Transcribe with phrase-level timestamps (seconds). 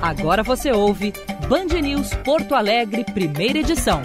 [0.00, 1.12] Agora você ouve
[1.48, 4.02] Band News Porto Alegre, primeira edição.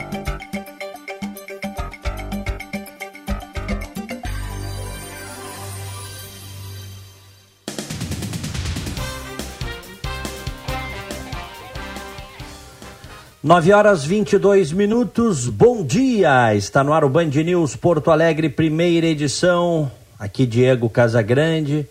[13.41, 16.53] Nove horas vinte e dois minutos, bom dia!
[16.53, 19.89] Está no ar o Band News Porto Alegre, primeira edição.
[20.19, 21.87] Aqui Diego Casagrande,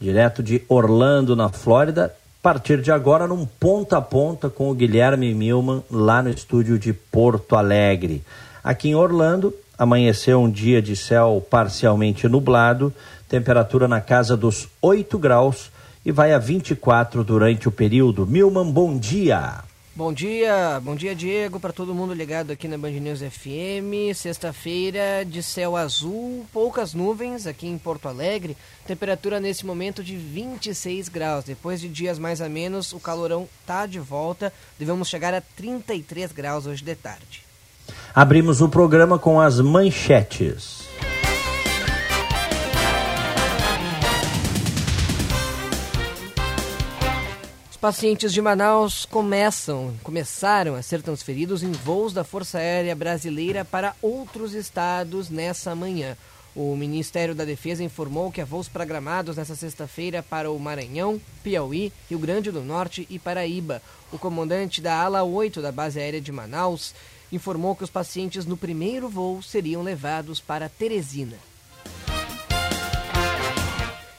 [0.00, 2.14] direto de Orlando, na Flórida.
[2.42, 6.92] Partir de agora, num ponta a ponta com o Guilherme Milman, lá no estúdio de
[6.92, 8.24] Porto Alegre.
[8.64, 12.92] Aqui em Orlando, amanheceu um dia de céu parcialmente nublado,
[13.28, 15.70] temperatura na casa dos 8 graus
[16.04, 18.26] e vai a 24 durante o período.
[18.26, 19.62] Milman, bom dia!
[19.94, 24.16] Bom dia, bom dia Diego, para todo mundo ligado aqui na Band News FM.
[24.16, 28.56] Sexta-feira de céu azul, poucas nuvens aqui em Porto Alegre.
[28.86, 31.44] Temperatura nesse momento de 26 graus.
[31.44, 34.50] Depois de dias mais a menos, o calorão tá de volta.
[34.78, 37.44] Devemos chegar a 33 graus hoje de tarde.
[38.14, 40.81] Abrimos o programa com as manchetes.
[47.82, 53.96] Pacientes de Manaus começam, começaram a ser transferidos em voos da Força Aérea Brasileira para
[54.00, 56.16] outros estados nessa manhã.
[56.54, 61.92] O Ministério da Defesa informou que há voos programados nesta sexta-feira para o Maranhão, Piauí,
[62.08, 63.82] Rio Grande do Norte e Paraíba.
[64.12, 66.94] O comandante da ala 8 da Base Aérea de Manaus
[67.32, 71.36] informou que os pacientes no primeiro voo seriam levados para Teresina.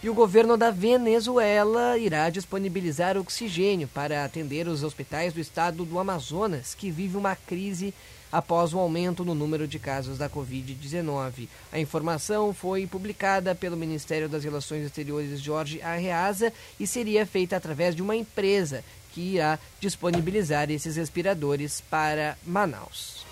[0.03, 5.97] E o governo da Venezuela irá disponibilizar oxigênio para atender os hospitais do estado do
[5.97, 7.93] Amazonas, que vive uma crise
[8.29, 11.47] após o aumento no número de casos da Covid-19.
[11.71, 17.95] A informação foi publicada pelo Ministério das Relações Exteriores Jorge Arreaza e seria feita através
[17.95, 23.25] de uma empresa que irá disponibilizar esses respiradores para Manaus.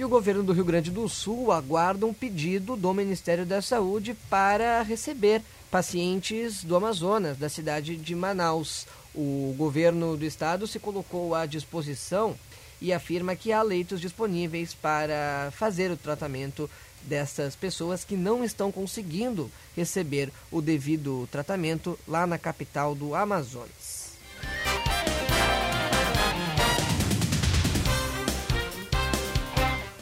[0.00, 4.16] E o governo do Rio Grande do Sul aguarda um pedido do Ministério da Saúde
[4.30, 8.86] para receber pacientes do Amazonas, da cidade de Manaus.
[9.14, 12.34] O governo do estado se colocou à disposição
[12.80, 16.70] e afirma que há leitos disponíveis para fazer o tratamento
[17.02, 24.12] dessas pessoas que não estão conseguindo receber o devido tratamento lá na capital do Amazonas.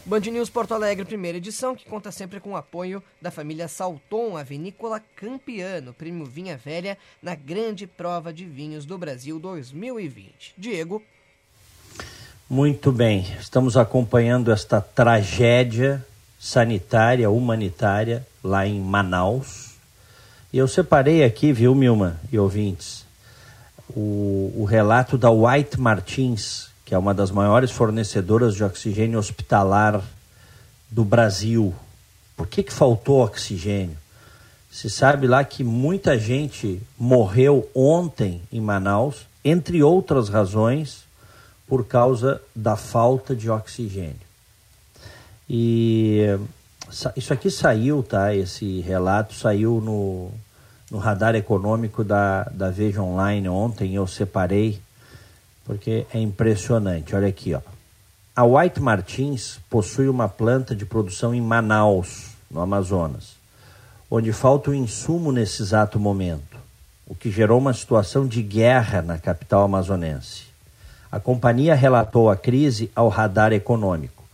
[0.09, 4.39] Band News Porto Alegre, primeira edição, que conta sempre com o apoio da família Salton,
[4.39, 10.55] a vinícola Campiano, prêmio Vinha Velha, na grande prova de vinhos do Brasil 2020.
[10.57, 11.03] Diego.
[12.49, 16.03] Muito bem, estamos acompanhando esta tragédia
[16.41, 19.75] sanitária, humanitária, lá em Manaus.
[20.51, 23.05] E eu separei aqui, viu, Milma e ouvintes,
[23.91, 30.03] o, o relato da White Martins, que é uma das maiores fornecedoras de oxigênio hospitalar
[30.91, 31.75] do Brasil.
[32.35, 33.95] Por que, que faltou oxigênio?
[34.71, 41.05] Se sabe lá que muita gente morreu ontem em Manaus, entre outras razões,
[41.67, 44.17] por causa da falta de oxigênio.
[45.47, 46.39] E
[47.15, 48.35] isso aqui saiu, tá?
[48.35, 50.31] Esse relato saiu no,
[50.91, 54.81] no radar econômico da, da Veja Online ontem, eu separei
[55.69, 57.15] porque é impressionante.
[57.15, 57.61] Olha aqui, ó.
[58.35, 63.37] A White Martins possui uma planta de produção em Manaus, no Amazonas,
[64.11, 66.57] onde falta o insumo nesse exato momento,
[67.07, 70.45] o que gerou uma situação de guerra na capital amazonense.
[71.13, 74.25] A companhia relatou a crise ao radar econômico.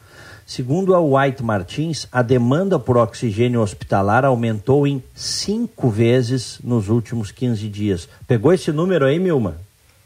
[0.47, 7.33] Segundo a White Martins, a demanda por oxigênio hospitalar aumentou em cinco vezes nos últimos
[7.33, 8.09] 15 dias.
[8.29, 9.57] Pegou esse número aí, Milma?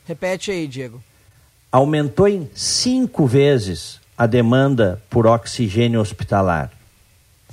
[0.07, 1.03] Repete aí, Diego
[1.79, 6.73] aumentou em cinco vezes a demanda por oxigênio hospitalar.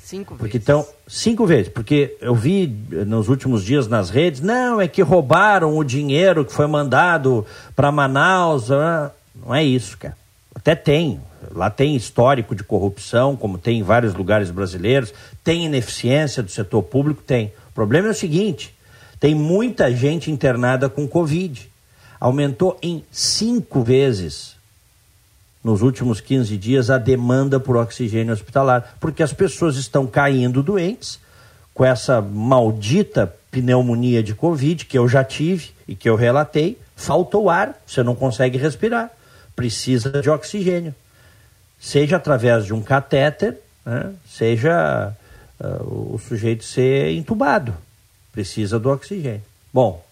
[0.01, 0.63] Cinco porque vezes.
[0.63, 2.67] Então, cinco vezes, porque eu vi
[3.05, 7.45] nos últimos dias nas redes, não, é que roubaram o dinheiro que foi mandado
[7.75, 8.71] para Manaus.
[8.71, 10.17] Ah, não é isso, cara.
[10.55, 11.21] Até tem.
[11.51, 15.13] Lá tem histórico de corrupção, como tem em vários lugares brasileiros,
[15.43, 17.53] tem ineficiência do setor público, tem.
[17.69, 18.73] O problema é o seguinte:
[19.19, 21.69] tem muita gente internada com Covid
[22.19, 24.55] aumentou em cinco vezes
[25.65, 31.19] nos últimos 15 dias a demanda por oxigênio hospitalar, porque as pessoas estão caindo doentes
[31.73, 36.77] com essa maldita pneumonia de Covid que eu já tive e que eu relatei.
[36.95, 39.09] Falta o ar, você não consegue respirar,
[39.55, 40.93] precisa de oxigênio,
[41.79, 45.13] seja através de um catéter, né, seja
[45.59, 47.73] uh, o sujeito ser entubado,
[48.31, 49.43] precisa do oxigênio.
[49.73, 50.04] Bom,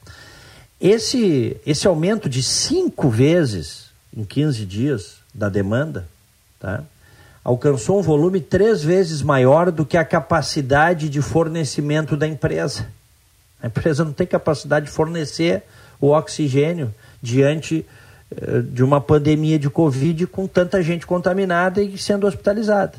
[0.84, 6.06] Esse, esse aumento de cinco vezes em 15 dias da demanda,
[6.60, 6.84] tá?
[7.42, 12.86] alcançou um volume três vezes maior do que a capacidade de fornecimento da empresa.
[13.62, 15.64] A empresa não tem capacidade de fornecer
[16.02, 17.86] o oxigênio diante
[18.30, 22.96] eh, de uma pandemia de Covid com tanta gente contaminada e sendo hospitalizada.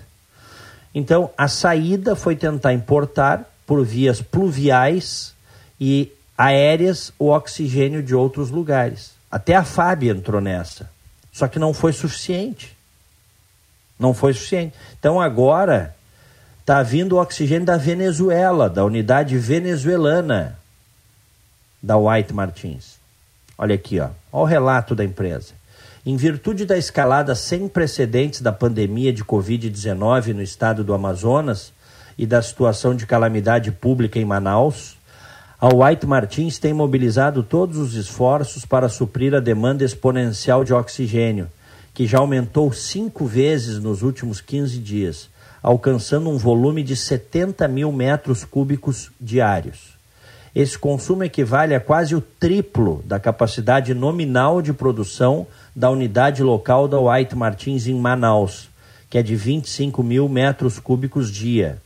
[0.95, 5.35] Então, a saída foi tentar importar por vias pluviais
[5.79, 9.13] e aéreas o oxigênio de outros lugares.
[9.31, 10.91] Até a FAB entrou nessa.
[11.33, 12.77] Só que não foi suficiente.
[13.99, 14.75] Não foi suficiente.
[14.99, 15.95] Então agora
[16.61, 20.59] está vindo o oxigênio da Venezuela, da unidade venezuelana
[21.83, 22.99] da White Martins.
[23.59, 24.09] Olha aqui, ó.
[24.33, 25.53] Olha o relato da empresa.
[26.07, 31.73] Em virtude da escalada sem precedentes da pandemia de Covid-19 no estado do Amazonas
[32.17, 34.97] e da situação de calamidade pública em Manaus,
[35.61, 41.47] a White Martins tem mobilizado todos os esforços para suprir a demanda exponencial de oxigênio,
[41.95, 45.31] que já aumentou cinco vezes nos últimos 15 dias,
[45.63, 49.95] alcançando um volume de 70 mil metros cúbicos diários.
[50.53, 56.89] Esse consumo equivale a quase o triplo da capacidade nominal de produção da unidade local
[56.89, 58.69] da White Martins em Manaus,
[59.09, 61.81] que é de 25 mil metros cúbicos dia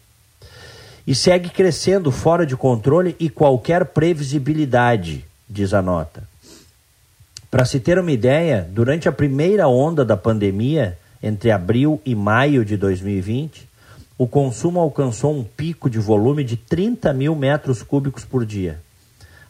[1.08, 6.22] e segue crescendo fora de controle e qualquer previsibilidade, diz a nota.
[7.50, 12.62] Para se ter uma ideia, durante a primeira onda da pandemia, entre abril e maio
[12.62, 13.66] de 2020,
[14.18, 18.78] o consumo alcançou um pico de volume de 30 mil metros cúbicos por dia.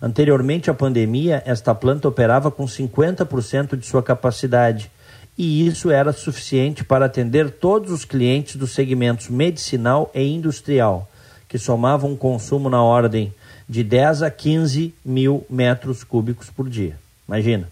[0.00, 4.92] Anteriormente à pandemia, esta planta operava com 50% de sua capacidade,
[5.36, 11.08] e isso era suficiente para atender todos os clientes dos segmentos medicinal e industrial,
[11.48, 13.32] que somavam um consumo na ordem
[13.68, 16.96] de 10 a 15 mil metros cúbicos por dia.
[17.26, 17.68] Imagina.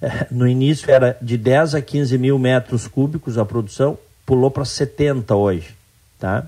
[0.00, 4.64] É, no início era de 10 a 15 mil metros cúbicos a produção, pulou para
[4.64, 5.74] 70 hoje.
[6.18, 6.46] Tá?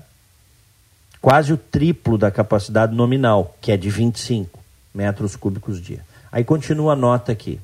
[1.21, 4.59] Quase o triplo da capacidade nominal, que é de 25
[4.93, 5.99] metros cúbicos dia.
[6.31, 7.59] Aí continua a nota aqui.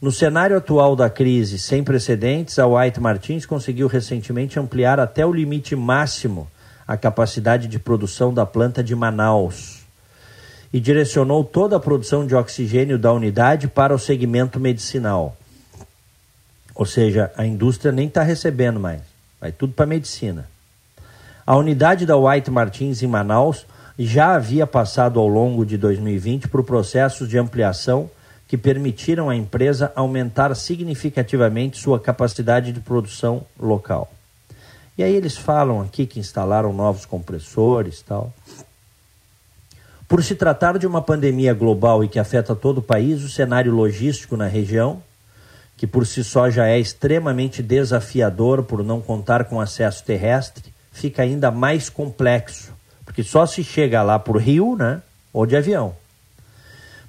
[0.00, 5.32] No cenário atual da crise sem precedentes, a White Martins conseguiu recentemente ampliar até o
[5.32, 6.46] limite máximo
[6.86, 9.84] a capacidade de produção da planta de Manaus
[10.72, 15.36] e direcionou toda a produção de oxigênio da unidade para o segmento medicinal.
[16.74, 19.00] Ou seja, a indústria nem está recebendo mais,
[19.40, 20.46] vai tudo para a medicina.
[21.46, 23.66] A unidade da White Martins em Manaus
[23.98, 28.10] já havia passado ao longo de 2020 por processos de ampliação
[28.46, 34.12] que permitiram à empresa aumentar significativamente sua capacidade de produção local.
[34.98, 38.32] E aí eles falam aqui que instalaram novos compressores tal.
[40.08, 43.72] Por se tratar de uma pandemia global e que afeta todo o país, o cenário
[43.72, 45.02] logístico na região,
[45.76, 51.22] que por si só já é extremamente desafiador por não contar com acesso terrestre, fica
[51.22, 52.72] ainda mais complexo,
[53.04, 55.02] porque só se chega lá por rio, né,
[55.32, 55.94] ou de avião.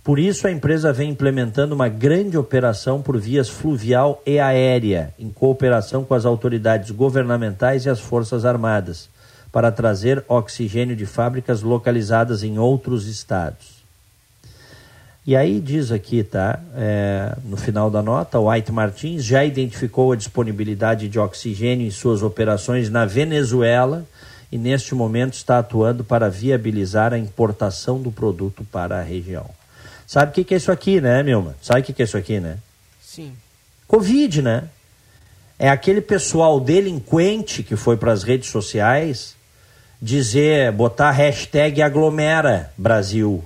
[0.07, 5.30] Por isso, a empresa vem implementando uma grande operação por vias fluvial e aérea, em
[5.30, 9.09] cooperação com as autoridades governamentais e as Forças Armadas,
[9.51, 13.83] para trazer oxigênio de fábricas localizadas em outros estados.
[15.25, 16.57] E aí diz aqui, tá?
[16.74, 21.92] É, no final da nota, o White Martins já identificou a disponibilidade de oxigênio em
[21.92, 24.06] suas operações na Venezuela
[24.49, 29.49] e neste momento está atuando para viabilizar a importação do produto para a região.
[30.07, 31.54] Sabe o que, que é isso aqui, né, Milma?
[31.61, 32.57] Sabe o que, que é isso aqui, né?
[33.04, 33.35] Sim.
[33.85, 34.69] Covid, né?
[35.59, 39.35] É aquele pessoal delinquente que foi para as redes sociais
[40.02, 43.44] dizer, botar hashtag aglomera Brasil.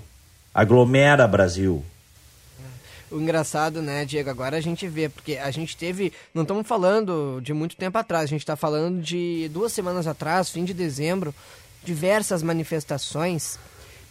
[0.53, 1.83] Aglomera Brasil.
[3.09, 7.41] O engraçado, né, Diego, agora a gente vê, porque a gente teve, não estamos falando
[7.41, 11.33] de muito tempo atrás, a gente está falando de duas semanas atrás, fim de dezembro,
[11.83, 13.57] diversas manifestações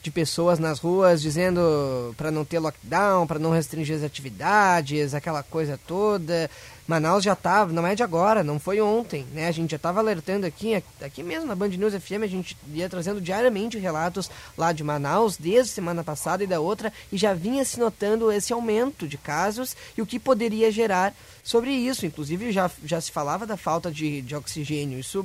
[0.02, 5.42] de pessoas nas ruas dizendo para não ter lockdown, para não restringir as atividades, aquela
[5.42, 6.50] coisa toda.
[6.90, 9.46] Manaus já estava, não é de agora, não foi ontem, né?
[9.46, 12.88] A gente já estava alertando aqui, aqui mesmo na Band News FM, a gente ia
[12.88, 14.28] trazendo diariamente relatos
[14.58, 18.52] lá de Manaus, desde semana passada e da outra, e já vinha se notando esse
[18.52, 21.14] aumento de casos e o que poderia gerar
[21.44, 22.06] sobre isso.
[22.06, 24.98] Inclusive, já, já se falava da falta de, de oxigênio.
[24.98, 25.24] Isso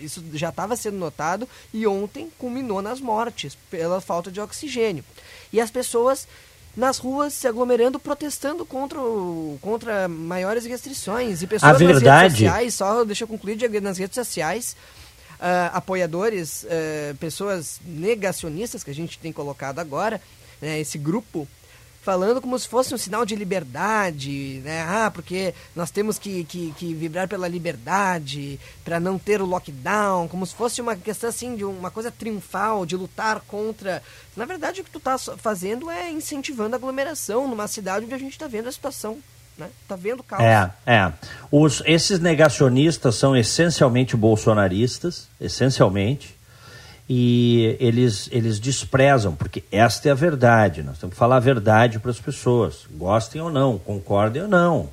[0.00, 5.04] isso já estava sendo notado e ontem culminou nas mortes pela falta de oxigênio.
[5.52, 6.26] E as pessoas
[6.76, 11.42] nas ruas se aglomerando, protestando contra, o, contra maiores restrições.
[11.42, 12.04] E pessoas a verdade...
[12.04, 14.76] nas redes sociais, só deixa eu concluir, nas redes sociais,
[15.40, 20.20] uh, apoiadores, uh, pessoas negacionistas que a gente tem colocado agora,
[20.60, 21.48] né, esse grupo
[22.02, 24.82] falando como se fosse um sinal de liberdade, né?
[24.82, 30.26] Ah, porque nós temos que, que, que vibrar pela liberdade para não ter o lockdown,
[30.26, 34.02] como se fosse uma questão assim de uma coisa triunfal, de lutar contra.
[34.36, 38.18] Na verdade, o que tu está fazendo é incentivando a aglomeração numa cidade onde a
[38.18, 39.18] gente está vendo a situação
[39.60, 39.68] né?
[39.86, 40.42] Tá vendo caos.
[40.42, 41.12] É, é.
[41.50, 46.34] Os, esses negacionistas são essencialmente bolsonaristas, essencialmente,
[47.12, 50.80] e eles, eles desprezam, porque esta é a verdade.
[50.80, 54.88] Nós temos que falar a verdade para as pessoas, gostem ou não, concordem ou não,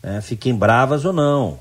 [0.00, 0.20] né?
[0.20, 1.58] fiquem bravas ou não.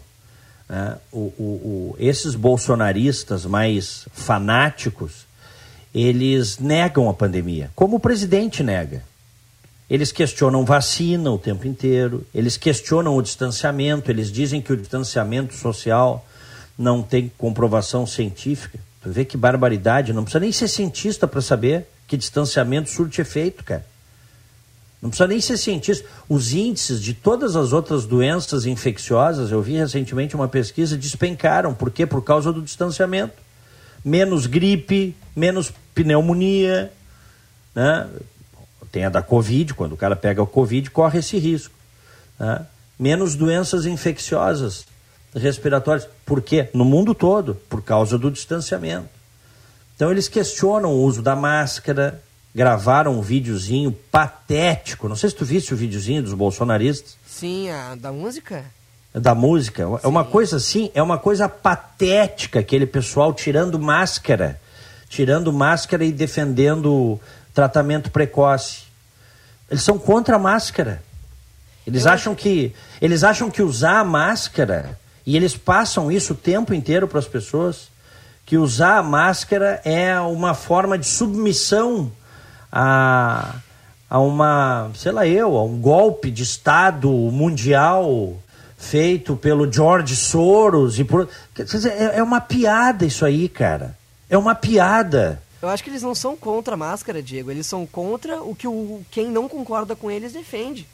[0.69, 0.97] Né?
[1.12, 5.25] O, o, o, esses bolsonaristas mais fanáticos,
[5.91, 9.01] eles negam a pandemia, como o presidente nega.
[9.89, 15.55] Eles questionam vacina o tempo inteiro, eles questionam o distanciamento, eles dizem que o distanciamento
[15.55, 16.24] social
[16.77, 18.77] não tem comprovação científica.
[19.05, 23.85] Vê que barbaridade, não precisa nem ser cientista para saber que distanciamento surte efeito, cara.
[25.01, 26.07] Não precisa nem ser cientista.
[26.27, 31.74] Os índices de todas as outras doenças infecciosas, eu vi recentemente uma pesquisa, despencaram.
[31.74, 32.05] Por quê?
[32.05, 33.35] Por causa do distanciamento.
[34.03, 36.91] Menos gripe, menos pneumonia,
[37.75, 38.07] né?
[38.91, 41.75] tem a da Covid, quando o cara pega o Covid, corre esse risco.
[42.39, 42.65] Né?
[42.97, 44.85] Menos doenças infecciosas
[45.35, 46.07] respiratórias.
[46.25, 46.70] Por quê?
[46.74, 49.10] No mundo todo, por causa do distanciamento.
[49.96, 52.22] Então eles questionam o uso da máscara,
[52.53, 55.08] gravaram um videozinho patético.
[55.08, 57.15] Não sei se tu viste o videozinho dos bolsonaristas.
[57.27, 58.65] Sim, a da música?
[59.13, 59.84] Da música.
[60.03, 64.60] É uma coisa assim, é uma coisa patética aquele pessoal tirando máscara.
[65.08, 67.20] Tirando máscara e defendendo
[67.53, 68.84] tratamento precoce.
[69.70, 71.01] Eles são contra a máscara.
[71.88, 72.41] Eles Eu acham acho...
[72.41, 77.20] que eles acham que usar a máscara e eles passam isso o tempo inteiro para
[77.20, 77.89] as pessoas
[78.46, 82.12] que usar a máscara é uma forma de submissão
[82.72, 83.55] a,
[84.08, 88.36] a uma, sei lá eu, a um golpe de Estado mundial
[88.77, 93.98] feito pelo George Soros e por dizer, é, é uma piada isso aí, cara.
[94.29, 95.41] É uma piada.
[95.62, 97.50] Eu acho que eles não são contra a máscara, Diego.
[97.50, 100.88] Eles são contra o que o, quem não concorda com eles defende.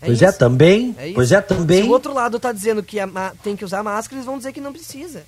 [0.00, 0.34] É pois é, isso.
[0.34, 0.94] é, também.
[0.98, 1.82] É pois é, também.
[1.82, 2.98] Se o outro lado está dizendo que
[3.42, 5.22] tem que usar máscara, eles vão dizer que não precisa.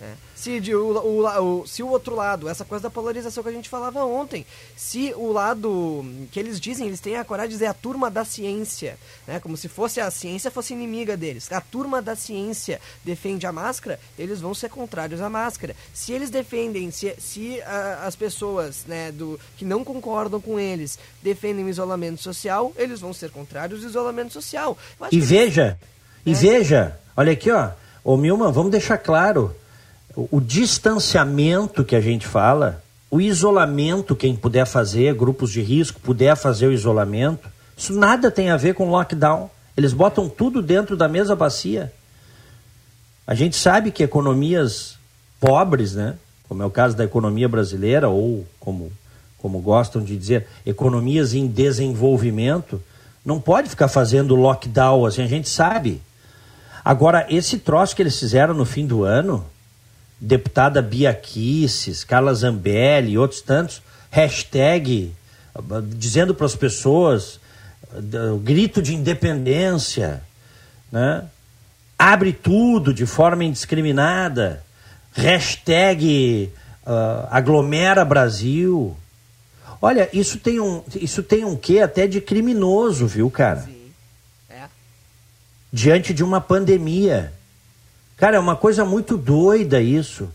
[0.00, 0.12] É.
[0.34, 3.52] Se, de, o, o, o, se o outro lado, essa coisa da polarização que a
[3.52, 4.44] gente falava ontem,
[4.76, 8.22] se o lado que eles dizem, eles têm a coragem de dizer a turma da
[8.22, 11.50] ciência, né, como se fosse a ciência fosse inimiga deles.
[11.50, 15.74] A turma da ciência defende a máscara, eles vão ser contrários à máscara.
[15.94, 20.98] Se eles defendem, se, se a, as pessoas né, do, que não concordam com eles
[21.22, 24.76] defendem o isolamento social, eles vão ser contrários ao isolamento social.
[25.10, 25.78] E veja,
[26.26, 26.36] e né?
[26.36, 27.70] veja, olha aqui, ó,
[28.04, 29.56] ô Milman, vamos deixar claro
[30.16, 36.34] o, distanciamento que a gente fala, o isolamento, quem puder fazer, grupos de risco, puder
[36.34, 39.50] fazer o isolamento, isso nada tem a ver com lockdown.
[39.76, 41.92] Eles botam tudo dentro da mesma bacia.
[43.26, 44.96] A gente sabe que economias
[45.38, 46.14] pobres, né,
[46.48, 48.90] como é o caso da economia brasileira, ou como,
[49.36, 52.82] como gostam de dizer, economias em desenvolvimento,
[53.22, 56.00] não pode ficar fazendo lockdown, assim, a gente sabe.
[56.82, 59.44] Agora, esse troço que eles fizeram no fim do ano,
[60.20, 65.12] deputada Bia Kisses, Carla Zambelli e outros tantos, hashtag
[65.96, 67.40] dizendo para as pessoas
[68.34, 70.22] o grito de independência,
[70.90, 71.24] né?
[71.98, 74.62] abre tudo de forma indiscriminada,
[75.12, 76.52] hashtag
[76.86, 78.96] uh, aglomera Brasil.
[79.80, 83.62] Olha, isso tem um, isso tem um quê até de criminoso, viu, cara?
[83.62, 83.92] Sim.
[84.50, 84.64] É.
[85.72, 87.32] Diante de uma pandemia.
[88.16, 90.28] Cara, é uma coisa muito doida isso.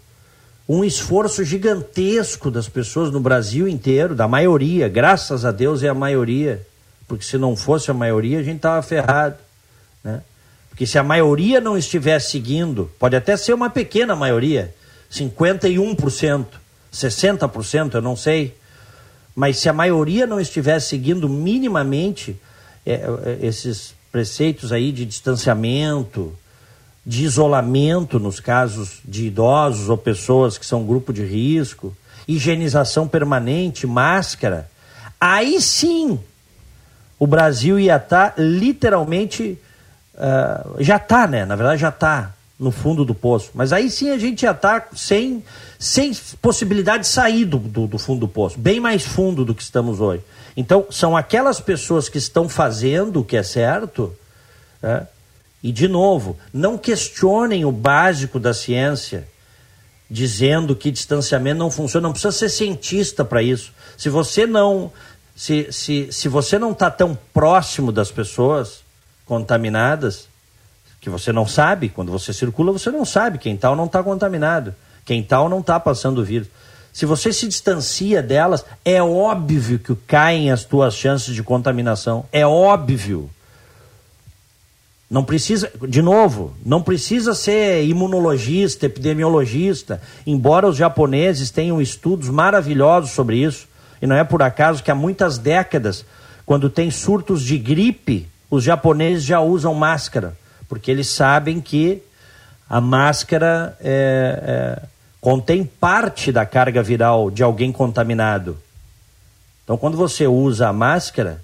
[0.70, 5.94] Um esforço gigantesco das pessoas no Brasil inteiro, da maioria, graças a Deus é a
[5.94, 6.66] maioria,
[7.08, 9.36] porque se não fosse a maioria a gente estava ferrado.
[10.04, 10.22] Né?
[10.70, 14.74] Porque se a maioria não estivesse seguindo, pode até ser uma pequena maioria,
[15.12, 16.46] 51%,
[16.94, 18.56] 60%, eu não sei,
[19.36, 22.40] mas se a maioria não estivesse seguindo minimamente
[22.86, 26.34] é, é, esses preceitos aí de distanciamento,
[27.06, 31.96] de isolamento nos casos de idosos ou pessoas que são grupo de risco,
[32.28, 34.70] higienização permanente, máscara,
[35.20, 36.20] aí sim
[37.18, 39.58] o Brasil ia estar tá literalmente.
[40.16, 41.46] Uh, já está, né?
[41.46, 43.50] Na verdade, já está no fundo do poço.
[43.54, 45.44] Mas aí sim a gente já está sem,
[45.80, 49.64] sem possibilidade de sair do, do, do, fundo do poço, bem mais fundo do que
[49.64, 50.24] estamos hoje.
[50.56, 54.14] Então, são aquelas pessoas que estão fazendo o que é certo.
[54.82, 55.08] Né?
[55.64, 59.28] E, de novo, não questionem o básico da ciência,
[60.10, 62.08] dizendo que distanciamento não funciona.
[62.08, 63.72] Não precisa ser cientista para isso.
[63.98, 64.92] Se você não
[65.36, 68.82] se, se, se você não está tão próximo das pessoas
[69.26, 70.28] contaminadas,
[71.00, 74.04] que você não sabe, quando você circula, você não sabe quem está ou não está
[74.04, 76.48] contaminado, quem está ou não está passando o vírus.
[76.94, 82.26] Se você se distancia delas, é óbvio que caem as tuas chances de contaminação.
[82.32, 83.30] É óbvio.
[85.12, 93.12] Não precisa, de novo, não precisa ser imunologista, epidemiologista, embora os japoneses tenham estudos maravilhosos
[93.12, 93.68] sobre isso.
[94.02, 96.06] E não é por acaso que há muitas décadas,
[96.46, 100.34] quando tem surtos de gripe, os japoneses já usam máscara,
[100.70, 102.02] porque eles sabem que
[102.70, 104.88] a máscara é, é
[105.20, 108.58] contém parte da carga viral de alguém contaminado.
[109.66, 111.42] Então, quando você usa a máscara,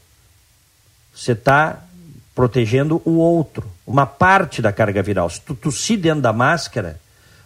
[1.14, 1.82] você está
[2.38, 5.28] protegendo o outro, uma parte da carga viral.
[5.28, 7.02] Se tu tossir dentro da máscara,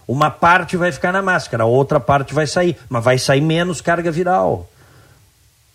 [0.05, 3.79] uma parte vai ficar na máscara, a outra parte vai sair, mas vai sair menos
[3.79, 4.69] carga viral.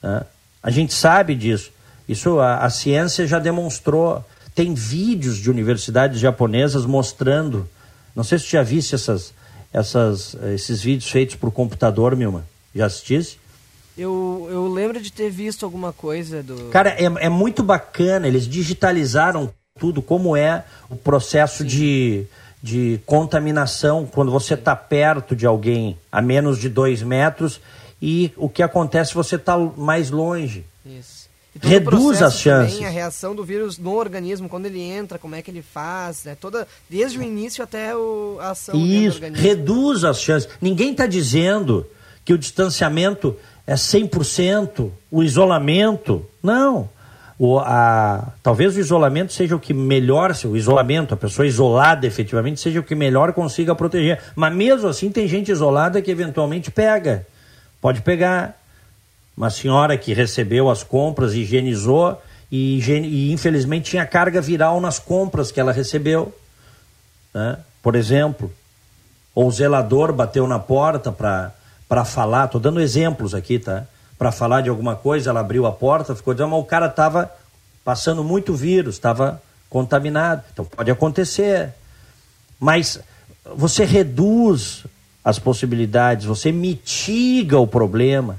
[0.02, 0.22] Né?
[0.62, 1.70] A gente sabe disso.
[2.06, 4.22] Isso a, a ciência já demonstrou.
[4.54, 7.66] Tem vídeos de universidades japonesas mostrando.
[8.14, 9.32] Não sei se tu já viste essas,
[9.72, 12.44] essas, esses vídeos feitos por computador, Milma.
[12.74, 13.38] Já assistisse?
[13.96, 16.68] Eu, eu lembro de ter visto alguma coisa do.
[16.70, 18.28] Cara, é, é muito bacana.
[18.28, 22.24] Eles digitalizaram tudo, como é o processo de,
[22.62, 27.60] de contaminação quando você está perto de alguém a menos de dois metros
[28.00, 30.64] e o que acontece se você está mais longe.
[30.84, 31.26] Isso
[31.62, 32.74] reduz as chances.
[32.74, 36.24] Também, a reação do vírus no organismo, quando ele entra, como é que ele faz,
[36.24, 36.36] né?
[36.38, 40.48] Toda, desde o início até o, a ação Isso, reduz as chances.
[40.60, 41.86] Ninguém está dizendo
[42.24, 43.36] que o distanciamento
[43.66, 46.24] é 100%, o isolamento.
[46.42, 46.88] Não.
[47.38, 52.60] O, a, talvez o isolamento seja o que melhor, o isolamento, a pessoa isolada efetivamente,
[52.60, 54.20] seja o que melhor consiga proteger.
[54.34, 57.26] Mas mesmo assim tem gente isolada que eventualmente pega.
[57.80, 58.58] Pode pegar
[59.36, 62.20] uma senhora que recebeu as compras, higienizou
[62.50, 66.34] e, e infelizmente tinha carga viral nas compras que ela recebeu.
[67.34, 67.58] Né?
[67.82, 68.50] Por exemplo,
[69.34, 71.52] ou o zelador bateu na porta para
[72.04, 73.84] falar, estou dando exemplos aqui, tá?
[74.18, 77.30] Para falar de alguma coisa, ela abriu a porta, ficou dizendo, mas o cara estava
[77.84, 80.42] passando muito vírus, estava contaminado.
[80.52, 81.72] Então pode acontecer.
[82.58, 82.98] Mas
[83.54, 84.84] você reduz
[85.24, 88.38] as possibilidades, você mitiga o problema.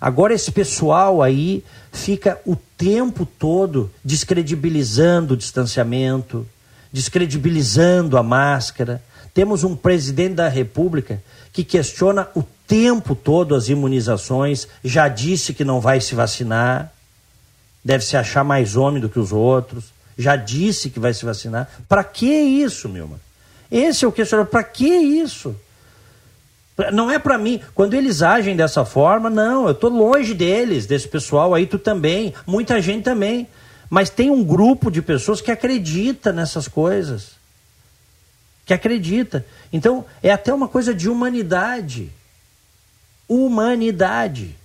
[0.00, 6.46] Agora esse pessoal aí fica o tempo todo descredibilizando o distanciamento,
[6.92, 9.02] descredibilizando a máscara.
[9.32, 11.22] Temos um presidente da República
[11.54, 16.92] que questiona o tempo todo as imunizações, já disse que não vai se vacinar,
[17.82, 19.84] deve se achar mais homem do que os outros,
[20.18, 21.70] já disse que vai se vacinar.
[21.88, 23.20] Para que isso, Milma?
[23.70, 24.50] Esse é o questionamento.
[24.50, 25.54] Para que isso?
[26.92, 27.60] Não é para mim.
[27.72, 32.34] Quando eles agem dessa forma, não, eu estou longe deles, desse pessoal aí, tu também,
[32.44, 33.46] muita gente também.
[33.88, 37.43] Mas tem um grupo de pessoas que acredita nessas coisas.
[38.64, 39.44] Que acredita.
[39.72, 42.10] Então, é até uma coisa de humanidade.
[43.28, 44.56] Humanidade.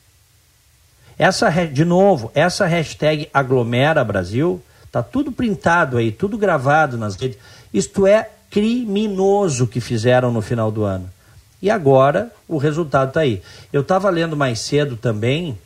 [1.18, 7.38] Essa, de novo, essa hashtag aglomera Brasil, tá tudo printado aí, tudo gravado nas redes.
[7.74, 11.10] Isto é criminoso que fizeram no final do ano.
[11.62, 13.42] E agora o resultado está aí.
[13.72, 15.58] Eu estava lendo mais cedo também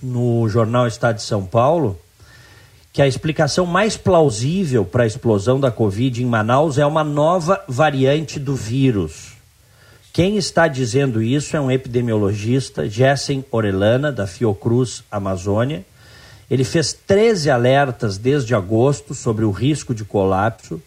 [0.00, 1.98] no jornal Estado de São Paulo
[2.92, 7.64] que a explicação mais plausível para a explosão da Covid em Manaus é uma nova
[7.66, 9.32] variante do vírus.
[10.12, 15.86] Quem está dizendo isso é um epidemiologista, Jessen Orelana, da Fiocruz Amazônia.
[16.50, 20.82] Ele fez 13 alertas desde agosto sobre o risco de colapso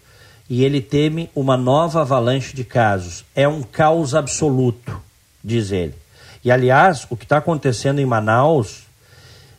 [0.48, 3.26] e ele teme uma nova avalanche de casos.
[3.34, 5.02] É um caos absoluto,
[5.44, 5.96] diz ele.
[6.44, 8.85] E, aliás, o que está acontecendo em Manaus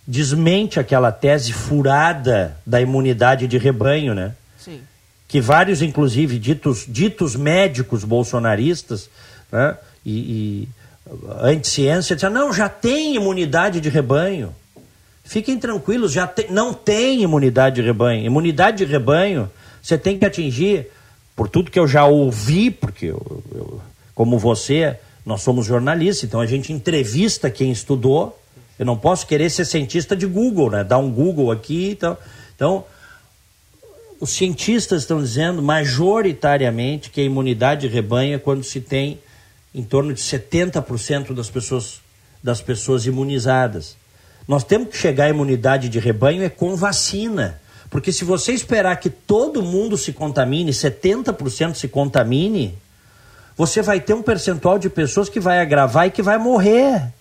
[0.07, 4.35] desmente aquela tese furada da imunidade de rebanho, né?
[4.59, 4.81] Sim.
[5.27, 9.11] Que vários, inclusive, ditos, ditos médicos bolsonaristas
[9.51, 9.77] né?
[10.05, 10.69] e, e
[11.41, 14.55] anti-ciência disseram, não, já tem imunidade de rebanho.
[15.25, 18.25] Fiquem tranquilos, já te, não tem imunidade de rebanho.
[18.25, 19.51] Imunidade de rebanho
[19.87, 20.89] você tem que atingir,
[21.37, 23.81] por tudo que eu já ouvi, porque eu, eu,
[24.17, 28.37] como você, nós somos jornalistas, então a gente entrevista quem estudou.
[28.79, 30.85] Eu não posso querer ser cientista de Google, né?
[30.85, 31.91] Dar um Google aqui.
[31.91, 32.17] Então,
[32.55, 32.85] então
[34.21, 39.19] os cientistas estão dizendo majoritariamente que a imunidade de rebanho é quando se tem
[39.75, 42.01] em torno de 70% das pessoas,
[42.43, 43.97] das pessoas imunizadas.
[44.49, 47.61] Nós temos que chegar à imunidade de rebanho é com vacina.
[47.91, 52.77] Porque se você esperar que todo mundo se contamine, 70% se contamine,
[53.57, 57.13] você vai ter um percentual de pessoas que vai agravar e que vai morrer.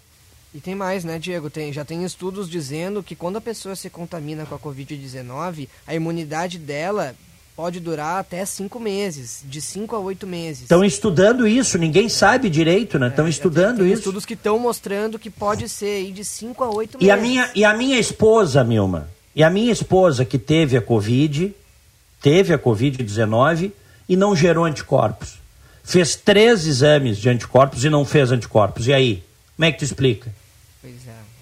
[0.56, 1.50] E tem mais, né, Diego?
[1.50, 5.94] Tem, já tem estudos dizendo que quando a pessoa se contamina com a Covid-19, a
[5.94, 7.14] imunidade dela
[7.58, 10.62] pode durar até cinco meses, de cinco a oito meses.
[10.62, 13.10] Estão estudando isso, ninguém sabe direito, né?
[13.10, 14.00] Estão é, estudando tem, tem isso.
[14.00, 17.06] estudos que estão mostrando que pode ser aí de cinco a oito meses.
[17.06, 20.82] E a minha, e a minha esposa, Milma, e a minha esposa que teve a
[20.82, 21.54] Covid,
[22.22, 23.74] teve a Covid-19
[24.08, 25.34] e não gerou anticorpos.
[25.84, 28.88] Fez três exames de anticorpos e não fez anticorpos.
[28.88, 29.22] E aí?
[29.58, 30.32] Como é que tu explica?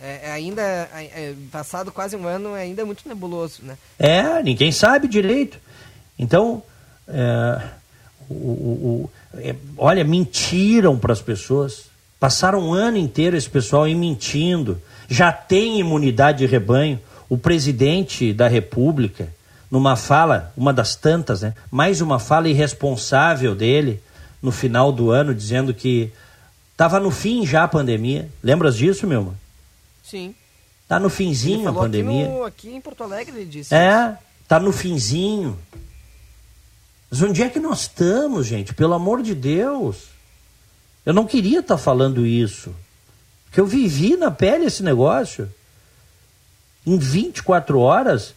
[0.04, 0.08] É.
[0.08, 3.78] é, é ainda, é, é, passado quase um ano, é ainda muito nebuloso, né?
[3.98, 5.58] É, ninguém sabe direito.
[6.20, 6.62] Então,
[7.08, 7.62] é,
[8.30, 11.86] o, o, é, olha, mentiram para as pessoas.
[12.20, 14.82] Passaram um ano inteiro esse pessoal aí mentindo.
[15.08, 17.00] Já tem imunidade de rebanho.
[17.30, 19.28] O presidente da República,
[19.72, 21.54] numa fala, uma das tantas, né?
[21.72, 24.00] Mais uma fala irresponsável dele
[24.42, 26.12] no final do ano, dizendo que
[26.76, 28.28] Tava no fim já a pandemia.
[28.44, 29.34] Lembras disso, meu?
[30.04, 30.36] Sim.
[30.88, 32.26] Tá no finzinho a pandemia.
[32.26, 33.74] Aqui, no, aqui, em Porto Alegre ele disse.
[33.74, 35.58] É, tá no finzinho.
[37.10, 38.74] Mas onde é que nós estamos, gente?
[38.74, 40.10] Pelo amor de Deus.
[41.06, 42.76] Eu não queria estar tá falando isso.
[43.46, 45.50] Porque eu vivi na pele esse negócio.
[46.86, 48.34] Em 24 horas,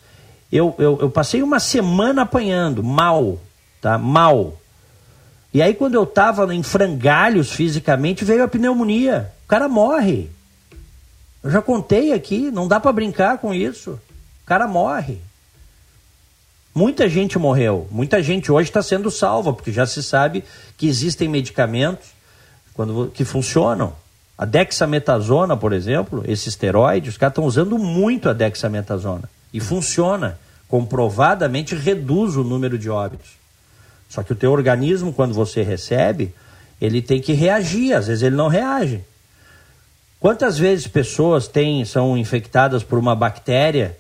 [0.53, 3.41] eu, eu, eu passei uma semana apanhando, mal,
[3.81, 3.99] tá?
[3.99, 4.61] Mal.
[5.53, 9.33] E aí, quando eu estava em frangalhos fisicamente, veio a pneumonia.
[9.45, 10.31] O cara morre.
[11.47, 13.93] Eu já contei aqui, não dá para brincar com isso.
[13.93, 15.21] O cara morre.
[16.75, 17.87] Muita gente morreu.
[17.89, 20.43] Muita gente hoje está sendo salva, porque já se sabe
[20.77, 22.09] que existem medicamentos
[22.75, 23.95] quando, que funcionam.
[24.37, 29.31] A dexametasona, por exemplo, esse esteroide, os caras estão usando muito a dexametasona.
[29.53, 30.41] E funciona.
[30.67, 33.37] Comprovadamente reduz o número de óbitos.
[34.09, 36.35] Só que o teu organismo, quando você recebe,
[36.81, 39.05] ele tem que reagir, às vezes ele não reage.
[40.19, 43.97] Quantas vezes pessoas têm, são infectadas por uma bactéria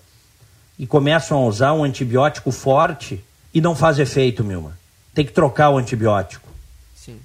[0.79, 4.77] e começam a usar um antibiótico forte e não faz efeito, Milma?
[5.15, 6.49] Tem que trocar o antibiótico.
[6.95, 7.21] Sim.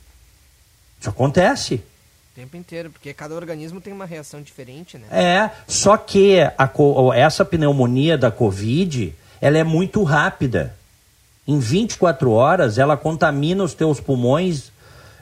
[0.99, 1.75] Isso acontece.
[1.75, 5.07] O tempo inteiro, porque cada organismo tem uma reação diferente, né?
[5.11, 6.69] É, só que a,
[7.15, 10.75] essa pneumonia da Covid, ela é muito rápida
[11.47, 14.71] em 24 horas ela contamina os teus pulmões,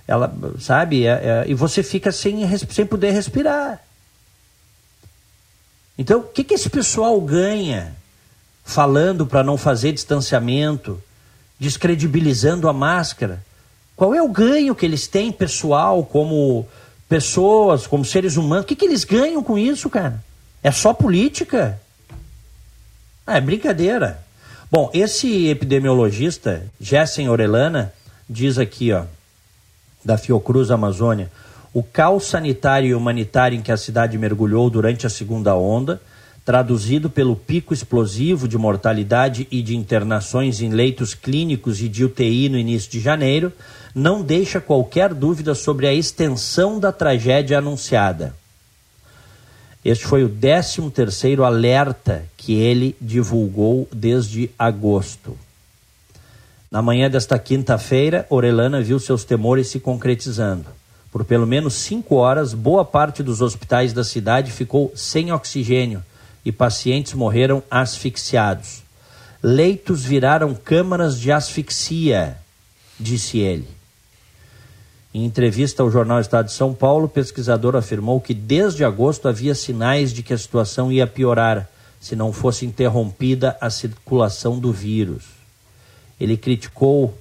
[0.10, 1.06] ela, sabe?
[1.06, 3.80] É, é, e você fica sem, sem poder respirar.
[5.96, 7.96] Então, o que, que esse pessoal ganha
[8.66, 11.00] falando para não fazer distanciamento,
[11.60, 13.44] descredibilizando a máscara?
[13.96, 16.68] Qual é o ganho que eles têm pessoal, como
[17.08, 18.64] pessoas, como seres humanos?
[18.64, 20.24] O que, que eles ganham com isso, cara?
[20.64, 21.80] É só política?
[23.28, 24.26] Ah, é brincadeira.
[24.72, 27.94] Bom, esse epidemiologista, Jessen Orelana,
[28.28, 29.04] diz aqui, ó,
[30.04, 31.32] da Fiocruz Amazônia,
[31.74, 36.02] o caos sanitário e humanitário em que a cidade mergulhou durante a segunda onda,
[36.44, 42.50] traduzido pelo pico explosivo de mortalidade e de internações em leitos clínicos e de UTI
[42.50, 43.54] no início de janeiro,
[43.94, 48.34] não deixa qualquer dúvida sobre a extensão da tragédia anunciada.
[49.86, 55.38] Este foi o 13 terceiro alerta que ele divulgou desde agosto.
[56.72, 60.66] Na manhã desta quinta-feira, Orelana viu seus temores se concretizando.
[61.12, 66.04] Por pelo menos cinco horas, boa parte dos hospitais da cidade ficou sem oxigênio
[66.46, 68.84] e pacientes morreram asfixiados.
[69.42, 72.38] Leitos viraram câmaras de asfixia,
[73.00, 73.68] disse ele.
[75.12, 79.56] Em entrevista ao jornal Estado de São Paulo, o pesquisador afirmou que desde agosto havia
[79.56, 81.68] sinais de que a situação ia piorar
[82.00, 85.39] se não fosse interrompida a circulação do vírus.
[86.20, 87.18] Ele criticou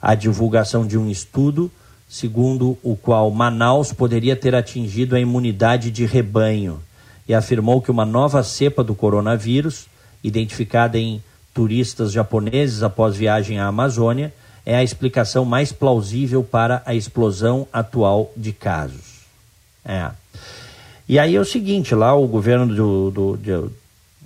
[0.00, 1.70] a divulgação de um estudo
[2.08, 6.80] segundo o qual Manaus poderia ter atingido a imunidade de rebanho
[7.26, 9.86] e afirmou que uma nova cepa do coronavírus,
[10.22, 14.32] identificada em turistas japoneses após viagem à Amazônia,
[14.66, 19.24] é a explicação mais plausível para a explosão atual de casos.
[19.84, 20.10] É.
[21.08, 23.72] E aí é o seguinte, lá o governo do, do, do,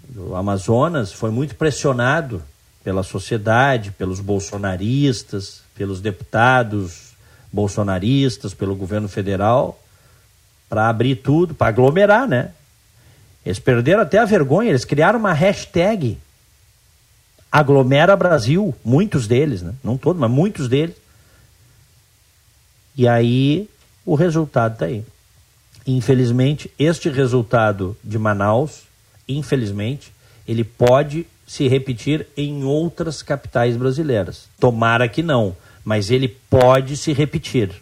[0.09, 2.43] do Amazonas foi muito pressionado
[2.89, 7.13] pela sociedade, pelos bolsonaristas, pelos deputados
[7.53, 9.79] bolsonaristas, pelo governo federal,
[10.71, 12.53] para abrir tudo, para aglomerar, né?
[13.45, 16.17] Eles perderam até a vergonha, eles criaram uma hashtag
[17.53, 19.75] aglomera Brasil, muitos deles, né?
[19.85, 20.97] não todos, mas muitos deles.
[22.97, 23.69] E aí
[24.03, 25.05] o resultado está aí.
[25.87, 28.85] Infelizmente, este resultado de Manaus,
[29.29, 30.11] infelizmente,
[30.47, 34.47] ele pode se repetir em outras capitais brasileiras.
[34.61, 37.73] Tomara que não, mas ele pode se repetir.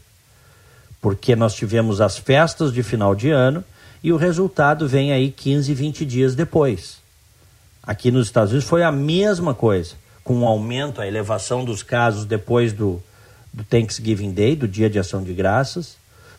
[1.02, 3.64] Porque nós tivemos as festas de final de ano
[4.05, 6.98] e o resultado vem aí 15, 20 dias depois.
[7.83, 12.24] Aqui nos Estados Unidos foi a mesma coisa, com o aumento, a elevação dos casos
[12.24, 13.02] depois do,
[13.52, 15.96] do Thanksgiving Day, do Dia de Ação de Graças,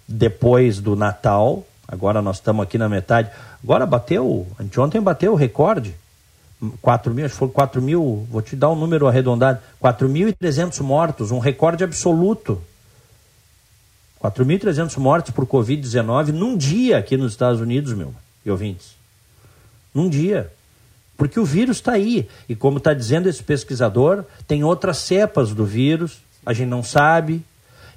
[0.07, 3.29] depois do Natal, agora nós estamos aqui na metade.
[3.61, 5.93] Agora bateu, anteontem bateu o recorde.
[6.81, 11.31] 4 mil, acho que foi 4 mil, vou te dar um número arredondado, 4.300 mortos,
[11.31, 12.61] um recorde absoluto.
[14.21, 18.95] 4.300 mortos por Covid-19 num dia aqui nos Estados Unidos, meu, e ouvintes.
[19.93, 20.51] Num dia.
[21.15, 22.27] Porque o vírus está aí.
[22.47, 27.43] E como está dizendo esse pesquisador, tem outras cepas do vírus, a gente não sabe.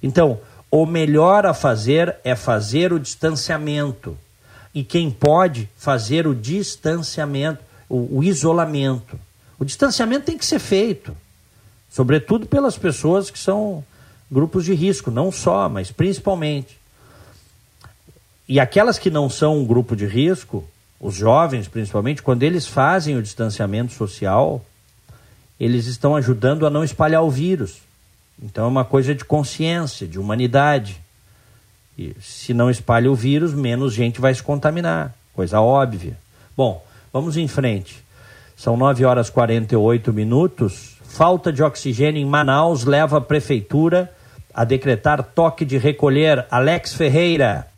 [0.02, 4.16] Então, o melhor a fazer é fazer o distanciamento.
[4.74, 9.18] E quem pode fazer o distanciamento, o, o isolamento.
[9.58, 11.14] O distanciamento tem que ser feito,
[11.90, 13.84] sobretudo pelas pessoas que são
[14.30, 16.78] grupos de risco, não só, mas principalmente.
[18.48, 20.64] E aquelas que não são um grupo de risco,
[21.00, 24.64] os jovens principalmente, quando eles fazem o distanciamento social,
[25.58, 27.78] eles estão ajudando a não espalhar o vírus.
[28.42, 31.00] Então é uma coisa de consciência, de humanidade.
[31.98, 35.14] E se não espalha o vírus, menos gente vai se contaminar.
[35.34, 36.16] Coisa óbvia.
[36.56, 38.04] Bom, vamos em frente.
[38.56, 40.96] São 9 horas e 48 minutos.
[41.02, 44.12] Falta de oxigênio em Manaus leva a prefeitura
[44.52, 46.46] a decretar toque de recolher.
[46.50, 47.69] Alex Ferreira.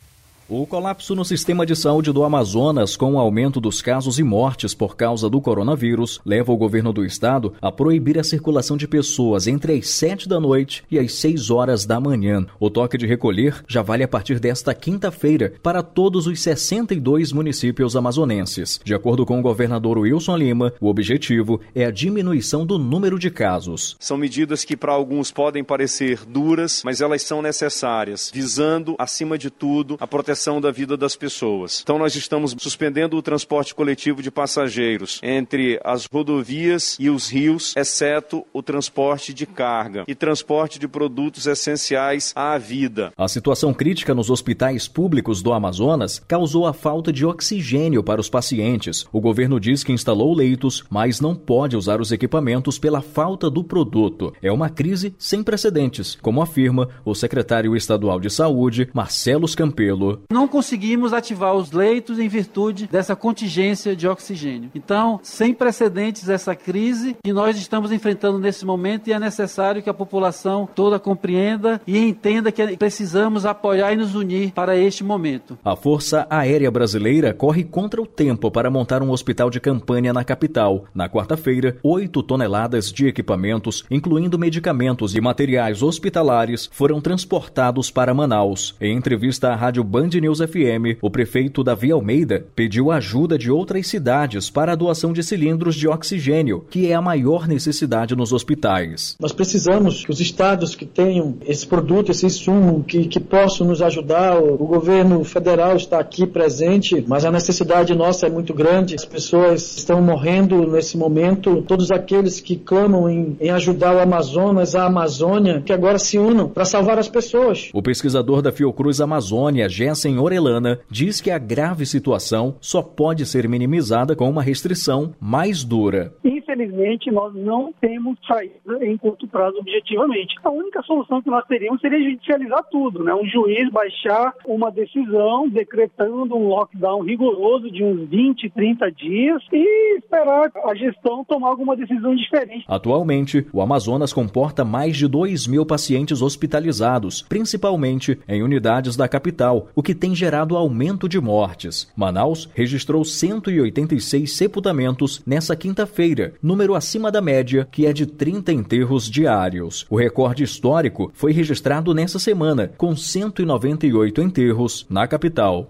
[0.49, 4.73] O colapso no sistema de saúde do Amazonas, com o aumento dos casos e mortes
[4.73, 9.47] por causa do coronavírus, leva o governo do estado a proibir a circulação de pessoas
[9.47, 12.45] entre as 7 da noite e as 6 horas da manhã.
[12.59, 17.95] O toque de recolher já vale a partir desta quinta-feira para todos os 62 municípios
[17.95, 18.81] amazonenses.
[18.83, 23.31] De acordo com o governador Wilson Lima, o objetivo é a diminuição do número de
[23.31, 23.95] casos.
[23.97, 29.49] São medidas que para alguns podem parecer duras, mas elas são necessárias, visando, acima de
[29.49, 31.81] tudo, a proteção proteção da vida das pessoas.
[31.83, 37.73] Então nós estamos suspendendo o transporte coletivo de passageiros entre as rodovias e os rios,
[37.77, 43.11] exceto o transporte de carga e transporte de produtos essenciais à vida.
[43.15, 48.29] A situação crítica nos hospitais públicos do Amazonas causou a falta de oxigênio para os
[48.29, 49.05] pacientes.
[49.11, 53.63] O governo diz que instalou leitos, mas não pode usar os equipamentos pela falta do
[53.63, 54.33] produto.
[54.41, 60.47] É uma crise sem precedentes, como afirma o secretário estadual de Saúde, Marcelo Campelo não
[60.47, 64.69] conseguimos ativar os leitos em virtude dessa contingência de oxigênio.
[64.75, 69.89] Então, sem precedentes essa crise que nós estamos enfrentando nesse momento e é necessário que
[69.89, 75.57] a população toda compreenda e entenda que precisamos apoiar e nos unir para este momento.
[75.63, 80.23] A Força Aérea Brasileira corre contra o tempo para montar um hospital de campanha na
[80.23, 80.85] capital.
[80.93, 88.75] Na quarta-feira, 8 toneladas de equipamentos, incluindo medicamentos e materiais hospitalares, foram transportados para Manaus.
[88.79, 93.87] Em entrevista à Rádio Band News FM, o prefeito Davi Almeida pediu ajuda de outras
[93.87, 99.15] cidades para a doação de cilindros de oxigênio, que é a maior necessidade nos hospitais.
[99.19, 103.81] Nós precisamos que os estados que tenham esse produto, esse insumo, que, que possam nos
[103.81, 104.37] ajudar.
[104.37, 108.95] O, o governo federal está aqui presente, mas a necessidade nossa é muito grande.
[108.95, 111.61] As pessoas estão morrendo nesse momento.
[111.63, 116.49] Todos aqueles que clamam em, em ajudar o Amazonas, a Amazônia, que agora se unam
[116.49, 117.69] para salvar as pessoas.
[117.73, 123.25] O pesquisador da Fiocruz Amazônia, Jens em Orelana, diz que a grave situação só pode
[123.25, 126.13] ser minimizada com uma restrição mais dura.
[126.23, 130.35] Infelizmente, nós não temos saída em curto prazo objetivamente.
[130.43, 133.13] A única solução que nós teríamos seria judicializar tudo, né?
[133.13, 139.97] Um juiz baixar uma decisão decretando um lockdown rigoroso de uns 20, 30 dias e
[139.97, 142.65] esperar a gestão tomar alguma decisão diferente.
[142.67, 149.67] Atualmente, o Amazonas comporta mais de 2 mil pacientes hospitalizados, principalmente em unidades da capital,
[149.75, 151.87] o que que tem gerado aumento de mortes.
[151.95, 159.07] Manaus registrou 186 sepultamentos nessa quinta-feira, número acima da média, que é de 30 enterros
[159.07, 159.85] diários.
[159.91, 165.67] O recorde histórico foi registrado nessa semana, com 198 enterros na capital.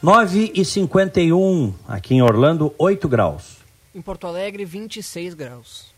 [0.00, 3.57] Nove e cinquenta e um aqui em Orlando, 8 graus.
[3.98, 5.92] Em Porto Alegre, 26 graus.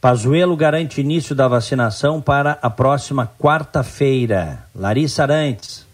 [0.00, 4.66] Pazuello garante início da vacinação para a próxima quarta-feira.
[4.74, 5.86] Larissa Arantes.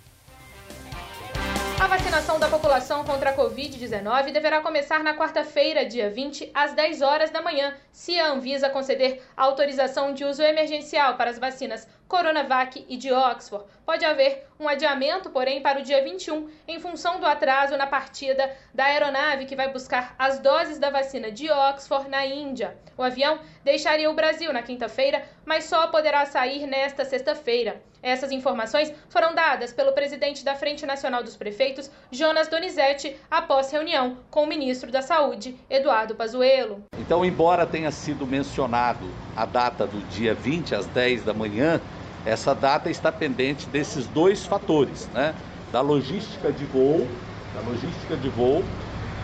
[1.79, 7.03] A vacinação da população contra a Covid-19 deverá começar na quarta-feira, dia 20, às 10
[7.03, 12.87] horas da manhã, se a Anvisa conceder autorização de uso emergencial para as vacinas Coronavac
[12.89, 13.67] e de Oxford.
[13.85, 18.51] Pode haver um adiamento, porém, para o dia 21, em função do atraso na partida
[18.75, 22.77] da aeronave que vai buscar as doses da vacina de Oxford na Índia.
[22.97, 27.81] O avião deixaria o Brasil na quinta-feira, mas só poderá sair nesta sexta-feira.
[28.03, 34.19] Essas informações foram dadas pelo presidente da Frente Nacional dos Prefeitos, Jonas Donizete, após reunião
[34.31, 36.85] com o ministro da Saúde, Eduardo Pazuello.
[36.99, 41.81] Então, embora tenha sido mencionado a data do dia 20 às 10 da manhã,
[42.25, 45.35] essa data está pendente desses dois fatores, né?
[45.73, 47.07] Da logística de voo,
[47.55, 48.65] da logística de voo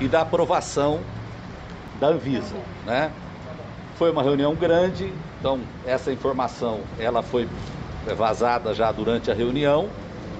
[0.00, 1.00] e da aprovação
[2.00, 3.12] da Anvisa, né?
[3.96, 7.48] Foi uma reunião grande, então essa informação ela foi
[8.16, 9.88] vazada já durante a reunião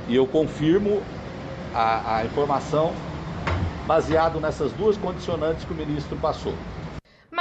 [0.08, 1.02] e eu confirmo
[1.72, 2.92] a, a informação
[3.86, 6.54] baseado nessas duas condicionantes que o ministro passou.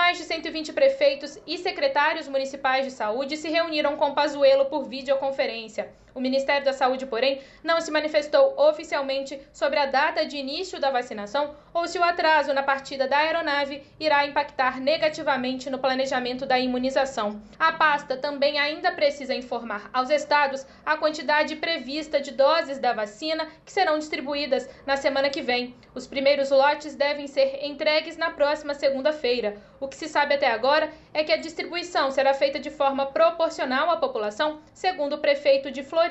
[0.03, 5.93] Mais de 120 prefeitos e secretários municipais de saúde se reuniram com Pazuello por videoconferência.
[6.15, 10.91] O Ministério da Saúde, porém, não se manifestou oficialmente sobre a data de início da
[10.91, 16.59] vacinação ou se o atraso na partida da aeronave irá impactar negativamente no planejamento da
[16.59, 17.41] imunização.
[17.57, 23.47] A pasta também ainda precisa informar aos estados a quantidade prevista de doses da vacina
[23.65, 25.75] que serão distribuídas na semana que vem.
[25.95, 29.57] Os primeiros lotes devem ser entregues na próxima segunda-feira.
[29.79, 33.89] O que se sabe até agora é que a distribuição será feita de forma proporcional
[33.89, 36.02] à população, segundo o prefeito de Florianópolis,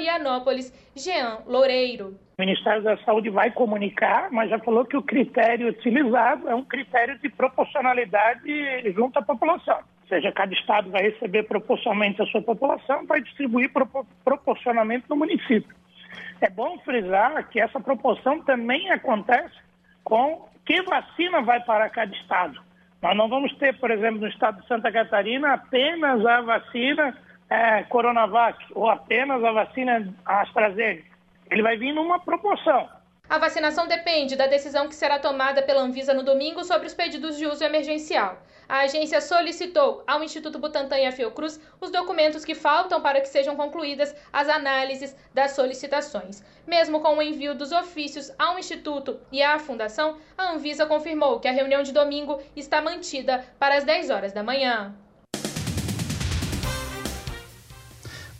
[0.96, 2.18] Jean Loureiro.
[2.38, 6.64] O Ministério da Saúde vai comunicar, mas já falou que o critério utilizado é um
[6.64, 9.76] critério de proporcionalidade junto à população.
[9.76, 13.70] Ou seja, cada estado vai receber proporcionalmente a sua população, vai distribuir
[14.24, 15.74] proporcionalmente no município.
[16.40, 19.54] É bom frisar que essa proporção também acontece
[20.02, 22.60] com que vacina vai para cada estado.
[23.00, 27.16] Nós não vamos ter, por exemplo, no estado de Santa Catarina, apenas a vacina
[27.52, 31.04] é, Coronavac ou apenas a vacina AstraZeneca.
[31.50, 32.88] Ele vai vir numa proporção.
[33.28, 37.36] A vacinação depende da decisão que será tomada pela Anvisa no domingo sobre os pedidos
[37.36, 38.38] de uso emergencial.
[38.68, 43.28] A agência solicitou ao Instituto Butantan e à Fiocruz os documentos que faltam para que
[43.28, 46.42] sejam concluídas as análises das solicitações.
[46.66, 51.48] Mesmo com o envio dos ofícios ao Instituto e à Fundação, a Anvisa confirmou que
[51.48, 54.94] a reunião de domingo está mantida para as 10 horas da manhã.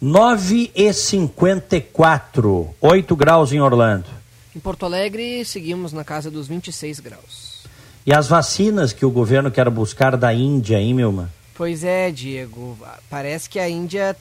[0.02, 4.06] 9 e 54, 8 graus em Orlando.
[4.54, 7.62] Em Porto Alegre, seguimos na casa dos 26 graus.
[8.04, 11.32] E as vacinas que o governo quer buscar da Índia, hein, Milma?
[11.54, 12.76] Pois é, Diego.
[13.08, 14.16] Parece que a Índia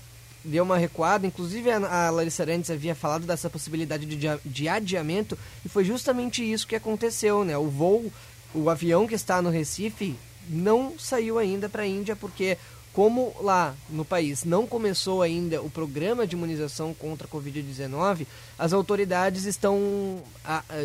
[0.45, 1.25] deu uma recuada.
[1.25, 6.67] Inclusive, a Larissa Arantes havia falado dessa possibilidade de, de adiamento e foi justamente isso
[6.67, 7.57] que aconteceu, né?
[7.57, 8.13] O voo,
[8.53, 10.15] o avião que está no Recife
[10.47, 12.55] não saiu ainda para a Índia porque
[12.93, 18.27] como lá no país não começou ainda o programa de imunização contra a Covid-19,
[18.59, 20.21] as autoridades estão,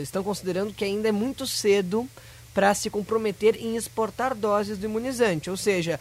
[0.00, 2.08] estão considerando que ainda é muito cedo
[2.54, 5.50] para se comprometer em exportar doses do imunizante.
[5.50, 6.00] Ou seja,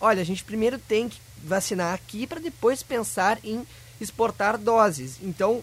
[0.00, 3.64] olha, a gente primeiro tem que vacinar aqui para depois pensar em
[4.00, 5.18] exportar doses.
[5.22, 5.62] Então,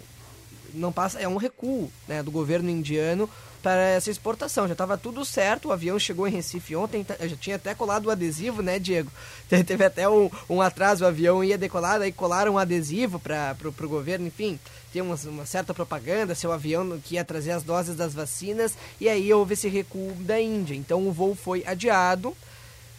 [0.73, 3.29] não passa, é um recuo né, do governo indiano
[3.61, 4.67] para essa exportação.
[4.67, 8.07] Já estava tudo certo, o avião chegou em Recife ontem, tá, já tinha até colado
[8.07, 9.11] o adesivo, né, Diego?
[9.65, 13.89] Teve até um, um atraso, o avião ia decolar, aí colaram um adesivo para o
[13.89, 14.59] governo, enfim
[14.91, 19.07] ter uma, uma, certa propaganda, seu avião que ia trazer as doses das vacinas, e
[19.07, 20.75] aí houve esse recuo da Índia.
[20.75, 22.35] Então o voo foi adiado.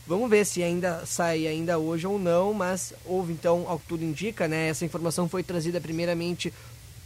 [0.04, 4.02] Vamos ver se ainda sai ainda hoje ou não, mas houve então, ao que tudo
[4.02, 4.68] indica, né?
[4.68, 6.52] Essa informação foi trazida primeiramente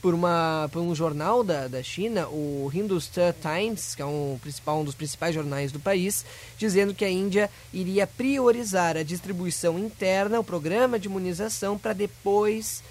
[0.07, 4.79] por, uma, por um jornal da, da China, o Hindustan Times, que é um, principal,
[4.79, 6.25] um dos principais jornais do país,
[6.57, 12.85] dizendo que a Índia iria priorizar a distribuição interna, o programa de imunização, para depois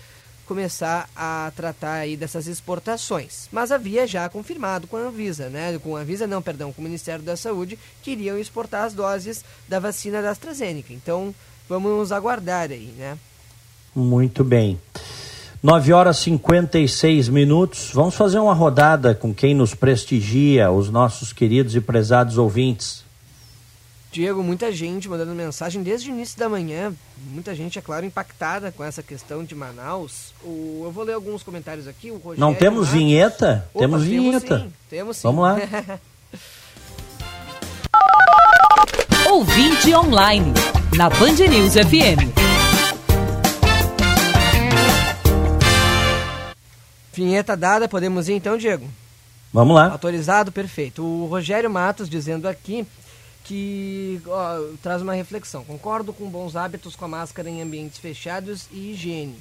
[0.45, 3.47] começar a tratar aí dessas exportações.
[3.49, 5.80] Mas havia já confirmado com a Anvisa, né?
[5.82, 9.45] Com a Anvisa não, perdão, com o Ministério da Saúde, que iriam exportar as doses
[9.69, 10.91] da vacina da AstraZeneca.
[10.91, 11.34] Então,
[11.69, 13.17] vamos aguardar aí, né?
[13.95, 14.78] Muito bem.
[15.65, 17.89] 9 horas e 56 minutos.
[17.91, 23.03] Vamos fazer uma rodada com quem nos prestigia, os nossos queridos e prezados ouvintes.
[24.11, 26.93] Diego, muita gente mandando mensagem desde o início da manhã.
[27.32, 30.36] Muita gente, é claro, impactada com essa questão de Manaus.
[30.43, 32.13] O, eu vou ler alguns comentários aqui.
[32.38, 32.99] Não temos Marcos...
[32.99, 33.68] vinheta?
[33.74, 34.47] Opa, temos vinheta.
[34.47, 35.24] Temos sim, temos sim.
[35.24, 35.57] Vamos lá.
[39.32, 40.53] Ouvinte online,
[40.95, 42.55] na Band News FM.
[47.16, 48.88] Vinheta dada, podemos ir então, Diego?
[49.53, 49.89] Vamos lá.
[49.89, 51.01] Autorizado, perfeito.
[51.01, 52.86] O Rogério Matos dizendo aqui
[53.45, 55.63] que ó, traz uma reflexão.
[55.63, 59.39] Concordo com bons hábitos com a máscara em ambientes fechados e higiene.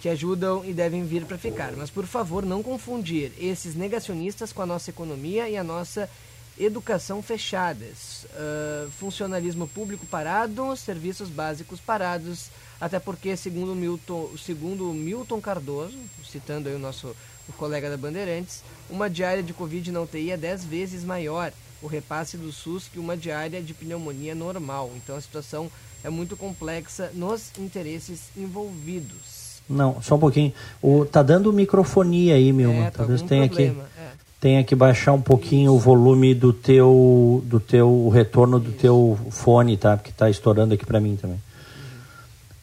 [0.00, 1.72] que ajudam e devem vir para ficar.
[1.76, 6.10] Mas, por favor, não confundir esses negacionistas com a nossa economia e a nossa
[6.58, 8.26] educação fechadas.
[8.34, 12.50] Uh, funcionalismo público parado, serviços básicos parados,
[12.82, 15.96] até porque, segundo Milton, segundo Milton Cardoso,
[16.28, 17.14] citando aí o nosso
[17.48, 21.86] o colega da Bandeirantes, uma diária de Covid na UTI é 10 vezes maior o
[21.86, 24.90] repasse do SUS que uma diária de pneumonia normal.
[24.96, 25.70] Então a situação
[26.02, 29.62] é muito complexa nos interesses envolvidos.
[29.68, 30.52] Não, só um pouquinho.
[30.82, 32.86] O, tá dando microfonia aí, Milma.
[32.86, 34.10] É, tá Talvez tenha problema, que, é.
[34.40, 35.76] tenha que baixar um pouquinho Isso.
[35.76, 38.78] o volume do teu, do teu o retorno do Isso.
[38.80, 39.96] teu fone, tá?
[39.96, 41.38] Porque tá estourando aqui para mim também.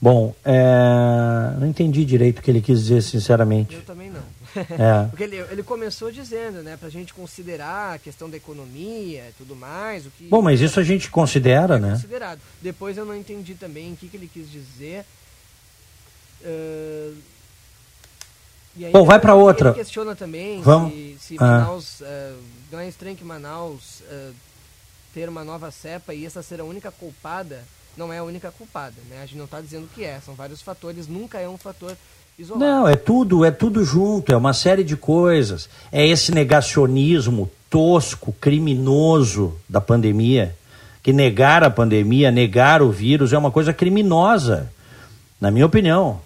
[0.02, 3.76] Bom, é, não entendi direito o que ele quis dizer, sinceramente.
[3.76, 4.24] Eu também não.
[4.56, 5.08] É.
[5.12, 9.58] Porque ele, ele começou dizendo, né, pra gente considerar a questão da economia e tudo
[9.58, 10.06] mais.
[10.06, 11.92] O que Bom, mas isso a gente considera, é né?
[11.92, 12.40] Considerado.
[12.62, 15.04] Depois eu não entendi também o que, que ele quis dizer.
[16.42, 17.18] Uh,
[18.78, 19.72] aí, Bom, vai para outra.
[19.72, 20.94] Ele questiona também Vamos.
[20.94, 21.46] se, se ah.
[21.46, 22.00] Manaus.
[22.00, 22.42] Uh,
[22.72, 24.34] não é estranho que Manaus uh,
[25.14, 27.66] ter uma nova cepa e essa ser a única culpada.
[28.00, 29.18] Não é a única culpada, né?
[29.22, 31.96] A gente não está dizendo que é, são vários fatores, nunca é um fator
[32.40, 32.64] Isolado.
[32.64, 35.70] Não, é tudo, é tudo junto, é uma série de coisas.
[35.92, 40.56] É esse negacionismo tosco, criminoso da pandemia,
[41.04, 44.72] que negar a pandemia, negar o vírus é uma coisa criminosa,
[45.42, 46.22] na minha opinião.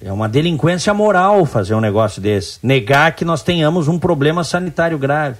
[0.00, 2.60] É uma delinquência moral fazer um negócio desse.
[2.62, 5.38] Negar que nós tenhamos um problema sanitário grave.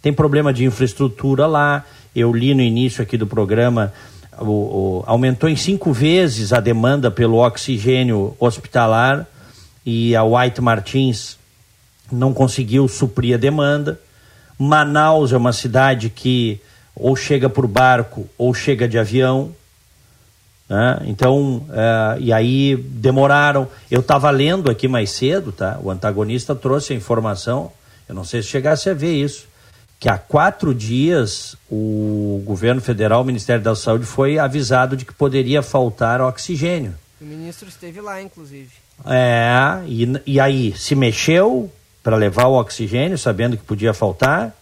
[0.00, 1.84] Tem problema de infraestrutura lá.
[2.16, 3.92] Eu li no início aqui do programa,
[4.38, 9.26] o, o, aumentou em cinco vezes a demanda pelo oxigênio hospitalar
[9.84, 11.36] e a White Martins
[12.10, 14.00] não conseguiu suprir a demanda.
[14.58, 16.60] Manaus é uma cidade que
[16.94, 19.52] ou chega por barco ou chega de avião.
[20.68, 21.02] Né?
[21.06, 23.68] Então, é, e aí demoraram.
[23.90, 25.78] Eu estava lendo aqui mais cedo, tá?
[25.82, 27.72] O antagonista trouxe a informação,
[28.08, 29.46] eu não sei se chegasse a ver isso,
[30.02, 35.12] que há quatro dias o governo federal, o Ministério da Saúde, foi avisado de que
[35.12, 36.92] poderia faltar oxigênio.
[37.20, 38.68] O ministro esteve lá, inclusive.
[39.06, 41.72] É, e, e aí se mexeu
[42.02, 44.52] para levar o oxigênio, sabendo que podia faltar.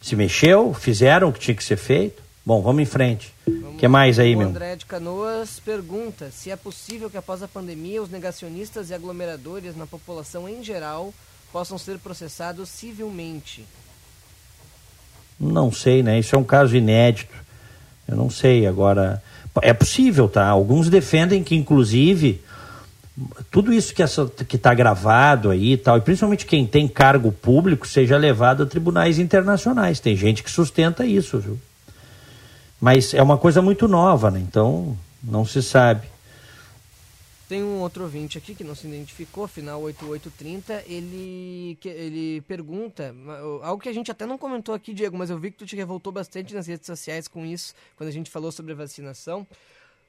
[0.00, 2.20] Se mexeu, fizeram o que tinha que ser feito.
[2.44, 3.32] Bom, vamos em frente.
[3.46, 4.48] O que mais aí, o meu?
[4.48, 9.76] André de Canoas pergunta se é possível que após a pandemia os negacionistas e aglomeradores
[9.76, 11.14] na população em geral
[11.52, 13.64] possam ser processados civilmente.
[15.42, 16.20] Não sei, né?
[16.20, 17.34] Isso é um caso inédito.
[18.06, 18.64] Eu não sei.
[18.64, 19.20] Agora,
[19.60, 20.46] é possível, tá?
[20.46, 22.40] Alguns defendem que, inclusive,
[23.50, 28.16] tudo isso que está gravado aí e tal, e principalmente quem tem cargo público, seja
[28.16, 29.98] levado a tribunais internacionais.
[29.98, 31.58] Tem gente que sustenta isso, viu?
[32.80, 34.40] Mas é uma coisa muito nova, né?
[34.40, 36.11] Então não se sabe.
[37.52, 43.14] Tem um outro ouvinte aqui que não se identificou, final 8830, ele, ele pergunta,
[43.60, 45.76] algo que a gente até não comentou aqui, Diego, mas eu vi que tu te
[45.76, 49.46] revoltou bastante nas redes sociais com isso, quando a gente falou sobre a vacinação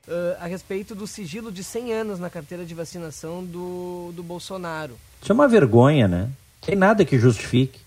[0.08, 4.98] uh, a respeito do sigilo de 100 anos na carteira de vacinação do, do Bolsonaro.
[5.22, 6.30] Isso é uma vergonha, né?
[6.66, 7.82] Tem nada que justifique.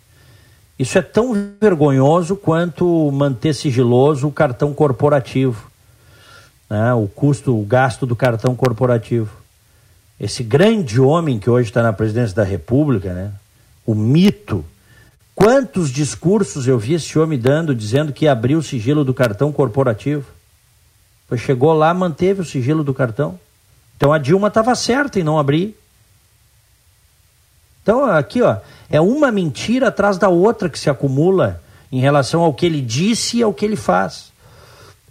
[0.79, 5.71] Isso é tão vergonhoso quanto manter sigiloso o cartão corporativo,
[6.69, 6.93] né?
[6.93, 9.46] o custo, o gasto do cartão corporativo.
[10.19, 13.33] Esse grande homem que hoje está na presidência da República, né?
[13.87, 14.65] o mito.
[15.35, 20.25] Quantos discursos eu vi esse homem dando dizendo que abriu o sigilo do cartão corporativo?
[21.29, 23.39] Pois chegou lá, manteve o sigilo do cartão.
[23.97, 25.77] Então a Dilma estava certa em não abrir.
[27.83, 28.57] Então aqui, ó,
[28.91, 31.63] é uma mentira atrás da outra que se acumula
[31.93, 34.33] em relação ao que ele disse e ao que ele faz.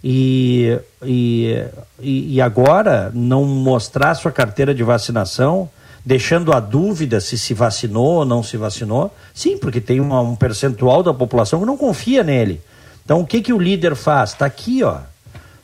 [0.08, 1.64] E, e,
[2.00, 5.68] e agora não mostrar sua carteira de vacinação,
[6.04, 9.12] deixando a dúvida se se vacinou ou não se vacinou.
[9.34, 12.62] Sim, porque tem uma, um percentual da população que não confia nele.
[13.04, 14.30] Então o que, que o líder faz?
[14.30, 15.00] Está aqui, ó.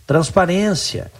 [0.09, 1.12] Transparência.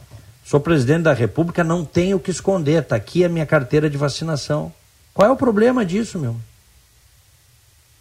[0.45, 2.83] Sou presidente da República, não tenho o que esconder.
[2.83, 4.73] Está aqui a minha carteira de vacinação.
[5.15, 6.35] Qual é o problema disso, meu?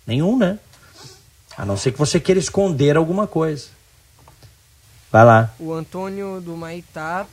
[0.08, 0.58] Nenhum, né?
[1.56, 3.68] A não ser que você queira esconder alguma coisa.
[5.12, 5.54] Vai lá.
[5.60, 7.28] O Antônio do Maitá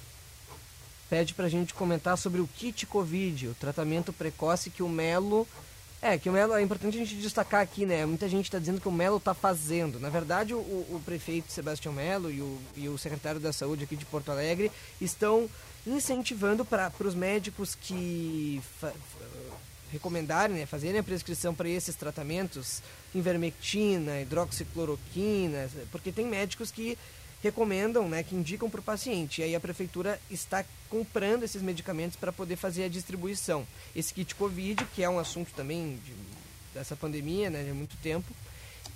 [1.09, 5.47] pede para a gente comentar sobre o kit Covid, o tratamento precoce que o Melo
[6.01, 8.07] é, que o Melo, é importante a gente destacar aqui, né?
[8.07, 9.99] Muita gente está dizendo que o Melo está fazendo.
[9.99, 13.97] Na verdade, o, o prefeito Sebastião Melo e o, e o secretário da Saúde aqui
[13.97, 14.71] de Porto Alegre
[15.01, 15.51] estão
[15.85, 18.63] incentivando para os médicos que
[19.91, 22.81] recomendarem, né, fazerem a prescrição para esses tratamentos,
[23.13, 26.97] invermectina, hidroxicloroquina, porque tem médicos que
[27.43, 29.41] recomendam, né, que indicam para o paciente.
[29.41, 33.67] E aí a prefeitura está comprando esses medicamentos para poder fazer a distribuição.
[33.95, 36.13] Esse kit Covid, que é um assunto também de,
[36.75, 38.33] dessa pandemia, né, de muito tempo,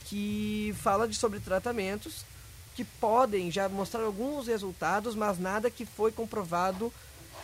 [0.06, 2.24] que fala de sobre tratamentos
[2.74, 6.92] que podem já mostrar alguns resultados, mas nada que foi comprovado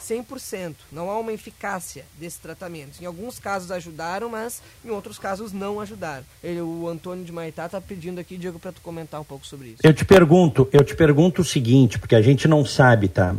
[0.03, 0.75] 100%.
[0.91, 3.01] Não há uma eficácia desses tratamentos.
[3.01, 6.25] Em alguns casos ajudaram, mas em outros casos não ajudaram.
[6.43, 9.69] Ele, o Antônio de Maitá está pedindo aqui, Diego, para tu comentar um pouco sobre
[9.69, 9.79] isso.
[9.83, 13.35] Eu te pergunto, eu te pergunto o seguinte, porque a gente não sabe, tá?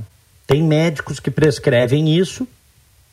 [0.46, 2.48] Tem médicos que prescrevem isso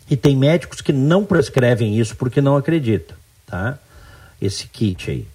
[0.09, 3.17] e tem médicos que não prescrevem isso porque não acreditam,
[3.47, 3.79] tá?
[4.41, 5.27] Esse kit aí.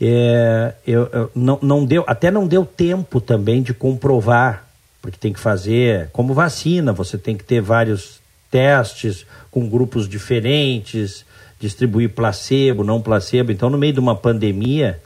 [0.00, 4.68] É, eu, eu, não, não deu, até não deu tempo também de comprovar
[5.02, 11.24] porque tem que fazer, como vacina, você tem que ter vários testes com grupos diferentes,
[11.58, 13.50] distribuir placebo, não placebo.
[13.50, 15.00] Então, no meio de uma pandemia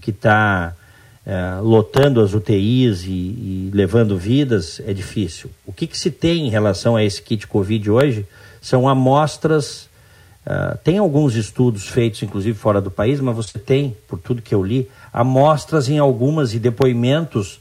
[0.00, 0.74] que está
[1.24, 5.50] é, lotando as UTIs e, e, levando vidas, é difícil.
[5.66, 8.26] O que, que, se tem em relação a esse kit Covid hoje
[8.60, 9.90] são amostras.
[10.44, 14.52] Uh, tem alguns estudos feitos, inclusive fora do país, mas você tem, por tudo que
[14.52, 17.60] eu li, amostras em algumas e depoimentos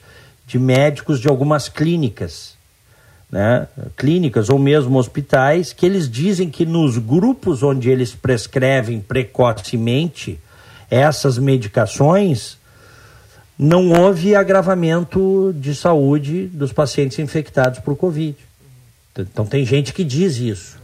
[0.52, 2.56] de médicos de algumas clínicas,
[3.32, 3.70] né?
[3.96, 10.38] clínicas ou mesmo hospitais, que eles dizem que nos grupos onde eles prescrevem precocemente
[10.90, 12.58] essas medicações,
[13.58, 18.36] não houve agravamento de saúde dos pacientes infectados por Covid.
[19.18, 20.82] Então tem gente que diz isso.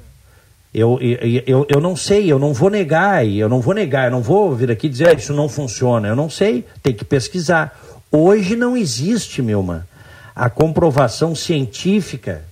[0.74, 4.22] Eu, eu, eu, não sei, eu não vou negar, eu não vou negar, eu não
[4.22, 6.08] vou vir aqui dizer ah, isso não funciona.
[6.08, 7.78] Eu não sei, tem que pesquisar.
[8.12, 9.88] Hoje não existe, Milma,
[10.36, 12.44] a comprovação científica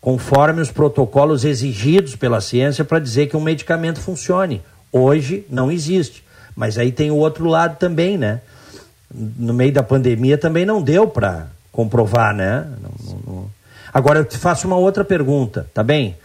[0.00, 4.60] conforme os protocolos exigidos pela ciência para dizer que um medicamento funcione.
[4.90, 6.24] Hoje não existe.
[6.56, 8.40] Mas aí tem o outro lado também, né?
[9.14, 12.66] No meio da pandemia também não deu para comprovar, né?
[12.82, 13.50] Não, não...
[13.94, 16.16] Agora eu te faço uma outra pergunta, tá bem?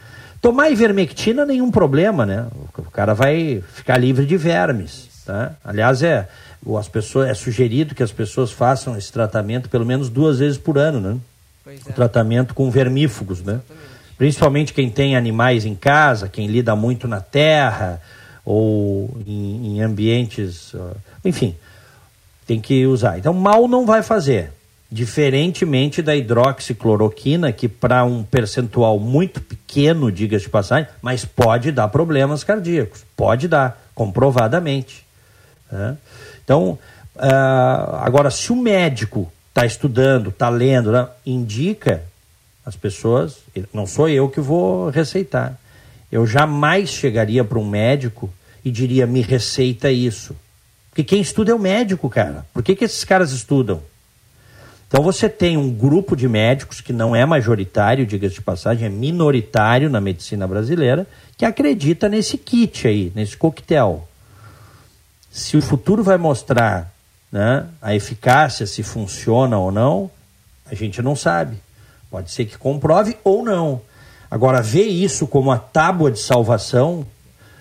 [0.41, 2.47] Tomar ivermectina nenhum problema, né?
[2.78, 5.53] O cara vai ficar livre de vermes, tá?
[5.64, 6.28] Aliás, é
[6.76, 10.78] as pessoas, é sugerido que as pessoas façam esse tratamento pelo menos duas vezes por
[10.78, 11.18] ano, né?
[11.68, 11.91] É.
[11.91, 13.61] O tratamento com vermífugos, né?
[14.18, 18.01] Principalmente quem tem animais em casa, quem lida muito na terra
[18.43, 20.74] ou em, em ambientes,
[21.24, 21.55] enfim,
[22.47, 23.20] tem que usar.
[23.20, 24.51] Então, mal não vai fazer.
[24.89, 31.89] Diferentemente da hidroxicloroquina, que para um percentual muito pequeno, diga-se de passagem, mas pode dar
[31.89, 33.03] problemas cardíacos.
[33.15, 35.05] Pode dar, comprovadamente.
[35.70, 35.97] Né?
[36.48, 36.80] Então,
[37.18, 42.04] uh, agora, se o médico está estudando, está lendo, né, indica
[42.66, 43.39] as pessoas,
[43.74, 45.60] não sou eu que vou receitar.
[46.10, 48.30] Eu jamais chegaria para um médico
[48.64, 50.34] e diria, me receita isso.
[50.89, 52.45] Porque quem estuda é o médico, cara.
[52.54, 53.82] Por que, que esses caras estudam?
[54.88, 58.89] Então você tem um grupo de médicos que não é majoritário, diga-se de passagem, é
[58.89, 64.08] minoritário na medicina brasileira, que acredita nesse kit aí, nesse coquetel.
[65.32, 66.92] Se o futuro vai mostrar
[67.32, 70.10] né, a eficácia, se funciona ou não,
[70.66, 71.58] a gente não sabe.
[72.10, 73.82] Pode ser que comprove ou não.
[74.30, 77.06] Agora, ver isso como a tábua de salvação,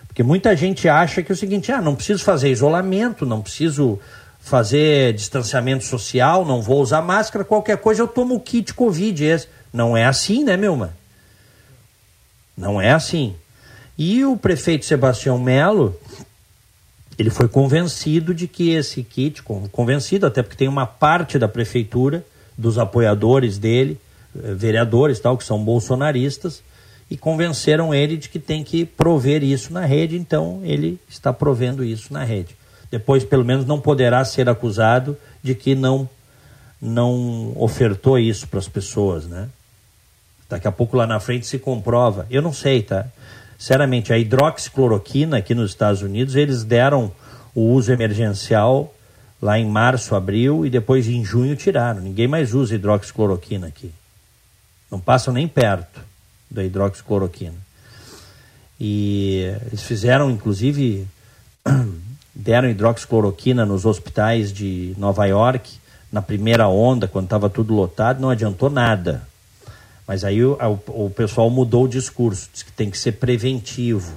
[0.06, 3.98] porque muita gente acha que é o seguinte: ah, não preciso fazer isolamento, não preciso
[4.40, 9.24] fazer distanciamento social, não vou usar máscara, qualquer coisa eu tomo o kit Covid.
[9.24, 9.48] Esse.
[9.72, 10.94] Não é assim, né, Milma?
[12.56, 13.34] Não é assim.
[13.98, 15.98] E o prefeito Sebastião Melo,
[17.18, 19.42] ele foi convencido de que esse kit,
[19.72, 22.24] convencido até porque tem uma parte da prefeitura,
[22.56, 23.98] dos apoiadores dele,
[24.34, 26.62] eh, vereadores tal, que são bolsonaristas,
[27.10, 31.84] e convenceram ele de que tem que prover isso na rede, então ele está provendo
[31.84, 32.56] isso na rede.
[32.90, 36.08] Depois, pelo menos, não poderá ser acusado de que não,
[36.80, 39.48] não ofertou isso para as pessoas, né?
[40.48, 42.26] Daqui a pouco lá na frente se comprova.
[42.30, 43.06] Eu não sei, tá?
[43.58, 47.10] Sinceramente, a hidroxicloroquina aqui nos Estados Unidos, eles deram
[47.54, 48.94] o uso emergencial
[49.40, 52.00] lá em março, abril e depois em junho tiraram.
[52.00, 53.90] Ninguém mais usa hidroxicloroquina aqui.
[54.90, 56.00] Não passam nem perto
[56.50, 57.54] da hidroxicloroquina.
[58.78, 61.06] E eles fizeram, inclusive,
[62.34, 65.70] deram hidroxicloroquina nos hospitais de Nova York
[66.12, 69.26] na primeira onda, quando estava tudo lotado, não adiantou nada.
[70.06, 74.16] Mas aí o, o, o pessoal mudou o discurso, diz que tem que ser preventivo.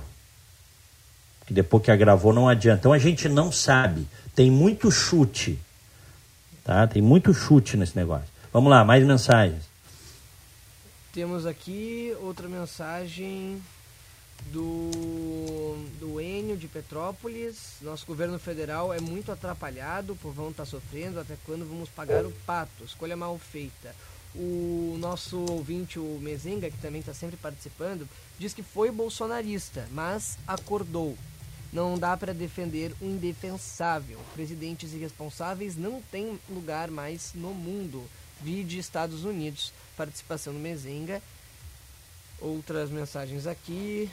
[1.46, 2.80] Que depois que agravou não adianta.
[2.80, 4.08] Então a gente não sabe.
[4.36, 5.58] Tem muito chute.
[6.64, 6.86] Tá?
[6.86, 8.28] Tem muito chute nesse negócio.
[8.54, 9.64] Vamos lá, mais mensagens.
[11.12, 13.60] Temos aqui outra mensagem
[14.52, 17.78] do, do Enio de Petrópolis.
[17.82, 21.20] Nosso governo federal é muito atrapalhado, o povão está sofrendo.
[21.20, 22.84] Até quando vamos pagar o pato?
[22.84, 23.96] Escolha mal feita.
[24.36, 28.08] O nosso ouvinte, o Mezenga, que também está sempre participando,
[28.38, 31.18] diz que foi bolsonarista, mas acordou.
[31.72, 34.20] Não dá para defender o indefensável.
[34.34, 38.04] Presidentes irresponsáveis não têm lugar mais no mundo.
[38.42, 39.72] Vide Estados Unidos.
[39.96, 41.22] Participação do Mezenga.
[42.40, 44.10] Outras mensagens aqui.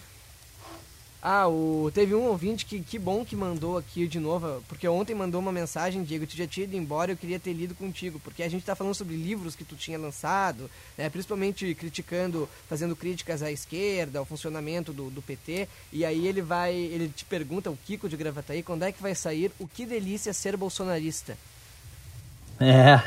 [1.29, 5.13] Ah, o, teve um ouvinte que, que bom que mandou aqui de novo, porque ontem
[5.13, 8.45] mandou uma mensagem, Diego, tu já tinha ido embora, eu queria ter lido contigo, porque
[8.45, 13.43] a gente está falando sobre livros que tu tinha lançado, né, principalmente criticando, fazendo críticas
[13.43, 17.79] à esquerda, ao funcionamento do, do PT, e aí ele vai, ele te pergunta, o
[17.85, 21.37] Kiko de Gravataí, quando é que vai sair o Que Delícia Ser Bolsonarista?
[22.61, 23.03] É,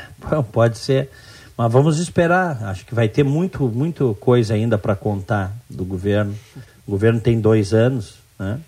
[0.52, 1.08] pode ser,
[1.56, 6.38] mas vamos esperar, acho que vai ter muito, muito coisa ainda para contar do governo.
[6.90, 8.58] O governo tem dois anos, né?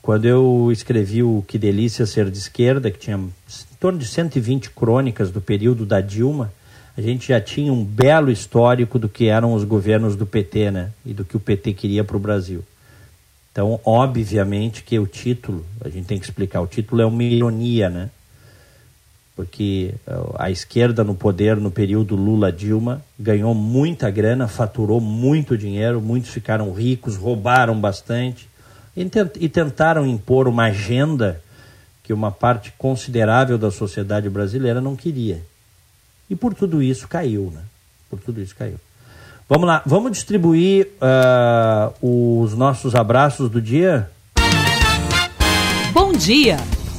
[0.00, 4.70] Quando eu escrevi o Que Delícia Ser de Esquerda, que tinha em torno de 120
[4.70, 6.50] crônicas do período da Dilma,
[6.96, 10.90] a gente já tinha um belo histórico do que eram os governos do PT, né?
[11.04, 12.64] E do que o PT queria para o Brasil.
[13.52, 17.90] Então, obviamente que o título, a gente tem que explicar, o título é uma ironia,
[17.90, 18.08] né?
[19.40, 19.94] Porque
[20.38, 26.70] a esquerda no poder no período Lula-Dilma ganhou muita grana, faturou muito dinheiro, muitos ficaram
[26.74, 28.46] ricos, roubaram bastante
[28.94, 31.40] e tentaram impor uma agenda
[32.04, 35.40] que uma parte considerável da sociedade brasileira não queria.
[36.28, 37.62] E por tudo isso caiu, né?
[38.10, 38.76] Por tudo isso caiu.
[39.48, 44.10] Vamos lá, vamos distribuir uh, os nossos abraços do dia?
[45.94, 46.58] Bom dia!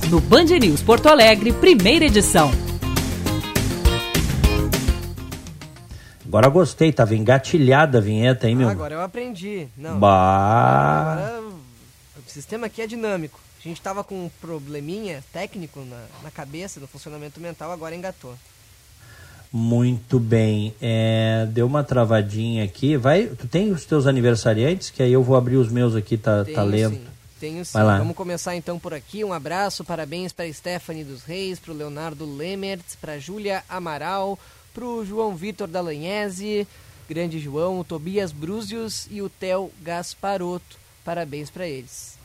[0.10, 2.52] No Band News Porto Alegre, primeira edição.
[6.26, 8.70] Agora gostei, tava engatilhada a vinheta, hein, meu?
[8.70, 9.68] Ah, agora eu aprendi.
[9.78, 10.00] Não.
[10.00, 11.14] Bah.
[11.14, 13.40] Agora o sistema aqui é dinâmico.
[13.60, 18.34] A gente tava com um probleminha técnico na, na cabeça, no funcionamento mental, agora engatou.
[19.52, 20.74] Muito bem.
[20.82, 22.96] É, deu uma travadinha aqui.
[22.96, 24.90] Vai, tu tem os teus aniversariantes?
[24.90, 26.96] Que aí eu vou abrir os meus aqui, tá, tá lento.
[26.96, 27.11] Sim.
[27.42, 27.74] Tenho sim.
[27.74, 29.24] Vamos começar então por aqui.
[29.24, 34.38] Um abraço, parabéns para Stephanie dos Reis, para o Leonardo Lemertz, para Júlia Amaral,
[34.72, 36.68] para o João Vitor Dalanhese,
[37.10, 40.78] grande João, o Tobias Brúzios e o Theo Gasparoto.
[41.04, 42.16] Parabéns para eles.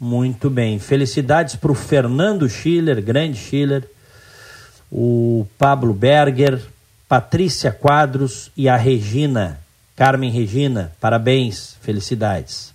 [0.00, 0.78] Muito bem.
[0.78, 3.86] Felicidades para o Fernando Schiller, grande Schiller,
[4.90, 6.58] o Pablo Berger,
[7.06, 9.60] Patrícia Quadros e a Regina,
[9.94, 10.92] Carmen Regina.
[10.98, 12.72] Parabéns, felicidades.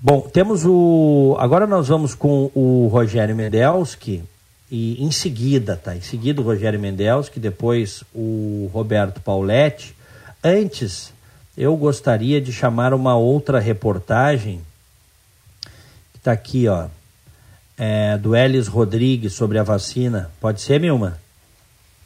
[0.00, 1.36] Bom, temos o.
[1.40, 4.22] Agora nós vamos com o Rogério Mendelski
[4.70, 5.96] e em seguida, tá?
[5.96, 9.96] Em seguida o Rogério Mendelski, depois o Roberto Pauletti.
[10.42, 11.12] Antes,
[11.56, 14.60] eu gostaria de chamar uma outra reportagem
[16.12, 16.86] que está aqui, ó,
[17.76, 20.30] é, do Elis Rodrigues sobre a vacina.
[20.40, 21.18] Pode ser, Milma?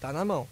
[0.01, 0.47] Tá na mão.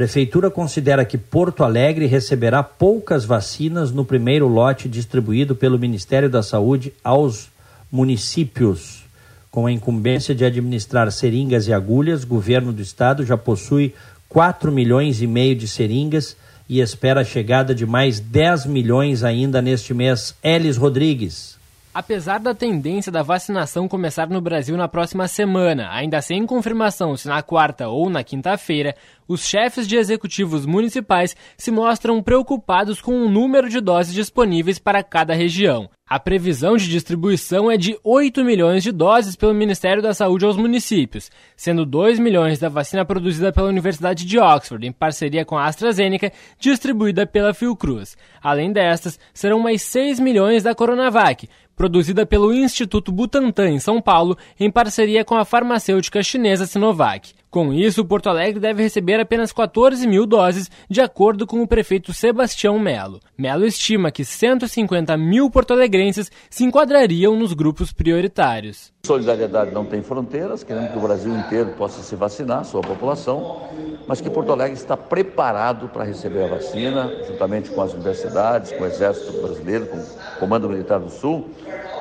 [0.00, 6.42] Prefeitura considera que Porto Alegre receberá poucas vacinas no primeiro lote distribuído pelo Ministério da
[6.42, 7.50] Saúde aos
[7.92, 9.04] municípios.
[9.50, 13.94] Com a incumbência de administrar seringas e agulhas, o governo do estado já possui
[14.26, 16.34] 4 milhões e meio de seringas
[16.66, 20.34] e espera a chegada de mais 10 milhões ainda neste mês.
[20.42, 21.59] Elis Rodrigues.
[21.92, 27.26] Apesar da tendência da vacinação começar no Brasil na próxima semana, ainda sem confirmação se
[27.26, 28.94] na quarta ou na quinta-feira,
[29.26, 35.02] os chefes de executivos municipais se mostram preocupados com o número de doses disponíveis para
[35.02, 35.90] cada região.
[36.08, 40.56] A previsão de distribuição é de 8 milhões de doses pelo Ministério da Saúde aos
[40.56, 45.66] municípios, sendo 2 milhões da vacina produzida pela Universidade de Oxford, em parceria com a
[45.66, 48.16] AstraZeneca, distribuída pela Fiocruz.
[48.42, 51.48] Além destas, serão mais 6 milhões da Coronavac,
[51.80, 57.32] produzida pelo Instituto Butantan, em São Paulo, em parceria com a farmacêutica chinesa Sinovac.
[57.50, 62.12] Com isso, Porto Alegre deve receber apenas 14 mil doses, de acordo com o prefeito
[62.12, 63.18] Sebastião Melo.
[63.36, 68.92] Melo estima que 150 mil porto-alegrenses se enquadrariam nos grupos prioritários.
[69.04, 73.68] Solidariedade não tem fronteiras, queremos que o Brasil inteiro possa se vacinar, sua população,
[74.06, 78.84] mas que Porto Alegre está preparado para receber a vacina, juntamente com as universidades, com
[78.84, 80.06] o Exército Brasileiro, com o
[80.38, 81.50] Comando Militar do Sul,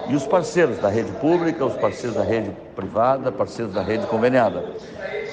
[0.08, 4.64] e os parceiros da rede pública, os parceiros da rede privada, parceiros da rede conveniada.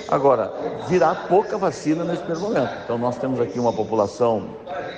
[0.09, 0.53] Agora,
[0.89, 2.71] virá pouca vacina nesse primeiro momento.
[2.85, 4.45] Então, nós temos aqui uma população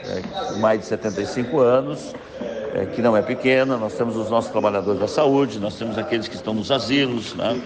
[0.05, 2.15] é, de mais de 75 anos,
[2.75, 6.29] é, que não é pequena, nós temos os nossos trabalhadores da saúde, nós temos aqueles
[6.29, 7.61] que estão nos asilos, né?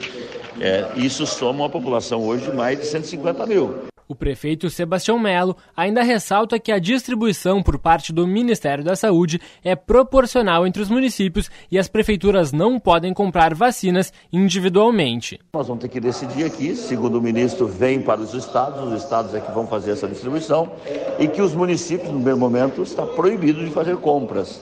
[0.60, 3.91] É, isso soma uma população hoje de mais de 150 mil.
[4.12, 9.40] O prefeito Sebastião Melo ainda ressalta que a distribuição por parte do Ministério da Saúde
[9.64, 15.40] é proporcional entre os municípios e as prefeituras não podem comprar vacinas individualmente.
[15.54, 19.34] Nós vamos ter que decidir aqui, segundo o ministro, vem para os estados, os estados
[19.34, 20.70] é que vão fazer essa distribuição
[21.18, 24.60] e que os municípios, no primeiro momento, está proibido de fazer compras.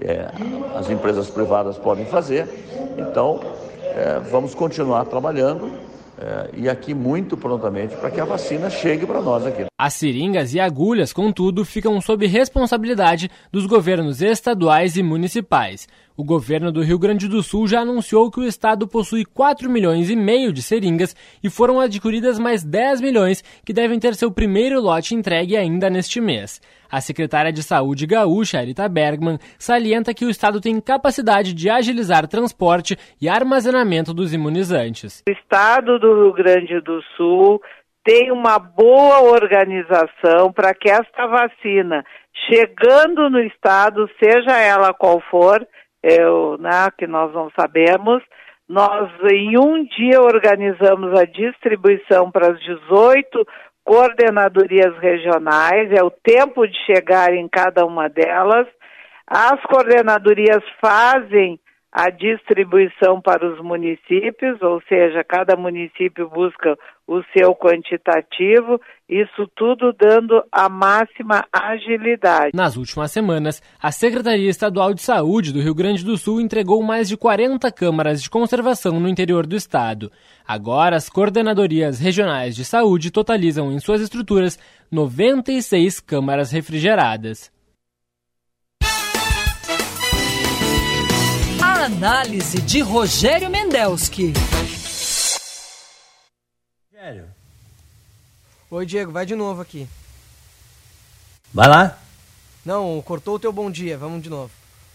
[0.00, 0.30] É,
[0.74, 2.48] as empresas privadas podem fazer,
[2.96, 3.38] então
[3.82, 5.87] é, vamos continuar trabalhando
[6.20, 9.66] é, e aqui muito prontamente para que a vacina chegue para nós aqui.
[9.78, 15.86] As seringas e agulhas, contudo, ficam sob responsabilidade dos governos estaduais e municipais.
[16.16, 20.10] O governo do Rio Grande do Sul já anunciou que o estado possui 4 milhões
[20.10, 24.80] e meio de seringas e foram adquiridas mais 10 milhões que devem ter seu primeiro
[24.80, 26.60] lote entregue ainda neste mês.
[26.90, 32.26] A secretária de Saúde gaúcha, Arita Bergman, salienta que o estado tem capacidade de agilizar
[32.26, 35.22] transporte e armazenamento dos imunizantes.
[35.28, 37.60] O estado do Rio Grande do Sul
[38.02, 42.02] tem uma boa organização para que esta vacina,
[42.48, 45.66] chegando no estado, seja ela qual for,
[46.02, 48.22] eu, né, que nós não sabemos.
[48.66, 53.46] Nós, em um dia, organizamos a distribuição para as 18
[53.88, 58.66] coordenadorias regionais, é o tempo de chegar em cada uma delas.
[59.26, 61.58] As coordenadorias fazem
[61.90, 66.78] a distribuição para os municípios, ou seja, cada município busca
[67.08, 68.78] o seu quantitativo,
[69.08, 72.50] isso tudo dando a máxima agilidade.
[72.54, 77.08] Nas últimas semanas, a Secretaria Estadual de Saúde do Rio Grande do Sul entregou mais
[77.08, 80.12] de 40 câmaras de conservação no interior do estado.
[80.46, 84.58] Agora, as coordenadorias regionais de saúde totalizam em suas estruturas
[84.92, 87.50] 96 câmaras refrigeradas.
[91.62, 94.34] A análise de Rogério Mendelski.
[96.98, 97.26] Rogério.
[98.72, 99.86] Oi, Diego, vai de novo aqui.
[101.54, 101.96] Vai lá.
[102.64, 104.50] Não, cortou o teu bom dia, vamos de novo.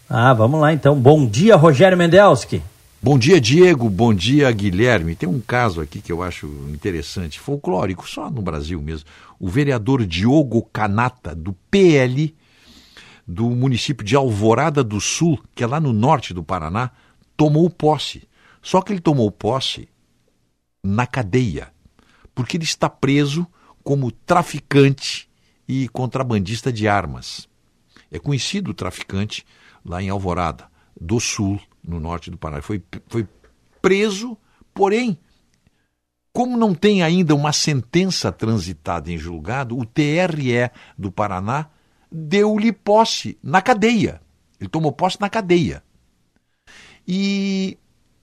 [0.06, 1.00] Ah, vamos lá então.
[1.00, 2.62] Bom dia, Rogério Mendelski.
[3.00, 3.88] Bom dia, Diego.
[3.88, 5.16] Bom dia, Guilherme.
[5.16, 9.08] Tem um caso aqui que eu acho interessante, folclórico, só no Brasil mesmo.
[9.40, 12.36] O vereador Diogo Canata, do PL,
[13.26, 16.90] do município de Alvorada do Sul, que é lá no norte do Paraná,
[17.34, 18.28] tomou posse.
[18.60, 19.88] Só que ele tomou posse
[20.82, 21.72] na cadeia,
[22.34, 23.46] porque ele está preso
[23.82, 25.28] como traficante
[25.68, 27.48] e contrabandista de armas.
[28.10, 29.44] É conhecido o traficante
[29.84, 30.68] lá em Alvorada
[30.98, 32.62] do Sul, no norte do Paraná.
[32.62, 33.26] Foi, foi
[33.80, 34.36] preso,
[34.72, 35.18] porém,
[36.32, 41.68] como não tem ainda uma sentença transitada em julgado, o TRE do Paraná
[42.10, 44.20] deu-lhe posse na cadeia.
[44.60, 45.82] Ele tomou posse na cadeia.
[47.06, 47.78] E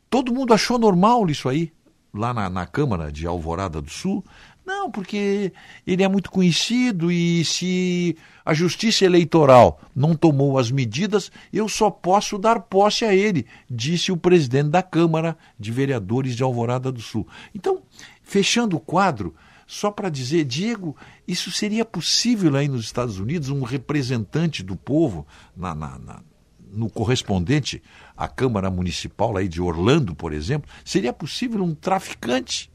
[0.10, 1.72] todo mundo achou normal isso aí,
[2.14, 4.24] lá na, na Câmara de Alvorada do Sul.
[4.66, 5.52] Não, porque
[5.88, 11.90] ele é muito conhecido e se a Justiça Eleitoral não tomou as medidas, eu só
[11.90, 17.02] posso dar posse a ele, disse o presidente da Câmara de Vereadores de Alvorada do
[17.02, 17.28] Sul.
[17.56, 17.82] Então,
[18.24, 19.34] fechando o quadro,
[19.66, 20.96] só para dizer, Diego,
[21.28, 26.22] isso seria possível aí nos Estados Unidos, um representante do povo na, na, na,
[26.72, 27.82] no correspondente
[28.16, 32.72] à Câmara Municipal aí de Orlando, por exemplo, seria possível um traficante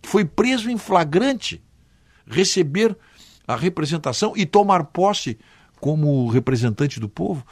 [0.00, 1.62] que foi preso em flagrante
[2.26, 2.96] receber
[3.46, 5.38] a representação e tomar posse
[5.80, 7.44] como representante do povo?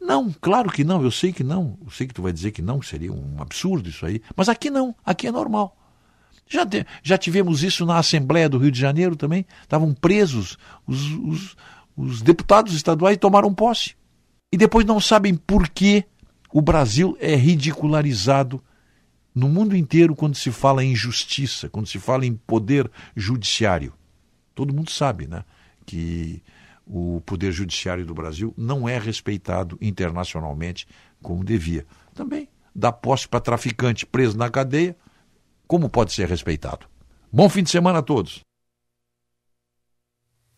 [0.00, 1.78] Não, claro que não, eu sei que não.
[1.82, 4.20] Eu sei que tu vai dizer que não, que seria um absurdo isso aí.
[4.36, 5.76] Mas aqui não, aqui é normal.
[6.46, 9.46] Já, te, já tivemos isso na Assembleia do Rio de Janeiro também.
[9.62, 11.56] Estavam presos os, os,
[11.96, 13.96] os deputados estaduais tomaram posse.
[14.54, 16.04] E depois não sabem por que
[16.52, 18.62] o Brasil é ridicularizado
[19.34, 23.92] no mundo inteiro quando se fala em justiça, quando se fala em poder judiciário.
[24.54, 25.42] Todo mundo sabe né,
[25.84, 26.40] que
[26.86, 30.86] o poder judiciário do Brasil não é respeitado internacionalmente
[31.20, 31.84] como devia.
[32.14, 34.96] Também dá posse para traficante preso na cadeia,
[35.66, 36.86] como pode ser respeitado?
[37.32, 38.44] Bom fim de semana a todos.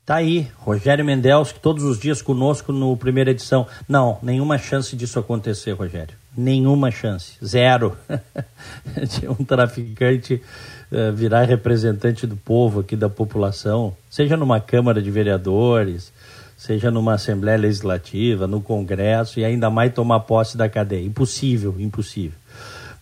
[0.07, 3.67] Tá aí, Rogério Mendes, que todos os dias conosco no primeira edição.
[3.89, 6.15] Não, nenhuma chance disso acontecer, Rogério.
[6.39, 7.33] Nenhuma chance.
[7.45, 7.97] Zero.
[9.19, 10.41] de um traficante
[10.93, 16.13] uh, virar representante do povo aqui, da população, seja numa Câmara de Vereadores,
[16.57, 21.05] seja numa Assembleia Legislativa, no Congresso, e ainda mais tomar posse da cadeia.
[21.05, 22.39] Impossível, impossível.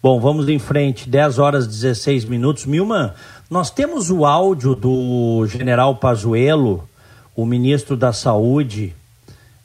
[0.02, 2.64] Bom, vamos em frente, 10 horas 16 minutos.
[2.64, 3.12] Milman,
[3.50, 6.88] nós temos o áudio do general Pazuello,
[7.36, 8.94] o ministro da Saúde.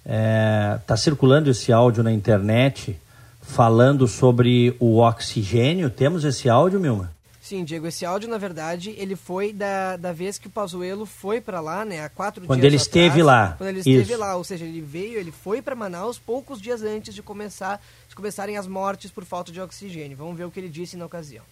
[0.03, 2.97] Está é, tá circulando esse áudio na internet
[3.41, 5.89] falando sobre o oxigênio.
[5.89, 7.09] Temos esse áudio, Milman?
[7.49, 11.41] Sim, Diego, esse áudio, na verdade, ele foi da, da vez que o Pazuello foi
[11.41, 13.55] para lá, né, há quatro Quando dias ele esteve atrás, lá.
[13.57, 14.19] Quando ele esteve Isso.
[14.19, 18.15] lá, ou seja, ele veio, ele foi para Manaus poucos dias antes de começar, de
[18.15, 20.15] começarem as mortes por falta de oxigênio.
[20.15, 21.43] Vamos ver o que ele disse na ocasião.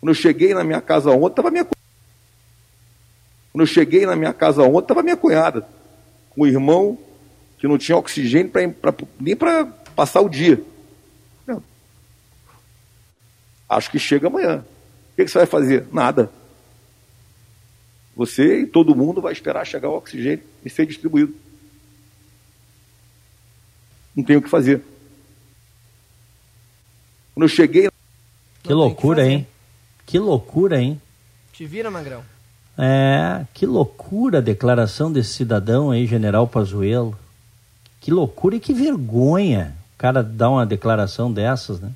[0.00, 1.66] Quando eu cheguei na minha casa ontem, estava minha
[3.54, 5.64] Quando eu cheguei na minha casa ontem, estava minha cunhada,
[6.30, 6.98] com o irmão
[7.56, 10.60] que não tinha oxigênio pra, pra- nem para passar o dia.
[11.46, 11.62] Não.
[13.68, 14.58] Acho que chega amanhã.
[15.12, 15.86] O que, que você vai fazer?
[15.92, 16.32] Nada.
[18.16, 21.32] Você e todo mundo vai esperar chegar o oxigênio e ser distribuído.
[24.16, 24.82] Não tem o que fazer.
[27.34, 27.88] Quando eu cheguei
[28.64, 29.46] Que loucura, hein?
[30.04, 31.00] Que loucura, hein?
[31.52, 32.24] Te vira, Magrão.
[32.76, 37.16] É, que loucura a declaração desse cidadão aí, General Pazuello.
[38.00, 41.90] Que loucura e que vergonha o cara dar uma declaração dessas, né?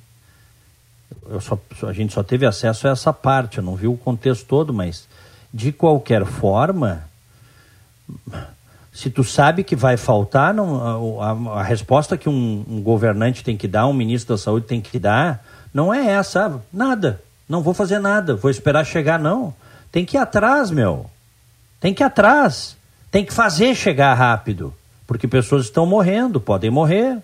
[1.29, 4.45] Eu só, a gente só teve acesso a essa parte, eu não vi o contexto
[4.45, 5.07] todo, mas
[5.53, 7.03] de qualquer forma,
[8.93, 13.43] se tu sabe que vai faltar, não, a, a- a resposta que um, um governante
[13.43, 17.61] tem que dar, um ministro da saúde tem que dar, não é essa, nada, não
[17.61, 19.53] vou fazer nada, vou esperar chegar, não.
[19.91, 21.09] Tem que ir atrás, meu.
[21.79, 22.77] Tem que ir atrás.
[23.11, 24.73] Tem que fazer chegar rápido.
[25.07, 27.17] Porque pessoas estão morrendo, podem morrer.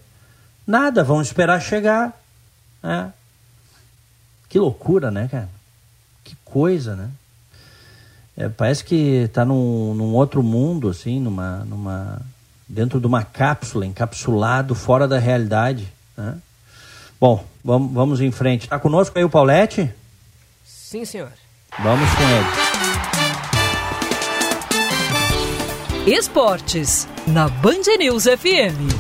[0.66, 2.20] Nada, vão esperar chegar.
[2.84, 3.08] É.
[4.50, 5.50] Que loucura, né, cara?
[6.24, 7.10] Que coisa, né?
[8.38, 12.22] É, parece que tá num, num outro mundo, assim, numa, numa,
[12.68, 15.88] dentro de uma cápsula, encapsulado, fora da realidade.
[16.18, 16.38] Né?
[17.20, 18.68] Bom, vamos, vamos em frente.
[18.68, 19.94] Tá conosco aí o Paulette?
[20.66, 21.32] Sim, senhor.
[21.84, 22.24] Vamos com
[26.06, 26.16] ele.
[26.18, 28.94] Esportes, na Band News FM.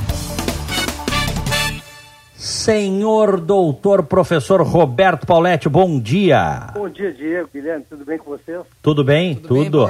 [2.35, 6.71] Senhor doutor professor Roberto Pauletti, bom dia.
[6.73, 8.61] Bom dia, Diego, Guilherme, tudo bem com vocês?
[8.81, 9.35] Tudo bem?
[9.35, 9.87] Tudo.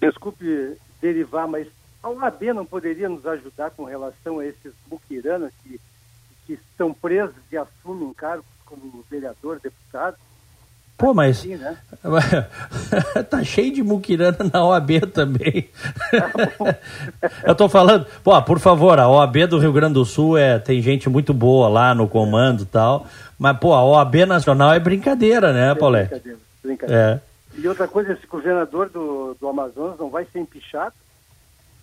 [0.00, 1.66] Desculpe derivar, mas
[2.02, 5.78] a OAB não poderia nos ajudar com relação a esses muquiranos que,
[6.46, 10.16] que estão presos e assumem cargos como vereador, deputado?
[11.04, 11.76] Pô, mas né?
[13.28, 15.68] tá cheio de muquirana na OAB também.
[17.44, 20.80] Eu tô falando, pô, por favor, a OAB do Rio Grande do Sul é, tem
[20.80, 23.06] gente muito boa lá no comando e tal,
[23.38, 26.08] mas pô, a OAB nacional é brincadeira, né, Paulete?
[26.08, 27.22] Brincadeira, brincadeira.
[27.54, 27.60] É.
[27.60, 30.94] E outra coisa, esse governador do, do Amazonas não vai ser empichado?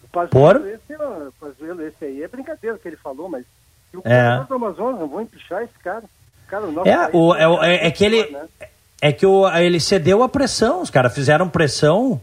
[0.03, 0.07] O?
[0.07, 3.45] Pazuello, esse, é- o Pazuello, esse aí é brincadeira que ele falou, mas
[3.93, 4.01] o É.
[4.01, 6.05] governador do Amazonas não vão empichar esse cara?
[6.47, 8.45] Cara, o É, país o, é, é- é que ele, né?
[9.01, 12.21] É que o, ele cedeu a pressão, os caras fizeram pressão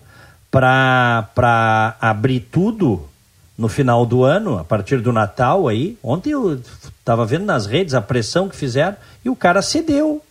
[0.50, 3.06] para abrir tudo
[3.56, 5.98] no final do ano, a partir do Natal aí.
[6.02, 6.60] Ontem eu
[6.98, 10.22] estava vendo nas redes a pressão que fizeram e o cara cedeu.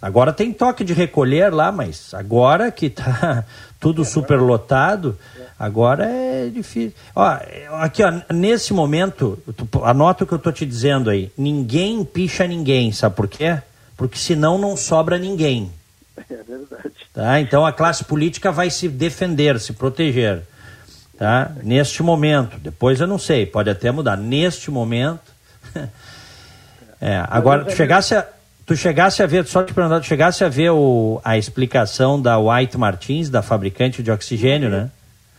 [0.00, 3.44] Agora tem toque de recolher lá, mas agora que tá
[3.78, 5.16] tudo superlotado,
[5.56, 6.92] agora é difícil.
[7.14, 7.38] Ó,
[7.80, 11.30] aqui, ó, nesse momento, tu- anota o que eu tô te dizendo aí.
[11.38, 13.58] Ninguém picha ninguém, sabe por quê?
[13.96, 15.70] Porque senão não sobra ninguém.
[16.16, 16.94] É verdade.
[17.12, 17.40] Tá?
[17.40, 20.42] Então a classe política vai se defender, se proteger.
[21.18, 21.52] Tá?
[21.62, 22.58] Neste momento.
[22.58, 24.16] Depois eu não sei, pode até mudar.
[24.16, 25.32] Neste momento.
[27.04, 28.24] É, agora, tu chegasse, a,
[28.64, 32.38] tu chegasse a ver, só te perguntar, tu chegasse a ver o, a explicação da
[32.38, 34.88] White Martins, da fabricante de oxigênio, né?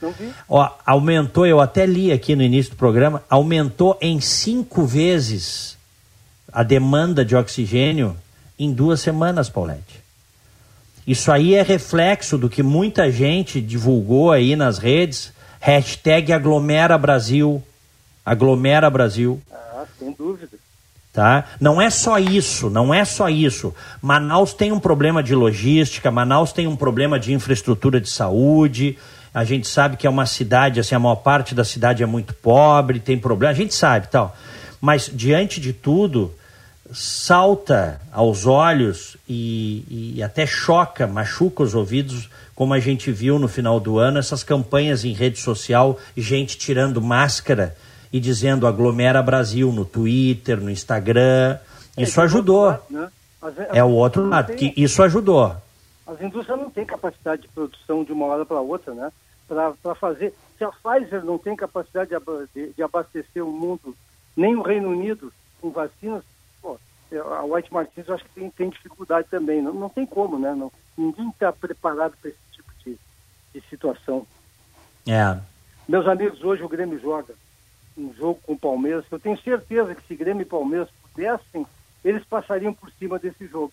[0.02, 0.30] Não vi.
[0.50, 5.78] Ó, aumentou, eu até li aqui no início do programa, aumentou em cinco vezes
[6.52, 8.14] a demanda de oxigênio
[8.60, 10.03] em duas semanas, Paulette.
[11.06, 17.62] Isso aí é reflexo do que muita gente divulgou aí nas redes, hashtag aglomera Brasil,
[18.26, 20.58] aglomera Brasil, Ah, sem dúvida.
[21.12, 21.46] tá?
[21.60, 23.74] Não é só isso, não é só isso.
[24.02, 28.98] Manaus tem um problema de logística, Manaus tem um problema de infraestrutura de saúde,
[29.34, 32.34] a gente sabe que é uma cidade, assim, a maior parte da cidade é muito
[32.34, 34.36] pobre, tem problema, a gente sabe tal.
[34.80, 36.32] Mas, diante de tudo,
[36.94, 43.48] salta aos olhos e, e até choca, machuca os ouvidos, como a gente viu no
[43.48, 47.76] final do ano, essas campanhas em rede social, gente tirando máscara
[48.12, 51.58] e dizendo aglomera Brasil no Twitter, no Instagram.
[51.98, 52.78] Isso ajudou.
[52.90, 53.10] Né?
[53.42, 55.56] As- É o outro lado, que isso ajudou.
[56.06, 59.12] As indústrias não têm capacidade de produção de uma hora para outra, né?
[59.48, 60.34] Para fazer.
[60.58, 62.18] Se a Pfizer não tem capacidade de,
[62.68, 63.96] de- de abastecer o mundo,
[64.36, 65.32] nem o Reino Unido
[65.62, 66.24] com vacinas, é,
[67.18, 69.62] a White Martins eu acho que tem, tem dificuldade também.
[69.62, 70.54] Não, não tem como, né?
[70.56, 72.98] Não, ninguém está preparado para esse tipo de,
[73.54, 74.26] de situação.
[75.08, 75.38] É.
[75.88, 77.36] Meus amigos, hoje o Grêmio joga
[77.98, 79.06] um jogo com o Palmeiras.
[79.12, 81.66] Eu tenho certeza que se Grêmio e Palmeiras pudessem,
[82.04, 83.72] eles passariam por cima desse jogo.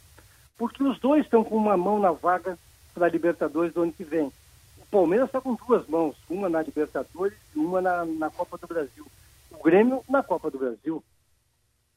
[0.56, 2.58] porque os dois estão com uma mão na vaga
[2.92, 4.30] para a Libertadores do ano que vem.
[4.78, 8.66] O Palmeiras está com duas mãos, uma na Libertadores e uma na, na Copa do
[8.66, 9.06] Brasil.
[9.50, 11.02] O Grêmio na Copa do Brasil.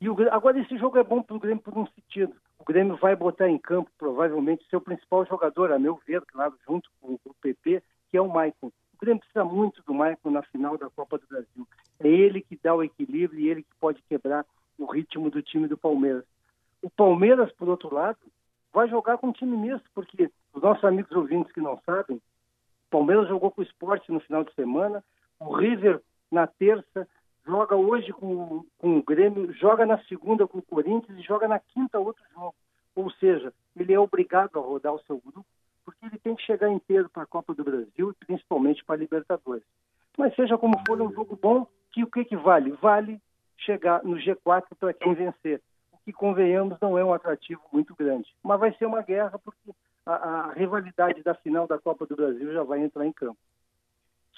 [0.03, 2.35] E o, agora esse jogo é bom para o Grêmio por um sentido.
[2.59, 6.89] O Grêmio vai botar em campo, provavelmente, seu principal jogador, a meu ver, claro, junto
[6.99, 7.81] com o PP,
[8.11, 8.67] que é o Maicon.
[8.67, 11.65] O Grêmio precisa muito do Maicon na final da Copa do Brasil.
[12.01, 14.45] É ele que dá o equilíbrio e ele que pode quebrar
[14.77, 16.25] o ritmo do time do Palmeiras.
[16.81, 18.19] O Palmeiras, por outro lado,
[18.73, 22.89] vai jogar com um time misto, porque os nossos amigos ouvintes que não sabem, o
[22.89, 25.01] Palmeiras jogou com o esporte no final de semana,
[25.39, 27.07] o River na terça,
[27.45, 31.59] joga hoje com, com o Grêmio, joga na segunda com o Corinthians e joga na
[31.59, 32.55] quinta outro jogo.
[32.95, 35.45] Ou seja, ele é obrigado a rodar o seu grupo,
[35.83, 38.99] porque ele tem que chegar inteiro para a Copa do Brasil e principalmente para a
[38.99, 39.63] Libertadores.
[40.17, 42.71] Mas seja como for, é um jogo bom, que o que, que vale?
[42.71, 43.19] Vale
[43.57, 45.61] chegar no G4 para quem vencer
[46.03, 48.29] que, convenhamos, não é um atrativo muito grande.
[48.43, 49.71] Mas vai ser uma guerra porque
[50.05, 53.37] a, a, rivalidade da final da Copa do Brasil já vai entrar em campo.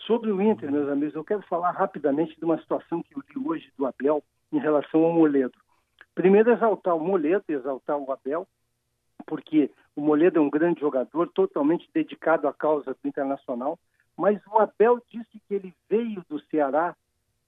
[0.05, 3.47] Sobre o Inter, meus amigos, eu quero falar rapidamente de uma situação que eu li
[3.47, 5.57] hoje do Abel em relação ao Moledo.
[6.13, 8.47] Primeiro, exaltar o Moledo, exaltar o Abel,
[9.25, 13.79] porque o Moledo é um grande jogador, totalmente dedicado à causa do Internacional,
[14.15, 16.95] mas o Abel disse que ele veio do Ceará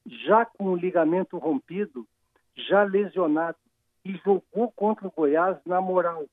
[0.05, 2.07] já com o ligamento rompido,
[2.55, 3.57] já lesionado,
[4.03, 6.25] e jogou contra o Goiás na moral.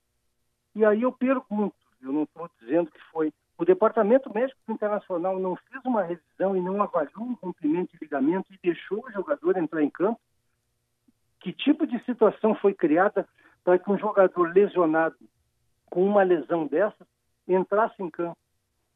[0.75, 3.33] E aí eu pergunto, eu não estou dizendo que foi.
[3.57, 8.53] O Departamento Médico Internacional não fez uma revisão e não avaliou um rompimento de ligamento
[8.53, 10.21] e deixou o jogador entrar em campo?
[11.41, 13.29] Que tipo de situação foi criada
[13.63, 15.17] para que um jogador lesionado
[15.87, 17.07] com uma lesão dessa
[17.47, 18.37] entrasse em campo?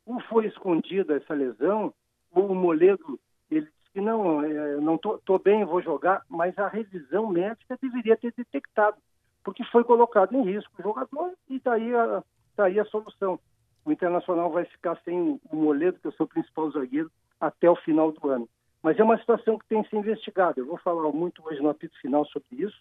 [0.05, 1.95] Ou foi escondida essa lesão,
[2.33, 6.69] ou o Moledo ele que não, é, não tô, tô bem, vou jogar, mas a
[6.69, 8.97] revisão médica deveria ter detectado,
[9.43, 12.23] porque foi colocado em risco o jogador e daí a,
[12.57, 13.41] daí a solução.
[13.89, 17.11] O Internacional vai ficar sem o Moledo, que é o seu principal zagueiro,
[17.41, 18.47] até o final do ano.
[18.83, 20.61] Mas é uma situação que tem que ser investigada.
[20.61, 22.77] Eu vou falar muito hoje no apito final sobre isso,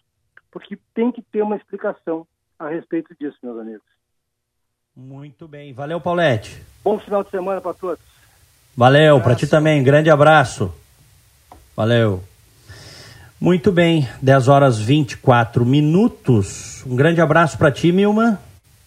[0.50, 2.26] porque tem que ter uma explicação
[2.58, 3.86] a respeito disso, meus amigos.
[4.94, 5.72] Muito bem.
[5.72, 6.62] Valeu, Paulette.
[6.84, 8.04] Bom final de semana para todos.
[8.76, 9.82] Valeu, para ti também.
[9.82, 10.74] Grande abraço.
[11.74, 12.22] Valeu.
[13.40, 16.84] Muito bem, 10 horas 24 minutos.
[16.84, 18.38] Um grande abraço para ti, Milma.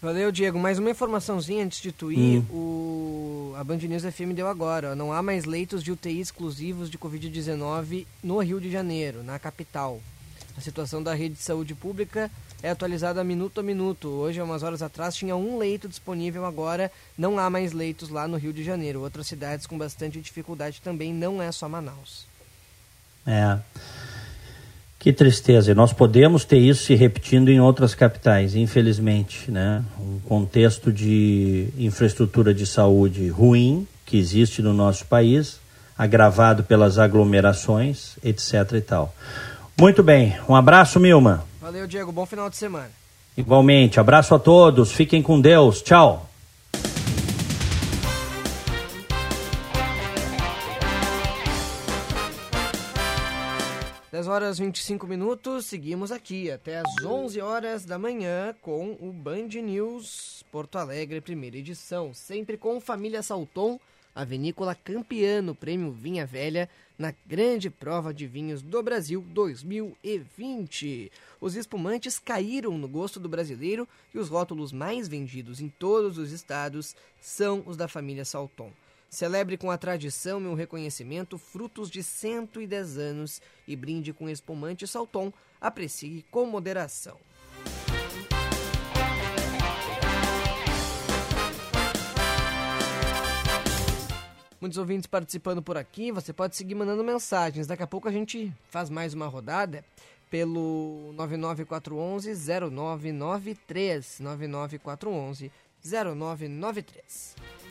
[0.02, 0.58] Valeu, Diego.
[0.58, 2.40] Mais uma informaçãozinha antes de tu ir.
[2.40, 2.46] Hum.
[2.50, 3.54] O...
[3.56, 4.90] A Band News FM deu agora.
[4.90, 4.94] Ó.
[4.96, 10.00] Não há mais leitos de UTI exclusivos de Covid-19 no Rio de Janeiro, na capital.
[10.58, 12.28] A situação da rede de saúde pública
[12.64, 14.08] é atualizada minuto a minuto.
[14.08, 18.36] Hoje, umas horas atrás, tinha um leito disponível, agora não há mais leitos lá no
[18.36, 19.02] Rio de Janeiro.
[19.02, 22.26] Outras cidades com bastante dificuldade também, não é só Manaus.
[23.24, 23.56] É.
[25.02, 25.72] Que tristeza.
[25.72, 29.82] E nós podemos ter isso se repetindo em outras capitais, infelizmente, né?
[30.00, 35.58] Um contexto de infraestrutura de saúde ruim que existe no nosso país,
[35.98, 39.12] agravado pelas aglomerações, etc e tal.
[39.76, 40.36] Muito bem.
[40.48, 41.42] Um abraço, Milma.
[41.60, 42.12] Valeu, Diego.
[42.12, 42.90] Bom final de semana.
[43.36, 43.98] Igualmente.
[43.98, 44.92] Abraço a todos.
[44.92, 45.82] Fiquem com Deus.
[45.82, 46.31] Tchau.
[54.32, 60.42] Horas 25 minutos, seguimos aqui até as 11 horas da manhã com o Band News
[60.50, 62.14] Porto Alegre, primeira edição.
[62.14, 63.78] Sempre com Família Salton,
[64.14, 71.12] a vinícola campeã no prêmio Vinha Velha na grande prova de vinhos do Brasil 2020.
[71.38, 76.32] Os espumantes caíram no gosto do brasileiro e os rótulos mais vendidos em todos os
[76.32, 78.72] estados são os da família Salton.
[79.12, 84.88] Celebre com a tradição e o reconhecimento frutos de 110 anos e brinde com espumante
[84.88, 85.30] Salton.
[85.60, 87.18] Aprecie com moderação.
[94.58, 96.10] Muitos ouvintes participando por aqui.
[96.10, 97.66] Você pode seguir mandando mensagens.
[97.66, 99.84] Daqui a pouco a gente faz mais uma rodada
[100.30, 102.32] pelo 99411
[102.70, 105.52] 0993 99411
[105.84, 107.61] 0993.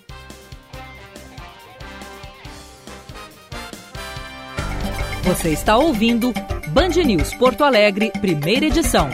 [5.23, 6.33] Você está ouvindo
[6.69, 9.07] Band News Porto Alegre, primeira edição.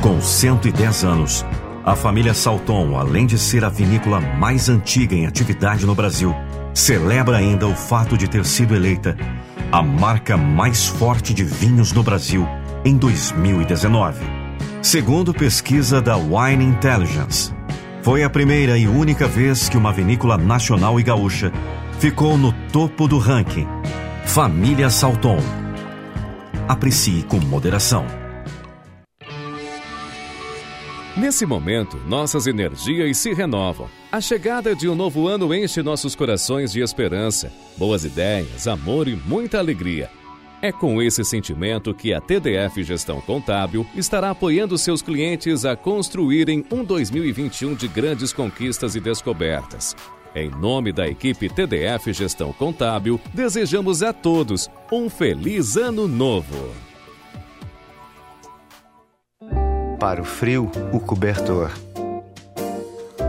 [0.00, 1.44] Com 110 anos,
[1.84, 6.32] a família Salton, além de ser a vinícola mais antiga em atividade no Brasil,
[6.72, 9.16] celebra ainda o fato de ter sido eleita
[9.72, 12.46] a marca mais forte de vinhos no Brasil
[12.84, 14.20] em 2019.
[14.80, 17.52] Segundo pesquisa da Wine Intelligence,
[18.02, 21.52] foi a primeira e única vez que uma vinícola nacional e gaúcha
[21.98, 23.66] ficou no topo do ranking.
[24.24, 25.38] Família Salton,
[26.70, 28.06] Aprecie com moderação.
[31.16, 33.88] Nesse momento, nossas energias se renovam.
[34.12, 39.16] A chegada de um novo ano enche nossos corações de esperança, boas ideias, amor e
[39.16, 40.08] muita alegria.
[40.62, 46.66] É com esse sentimento que a TDF Gestão Contábil estará apoiando seus clientes a construírem
[46.70, 49.96] um 2021 de grandes conquistas e descobertas.
[50.34, 56.74] Em nome da equipe TDF Gestão Contábil, desejamos a todos um feliz ano novo.
[59.98, 61.70] Para o frio, o cobertor.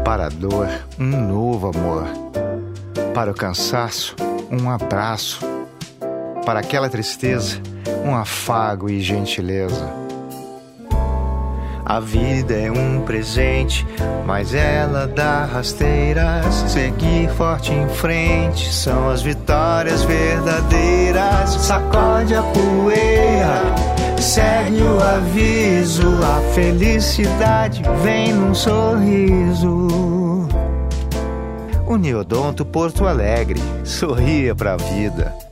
[0.03, 0.67] Para a dor,
[0.99, 2.07] um novo amor.
[3.13, 4.15] Para o cansaço,
[4.51, 5.50] um abraço.
[6.51, 7.61] Para aquela tristeza,
[8.03, 9.89] um afago e gentileza.
[11.85, 13.87] A vida é um presente,
[14.25, 16.53] mas ela dá rasteiras.
[16.67, 21.51] Seguir forte em frente são as vitórias verdadeiras.
[21.51, 23.73] Sacode a poeira
[24.19, 29.87] Segue o aviso, a felicidade vem num sorriso.
[31.87, 35.50] O Neodonto Porto Alegre, sorria pra vida.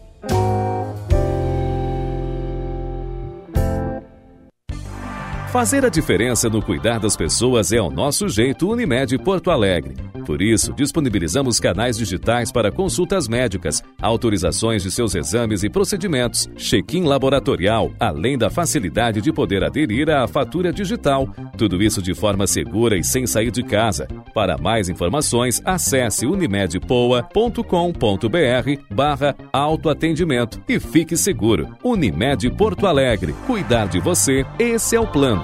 [5.52, 9.96] Fazer a diferença no cuidar das pessoas é o nosso jeito Unimed Porto Alegre.
[10.24, 17.06] Por isso, disponibilizamos canais digitais para consultas médicas, autorizações de seus exames e procedimentos, check-in
[17.06, 21.28] laboratorial, além da facilidade de poder aderir à fatura digital.
[21.58, 24.08] Tudo isso de forma segura e sem sair de casa.
[24.36, 31.76] Para mais informações, acesse unimedpoa.com.br barra autoatendimento e fique seguro.
[31.84, 33.34] Unimed Porto Alegre.
[33.48, 35.39] Cuidar de você, esse é o plano.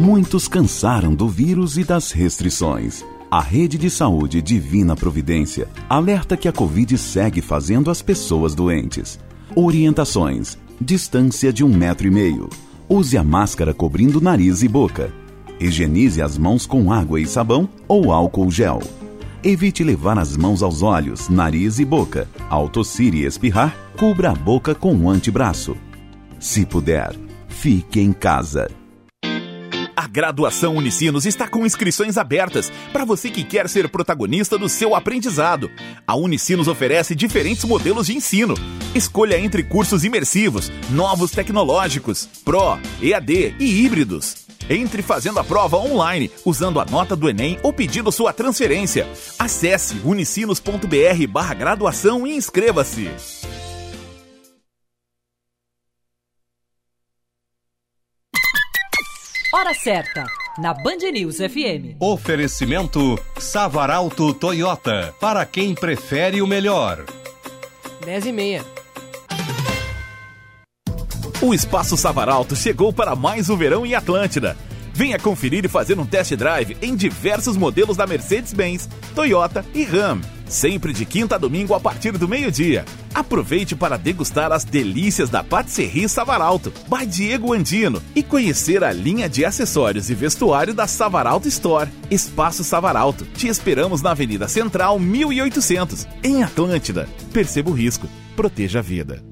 [0.00, 3.04] Muitos cansaram do vírus e das restrições.
[3.30, 9.20] A Rede de Saúde Divina Providência alerta que a Covid segue fazendo as pessoas doentes.
[9.54, 12.48] Orientações: distância de um metro e meio.
[12.88, 15.12] Use a máscara cobrindo nariz e boca.
[15.60, 18.80] Higienize as mãos com água e sabão ou álcool gel.
[19.44, 22.26] Evite levar as mãos aos olhos, nariz e boca.
[22.48, 25.76] Ao tossir e espirrar, cubra a boca com um antebraço.
[26.38, 27.14] Se puder,
[27.50, 28.79] fique em casa.
[30.00, 34.94] A graduação Unicinos está com inscrições abertas para você que quer ser protagonista do seu
[34.94, 35.70] aprendizado.
[36.06, 38.54] A Unicinos oferece diferentes modelos de ensino.
[38.94, 44.46] Escolha entre cursos imersivos, novos tecnológicos, Pro, EAD e híbridos.
[44.70, 49.06] Entre fazendo a prova online, usando a nota do Enem ou pedindo sua transferência.
[49.38, 53.10] Acesse unicinos.br barra graduação e inscreva-se.
[59.60, 60.24] Hora certa,
[60.56, 62.00] na Band News FM.
[62.00, 67.04] Oferecimento Savaralto Toyota, para quem prefere o melhor.
[68.02, 68.64] 10 e meia.
[71.42, 74.56] O Espaço Savaralto chegou para mais um verão em Atlântida.
[74.94, 80.22] Venha conferir e fazer um test drive em diversos modelos da Mercedes-Benz, Toyota e Ram.
[80.50, 82.84] Sempre de quinta a domingo a partir do meio-dia.
[83.14, 89.28] Aproveite para degustar as delícias da Patisserie Savaralto, by Diego Andino, e conhecer a linha
[89.28, 91.88] de acessórios e vestuário da Savaralto Store.
[92.10, 93.24] Espaço Savaralto.
[93.26, 97.08] Te esperamos na Avenida Central 1800, em Atlântida.
[97.32, 98.08] Perceba o risco.
[98.34, 99.22] Proteja a vida.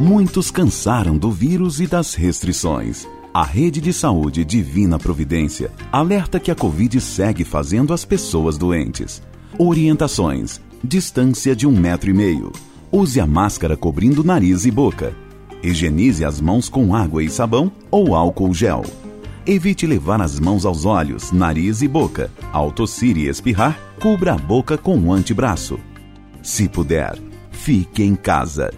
[0.00, 3.06] Muitos cansaram do vírus e das restrições.
[3.34, 9.20] A Rede de Saúde Divina Providência alerta que a Covid segue fazendo as pessoas doentes.
[9.58, 12.52] Orientações: distância de um metro e meio.
[12.92, 15.12] Use a máscara cobrindo nariz e boca.
[15.60, 18.84] Higienize as mãos com água e sabão ou álcool gel.
[19.44, 22.30] Evite levar as mãos aos olhos, nariz e boca.
[22.52, 25.80] Ao tossir e espirrar, cubra a boca com um antebraço.
[26.40, 27.18] Se puder,
[27.50, 28.70] fique em casa.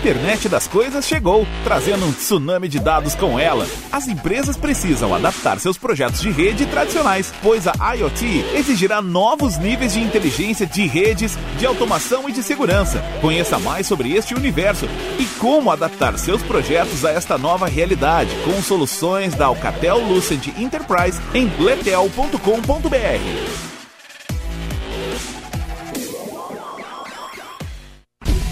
[0.00, 3.66] Internet das coisas chegou, trazendo um tsunami de dados com ela.
[3.92, 9.92] As empresas precisam adaptar seus projetos de rede tradicionais, pois a IoT exigirá novos níveis
[9.92, 13.04] de inteligência de redes, de automação e de segurança.
[13.20, 14.86] Conheça mais sobre este universo
[15.18, 21.20] e como adaptar seus projetos a esta nova realidade com soluções da Alcatel Lucent Enterprise
[21.34, 23.69] em letel.com.br.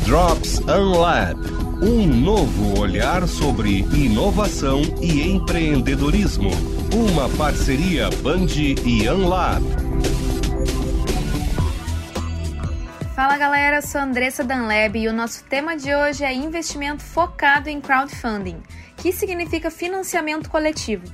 [0.09, 1.39] Drops Unlab
[1.83, 6.49] um novo olhar sobre inovação e empreendedorismo.
[6.95, 8.47] Uma parceria Band
[8.87, 9.63] e Unlab.
[13.15, 17.79] Fala galera, sou Andressa Danlab e o nosso tema de hoje é investimento focado em
[17.79, 18.63] crowdfunding,
[18.97, 21.05] que significa financiamento coletivo.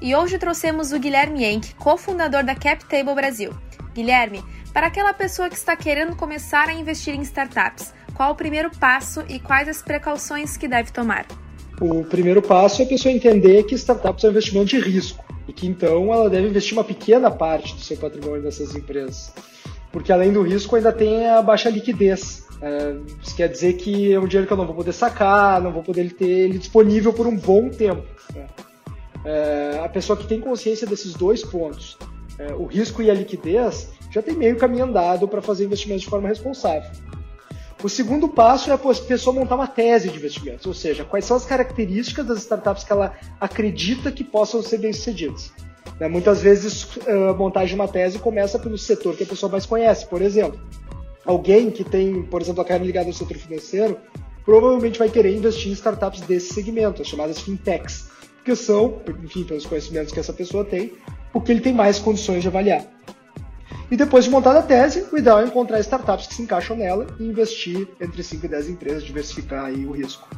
[0.00, 3.52] E hoje trouxemos o Guilherme Yenck, cofundador da CapTable Brasil.
[3.92, 8.70] Guilherme, para aquela pessoa que está querendo começar a investir em startups, Qual o primeiro
[8.70, 11.26] passo e quais as precauções que deve tomar?
[11.80, 15.52] O primeiro passo é a pessoa entender que startups é um investimento de risco e
[15.52, 19.32] que então ela deve investir uma pequena parte do seu patrimônio nessas empresas.
[19.90, 22.44] Porque além do risco ainda tem a baixa liquidez.
[22.62, 25.72] É, isso quer dizer que é um dinheiro que eu não vou poder sacar, não
[25.72, 28.04] vou poder ter ele disponível por um bom tempo.
[28.32, 28.46] Né?
[29.24, 31.98] É, a pessoa que tem consciência desses dois pontos,
[32.38, 36.10] é, o risco e a liquidez, já tem meio caminho andado para fazer investimentos de
[36.10, 36.88] forma responsável.
[37.84, 41.36] O segundo passo é a pessoa montar uma tese de investimentos, ou seja, quais são
[41.36, 45.52] as características das startups que ela acredita que possam ser bem-sucedidas.
[46.00, 46.08] Né?
[46.08, 50.06] Muitas vezes, a montagem de uma tese começa pelo setor que a pessoa mais conhece.
[50.06, 50.58] Por exemplo,
[51.26, 53.98] alguém que tem, por exemplo, a carreira ligada ao setor financeiro,
[54.46, 58.08] provavelmente vai querer investir em startups desse segmento, as chamadas fintechs,
[58.46, 60.94] que são, enfim, pelos conhecimentos que essa pessoa tem,
[61.34, 62.82] o que ele tem mais condições de avaliar.
[63.90, 67.06] E depois de montada a tese, o ideal é encontrar startups que se encaixam nela
[67.18, 70.28] e investir entre 5 e 10 empresas, diversificar aí o risco.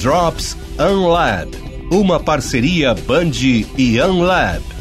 [0.00, 1.50] Drops Unlab,
[1.90, 3.32] uma parceria Band
[3.76, 4.73] e Unlab.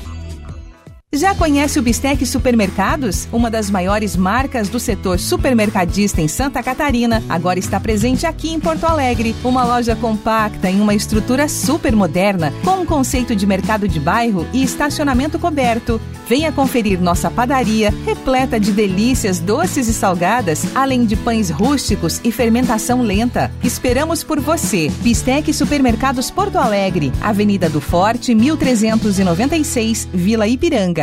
[1.15, 3.27] Já conhece o Bistec Supermercados?
[3.31, 8.60] Uma das maiores marcas do setor supermercadista em Santa Catarina, agora está presente aqui em
[8.60, 9.35] Porto Alegre.
[9.44, 14.48] Uma loja compacta em uma estrutura super moderna, com um conceito de mercado de bairro
[14.52, 16.02] e estacionamento coberto.
[16.27, 22.31] Venha conferir nossa padaria, repleta de delícias doces e salgadas, além de pães rústicos e
[22.31, 23.52] fermentação lenta.
[23.64, 24.90] Esperamos por você.
[25.02, 31.02] Bistec Supermercados Porto Alegre, Avenida do Forte, 1396, Vila Ipiranga.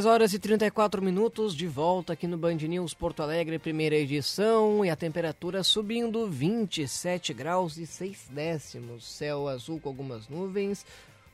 [0.00, 4.82] Dez horas e 34 minutos de volta aqui no Band News Porto Alegre, primeira edição,
[4.82, 9.04] e a temperatura subindo 27 graus e 6 décimos.
[9.04, 10.86] Céu azul com algumas nuvens,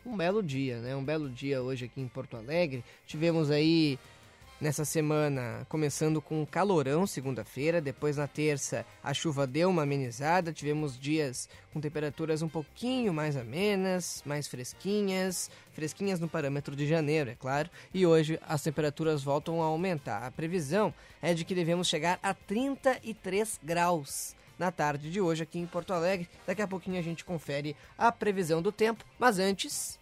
[0.04, 0.96] um belo dia, né?
[0.96, 2.82] Um belo dia hoje aqui em Porto Alegre.
[3.06, 4.00] Tivemos aí
[4.60, 10.98] nessa semana começando com calorão segunda-feira, depois na terça a chuva deu uma amenizada, tivemos
[10.98, 17.34] dias com temperaturas um pouquinho mais amenas, mais fresquinhas, fresquinhas no parâmetro de janeiro, é
[17.34, 20.22] claro, e hoje as temperaturas voltam a aumentar.
[20.22, 25.58] A previsão é de que devemos chegar a 33 graus na tarde de hoje aqui
[25.58, 26.28] em Porto Alegre.
[26.46, 29.98] Daqui a pouquinho a gente confere a previsão do tempo, mas antes.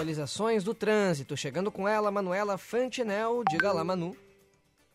[0.00, 1.36] Atualizações do trânsito.
[1.36, 3.44] Chegando com ela, Manuela Fantinel.
[3.50, 4.16] Diga lá, Manu.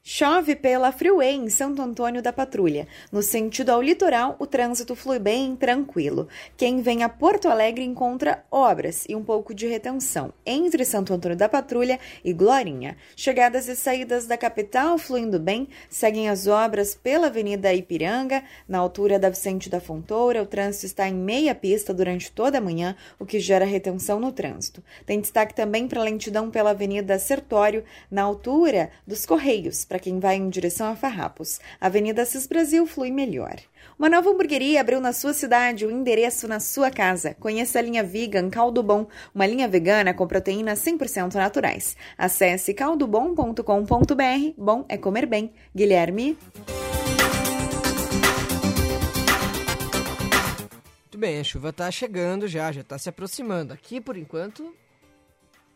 [0.07, 2.87] Chove pela Freeway em Santo Antônio da Patrulha.
[3.11, 6.27] No sentido ao litoral, o trânsito flui bem tranquilo.
[6.55, 11.35] Quem vem a Porto Alegre encontra obras e um pouco de retenção entre Santo Antônio
[11.35, 12.95] da Patrulha e Glorinha.
[13.15, 19.17] Chegadas e saídas da capital fluindo bem, seguem as obras pela Avenida Ipiranga, na altura
[19.17, 20.43] da Vicente da Fontoura.
[20.43, 24.31] O trânsito está em meia pista durante toda a manhã, o que gera retenção no
[24.31, 24.83] trânsito.
[25.03, 30.35] Tem destaque também para lentidão pela Avenida Sertório, na altura dos Correios para quem vai
[30.35, 31.57] em direção a Farrapos.
[31.79, 33.55] Avenida Assis Brasil flui melhor.
[33.97, 37.33] Uma nova hamburgueria abriu na sua cidade, o endereço na sua casa.
[37.35, 41.95] Conheça a linha Vegan Caldo Bom, uma linha vegana com proteínas 100% naturais.
[42.17, 44.53] Acesse caldobom.com.br.
[44.57, 45.53] Bom é comer bem.
[45.73, 46.37] Guilherme.
[51.03, 53.71] Muito bem, a chuva está chegando já, já está se aproximando.
[53.71, 54.75] Aqui, por enquanto,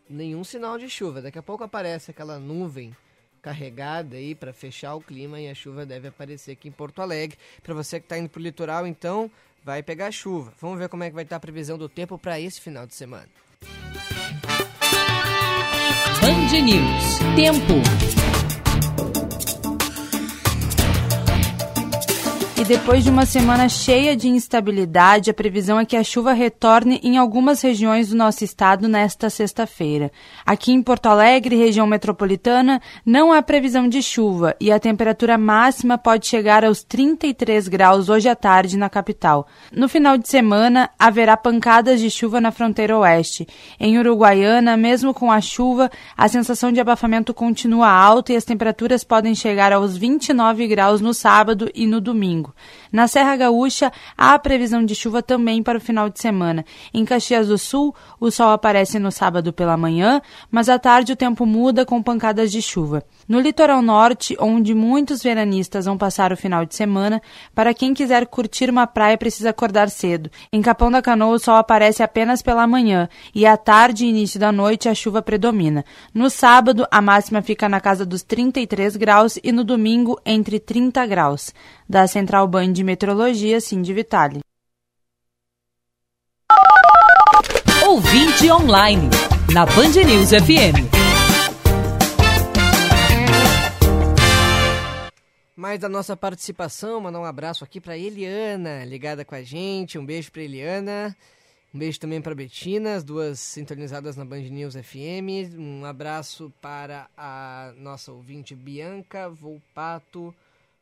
[0.06, 1.22] nenhum sinal de chuva.
[1.22, 2.94] Daqui a pouco aparece aquela nuvem
[3.40, 7.38] carregada aí para fechar o clima e a chuva deve aparecer aqui em Porto Alegre.
[7.62, 9.30] Para você que está indo para o litoral, então,
[9.64, 10.52] vai pegar chuva.
[10.60, 12.86] Vamos ver como é que vai estar tá a previsão do tempo para esse final
[12.86, 13.28] de semana.
[16.20, 17.18] Band News.
[17.34, 18.19] Tempo.
[22.60, 27.00] E depois de uma semana cheia de instabilidade, a previsão é que a chuva retorne
[27.02, 30.12] em algumas regiões do nosso estado nesta sexta-feira.
[30.44, 35.96] Aqui em Porto Alegre, região metropolitana, não há previsão de chuva e a temperatura máxima
[35.96, 39.48] pode chegar aos 33 graus hoje à tarde na capital.
[39.72, 43.48] No final de semana, haverá pancadas de chuva na fronteira oeste.
[43.80, 49.02] Em Uruguaiana, mesmo com a chuva, a sensação de abafamento continua alta e as temperaturas
[49.02, 52.49] podem chegar aos 29 graus no sábado e no domingo.
[52.50, 52.54] Domingo.
[52.92, 56.64] Na Serra Gaúcha, há previsão de chuva também para o final de semana.
[56.92, 60.20] Em Caxias do Sul, o sol aparece no sábado pela manhã,
[60.50, 63.04] mas à tarde o tempo muda com pancadas de chuva.
[63.28, 67.22] No litoral norte, onde muitos veranistas vão passar o final de semana,
[67.54, 70.30] para quem quiser curtir uma praia precisa acordar cedo.
[70.52, 74.40] Em Capão da Canoa, o sol aparece apenas pela manhã e à tarde e início
[74.40, 75.84] da noite a chuva predomina.
[76.12, 81.06] No sábado, a máxima fica na casa dos 33 graus e no domingo entre 30
[81.06, 81.54] graus.
[81.88, 84.40] Da Central Band de Meteorologia, Cindy Vitale.
[87.86, 89.08] Ouvinte online,
[89.52, 91.00] na Band News FM.
[95.60, 99.98] mais da nossa participação, mandar um abraço aqui para Eliana, ligada com a gente.
[99.98, 101.14] Um beijo para Eliana.
[101.72, 105.54] Um beijo também para Betina, as duas sintonizadas na Band News FM.
[105.56, 110.34] Um abraço para a nossa ouvinte Bianca Volpato.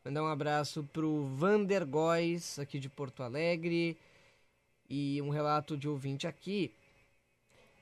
[0.05, 3.97] Mandar um abraço para o Vander Góes, aqui de Porto Alegre.
[4.89, 6.71] E um relato de ouvinte aqui,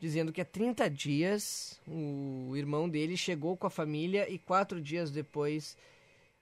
[0.01, 5.09] dizendo que há 30 dias o irmão dele chegou com a família e quatro dias
[5.09, 5.77] depois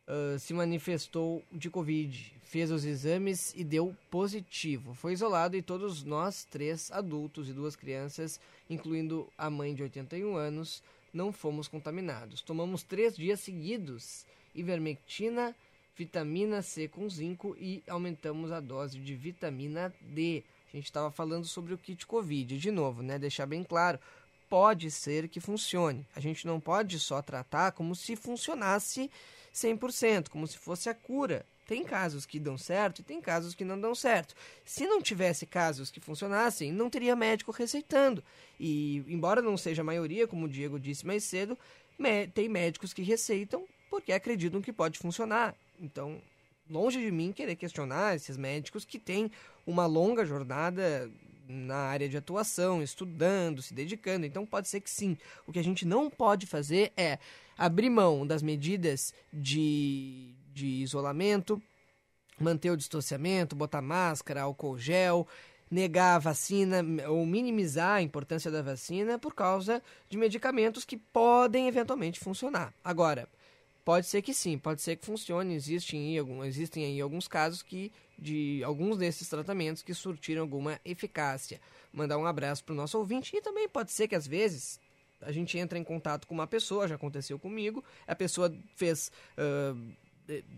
[0.07, 4.95] uh, se manifestou de Covid, fez os exames e deu positivo.
[4.95, 8.39] Foi isolado e todos nós, três adultos e duas crianças,
[8.69, 10.81] incluindo a mãe de 81 anos,
[11.14, 12.41] não fomos contaminados.
[12.41, 14.26] Tomamos três dias seguidos
[14.56, 15.53] ivermectina,
[15.96, 20.44] vitamina C com zinco e aumentamos a dose de vitamina D.
[20.68, 23.18] A gente estava falando sobre o kit Covid, de novo, né?
[23.18, 24.00] Deixar bem claro,
[24.50, 26.06] pode ser que funcione.
[26.16, 29.10] A gente não pode só tratar como se funcionasse
[29.54, 31.46] 100%, como se fosse a cura.
[31.66, 34.36] Tem casos que dão certo e tem casos que não dão certo.
[34.64, 38.24] Se não tivesse casos que funcionassem, não teria médico receitando.
[38.60, 41.58] E, embora não seja a maioria, como o Diego disse mais cedo,
[42.34, 45.56] tem médicos que receitam porque acreditam que pode funcionar.
[45.80, 46.22] Então,
[46.69, 49.31] longe de mim querer questionar esses médicos que têm
[49.65, 51.10] uma longa jornada
[51.47, 54.26] na área de atuação, estudando, se dedicando.
[54.26, 55.18] Então, pode ser que sim.
[55.45, 57.19] O que a gente não pode fazer é
[57.57, 61.61] abrir mão das medidas de, de isolamento,
[62.39, 65.27] manter o distanciamento, botar máscara, álcool gel,
[65.69, 71.68] negar a vacina ou minimizar a importância da vacina por causa de medicamentos que podem
[71.68, 72.73] eventualmente funcionar.
[72.84, 73.27] Agora,
[73.86, 78.64] pode ser que sim, pode ser que funcione, existem existem aí alguns casos que de
[78.64, 81.62] alguns desses tratamentos que surtiram alguma eficácia.
[81.94, 84.80] Mandar um abraço para o nosso ouvinte e também pode ser que às vezes
[85.22, 89.12] a gente entra em contato com uma pessoa, já aconteceu comigo, a pessoa fez.
[89.38, 89.95] Uh,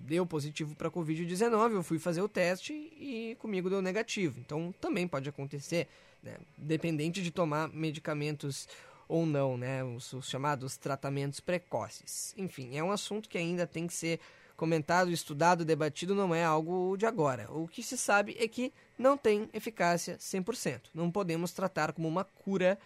[0.06, 4.40] deu positivo para Covid-19, eu fui fazer o teste e comigo deu negativo.
[4.40, 5.90] Então também pode acontecer,
[6.24, 6.38] né?
[6.58, 8.66] dependente de tomar medicamentos
[9.08, 9.84] ou não, né?
[9.84, 12.34] Os, os, chamados tratamentos precoces.
[12.38, 14.20] Enfim, é um assunto que ainda tem que ser
[14.56, 17.52] comentado, estudado, debatido, não é algo de agora.
[17.52, 20.82] O que se sabe é que não tem eficácia 100%.
[20.94, 22.78] Não podemos tratar como uma cura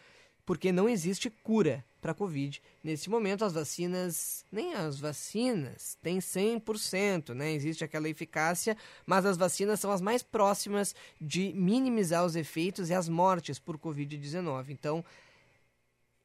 [0.45, 2.61] porque não existe cura para a Covid.
[2.83, 7.53] Nesse momento, as vacinas, nem as vacinas, têm 100%, né?
[7.53, 8.75] Existe aquela eficácia,
[9.05, 13.77] mas as vacinas são as mais próximas de minimizar os efeitos e as mortes por
[13.77, 14.69] Covid-19.
[14.69, 15.05] Então,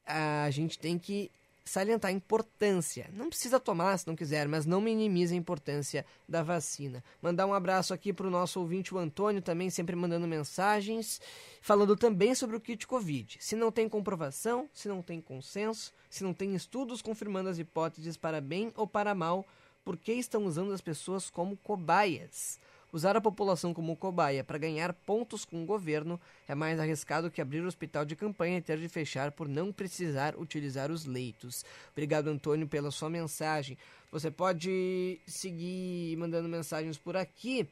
[0.07, 1.29] a gente tem que
[1.67, 3.09] salientar a importância.
[3.13, 7.03] Não precisa tomar se não quiser, mas não minimize a importância da vacina.
[7.21, 11.21] Mandar um abraço aqui para o nosso ouvinte, o Antônio, também sempre mandando mensagens,
[11.61, 13.37] falando também sobre o kit Covid.
[13.39, 18.15] Se não tem comprovação, se não tem consenso, se não tem estudos confirmando as hipóteses
[18.15, 19.45] para bem ou para mal,
[19.83, 22.59] por que estão usando as pessoas como cobaias?
[22.91, 27.41] Usar a população como cobaia para ganhar pontos com o governo é mais arriscado que
[27.41, 31.65] abrir o hospital de campanha e ter de fechar por não precisar utilizar os leitos.
[31.91, 33.77] Obrigado, Antônio, pela sua mensagem.
[34.11, 37.67] Você pode seguir mandando mensagens por aqui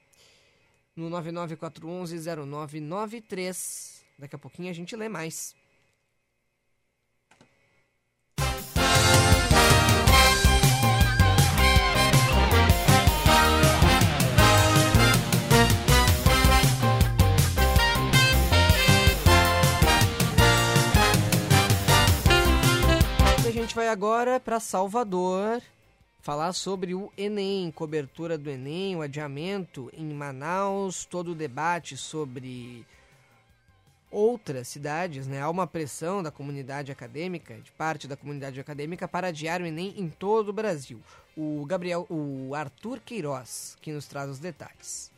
[0.95, 4.03] no 994110993.
[4.19, 5.55] Daqui a pouquinho a gente lê mais.
[23.61, 25.61] Gente vai agora para Salvador
[26.21, 32.85] falar sobre o Enem, cobertura do Enem, o adiamento em Manaus, todo o debate sobre
[34.11, 35.41] outras cidades, né?
[35.41, 39.93] Há uma pressão da comunidade acadêmica, de parte da comunidade acadêmica, para adiar o Enem
[39.95, 40.99] em todo o Brasil.
[41.37, 45.14] O Gabriel, o Arthur Queiroz, que nos traz os detalhes.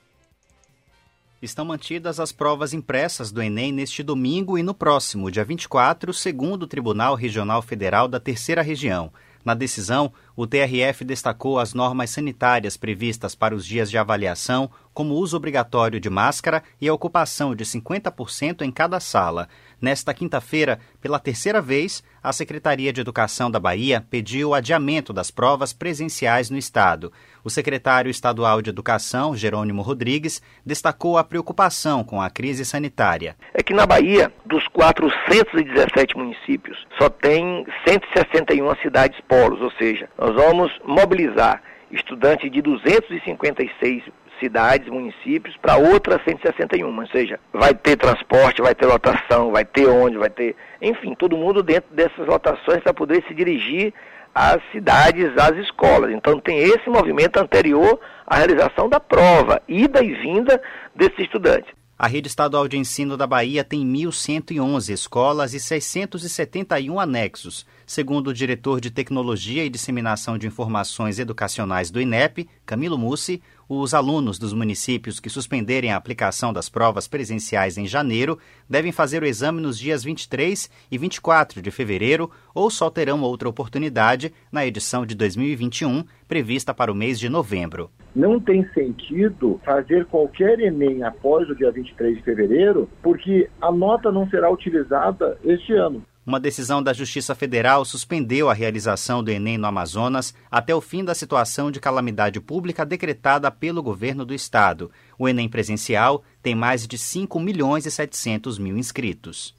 [1.39, 6.63] Estão mantidas as provas impressas do Enem neste domingo e no próximo, dia 24, segundo
[6.63, 9.11] o Tribunal Regional Federal da Terceira Região.
[9.45, 15.13] Na decisão, o TRF destacou as normas sanitárias previstas para os dias de avaliação, como
[15.13, 19.47] uso obrigatório de máscara e a ocupação de 50% em cada sala.
[19.79, 25.29] Nesta quinta-feira, pela terceira vez, a Secretaria de Educação da Bahia pediu o adiamento das
[25.29, 27.13] provas presenciais no estado.
[27.43, 33.35] O secretário estadual de Educação, Jerônimo Rodrigues, destacou a preocupação com a crise sanitária.
[33.53, 40.33] É que na Bahia, dos 417 municípios, só tem 161 cidades polos, ou seja, nós
[40.33, 44.03] vamos mobilizar estudantes de 256
[44.39, 46.99] cidades, municípios, para outras 161.
[46.99, 50.55] Ou seja, vai ter transporte, vai ter lotação, vai ter onde, vai ter.
[50.81, 53.93] Enfim, todo mundo dentro dessas lotações para poder se dirigir
[54.33, 56.11] às cidades, às escolas.
[56.11, 60.61] Então tem esse movimento anterior à realização da prova, ida e vinda
[60.95, 61.71] desses estudantes.
[61.99, 67.65] A rede estadual de ensino da Bahia tem 1.111 escolas e 671 anexos.
[67.87, 73.95] Segundo o diretor de Tecnologia e Disseminação de Informações Educacionais do INEP, Camilo Mussi, os
[73.95, 78.37] alunos dos municípios que suspenderem a aplicação das provas presenciais em janeiro
[78.69, 83.49] devem fazer o exame nos dias 23 e 24 de fevereiro ou só terão outra
[83.49, 87.89] oportunidade na edição de 2021, prevista para o mês de novembro.
[88.17, 94.11] Não tem sentido fazer qualquer Enem após o dia 23 de fevereiro, porque a nota
[94.11, 96.01] não será utilizada este ano.
[96.25, 101.05] Uma decisão da Justiça Federal suspendeu a realização do Enem no Amazonas até o fim
[101.05, 104.89] da situação de calamidade pública decretada pelo governo do estado.
[105.19, 109.53] O Enem presencial tem mais de 5 milhões e 700 mil inscritos.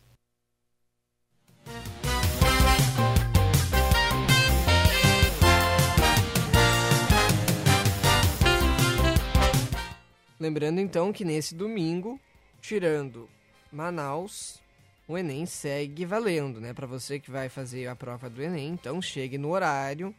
[10.39, 12.20] Lembrando então que nesse domingo,
[12.60, 13.28] tirando
[13.73, 14.60] Manaus,
[15.06, 16.73] o Enem segue valendo, né?
[16.73, 20.15] Para você que vai fazer a prova do Enem, então chegue no horário,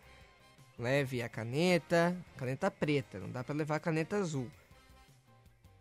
[0.77, 4.49] leve a caneta, caneta preta, não dá para levar caneta azul.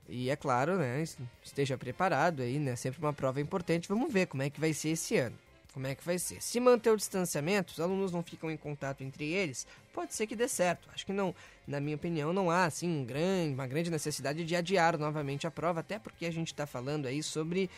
[0.08, 1.04] E é claro, né,
[1.42, 2.76] esteja preparado aí, né?
[2.76, 3.88] Sempre uma prova importante.
[3.88, 5.36] Vamos ver como é que vai ser esse ano.
[5.72, 6.42] Como é que vai ser?
[6.42, 10.34] Se manter o distanciamento, os alunos não ficam em contato entre eles, pode ser que
[10.34, 10.88] dê certo.
[10.92, 11.34] Acho que não,
[11.66, 15.50] na minha opinião, não há assim um grande, uma grande necessidade de adiar novamente a
[15.50, 17.70] prova, até porque a gente está falando aí sobre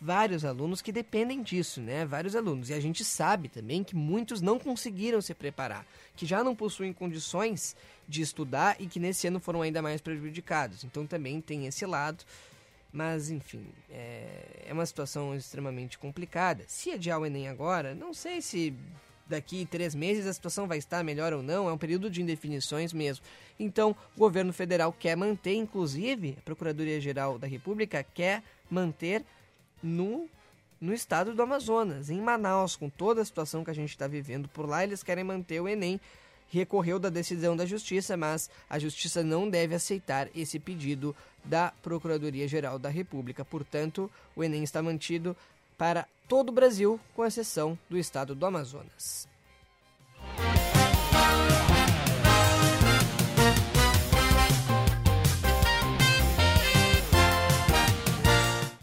[0.00, 2.04] vários alunos que dependem disso, né?
[2.04, 2.70] Vários alunos.
[2.70, 6.92] E a gente sabe também que muitos não conseguiram se preparar, que já não possuem
[6.92, 7.76] condições
[8.06, 10.84] de estudar e que nesse ano foram ainda mais prejudicados.
[10.84, 12.24] Então também tem esse lado.
[12.94, 16.62] Mas, enfim, é, é uma situação extremamente complicada.
[16.68, 18.72] Se adiar o Enem agora, não sei se
[19.26, 22.92] daqui três meses a situação vai estar melhor ou não, é um período de indefinições
[22.92, 23.24] mesmo.
[23.58, 29.24] Então, o governo federal quer manter, inclusive, a Procuradoria-Geral da República quer manter
[29.82, 30.28] no,
[30.80, 34.48] no estado do Amazonas, em Manaus, com toda a situação que a gente está vivendo
[34.50, 36.00] por lá, eles querem manter o Enem.
[36.48, 41.14] Recorreu da decisão da Justiça, mas a Justiça não deve aceitar esse pedido
[41.44, 43.44] da Procuradoria-Geral da República.
[43.44, 45.36] Portanto, o Enem está mantido
[45.76, 49.28] para todo o Brasil, com exceção do estado do Amazonas.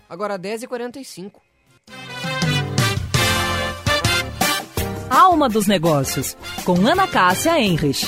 [0.10, 1.51] Agora 10h45.
[5.14, 8.08] Alma dos Negócios, com Ana Cássia Enrich.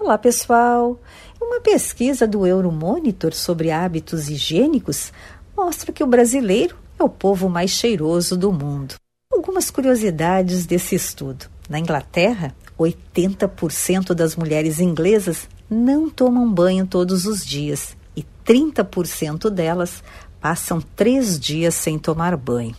[0.00, 1.00] Olá, pessoal.
[1.40, 5.12] Uma pesquisa do Euromonitor sobre hábitos higiênicos
[5.56, 8.96] mostra que o brasileiro é o povo mais cheiroso do mundo.
[9.32, 11.46] Algumas curiosidades desse estudo.
[11.68, 20.02] Na Inglaterra, 80% das mulheres inglesas não tomam banho todos os dias e 30% delas
[20.42, 22.76] passam três dias sem tomar banho.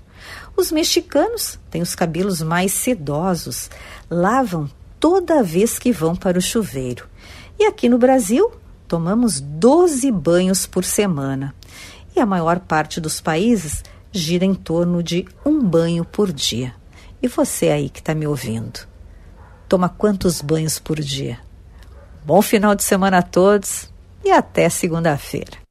[0.55, 3.71] Os mexicanos têm os cabelos mais sedosos,
[4.09, 4.69] lavam
[4.99, 7.07] toda vez que vão para o chuveiro.
[7.57, 8.51] E aqui no Brasil,
[8.87, 11.55] tomamos 12 banhos por semana.
[12.15, 16.75] E a maior parte dos países gira em torno de um banho por dia.
[17.21, 18.93] E você aí que está me ouvindo?
[19.73, 21.39] toma quantos banhos por dia?
[22.23, 23.91] Bom final de semana a todos
[24.23, 25.62] e até segunda-feira.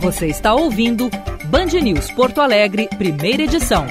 [0.00, 1.10] Você está ouvindo
[1.46, 3.84] Band News Porto Alegre, primeira edição.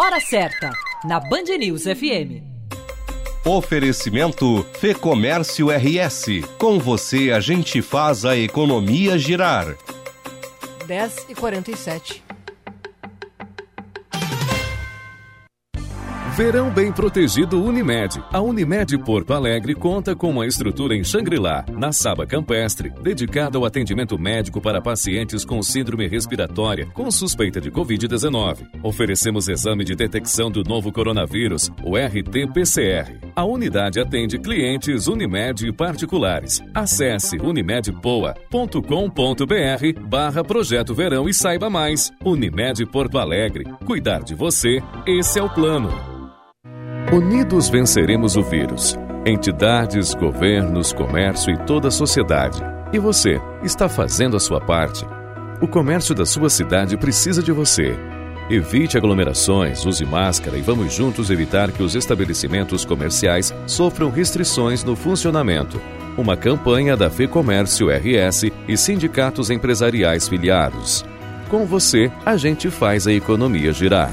[0.00, 0.72] Hora certa,
[1.04, 2.42] na Band News FM.
[3.44, 6.42] Oferecimento Fê Comércio RS.
[6.58, 9.76] Com você a gente faz a economia girar.
[10.84, 12.25] 10 e 47.
[16.36, 18.22] Verão bem protegido Unimed.
[18.30, 23.64] A Unimed Porto Alegre conta com uma estrutura em Xangri-Lá, na Saba Campestre, dedicada ao
[23.64, 28.68] atendimento médico para pacientes com síndrome respiratória com suspeita de Covid-19.
[28.82, 33.18] Oferecemos exame de detecção do novo coronavírus, o RT-PCR.
[33.34, 36.62] A unidade atende clientes Unimed e particulares.
[36.74, 42.12] Acesse unimedpoa.com.br barra Projeto Verão e saiba mais.
[42.22, 43.64] Unimed Porto Alegre.
[43.86, 46.16] Cuidar de você, esse é o plano.
[47.12, 48.96] Unidos venceremos o vírus.
[49.24, 52.60] Entidades, governos, comércio e toda a sociedade.
[52.92, 55.06] E você, está fazendo a sua parte.
[55.60, 57.96] O comércio da sua cidade precisa de você.
[58.50, 64.96] Evite aglomerações, use máscara e vamos juntos evitar que os estabelecimentos comerciais sofram restrições no
[64.96, 65.80] funcionamento.
[66.18, 71.04] Uma campanha da FEComércio RS e sindicatos empresariais filiados.
[71.48, 74.12] Com você, a gente faz a economia girar.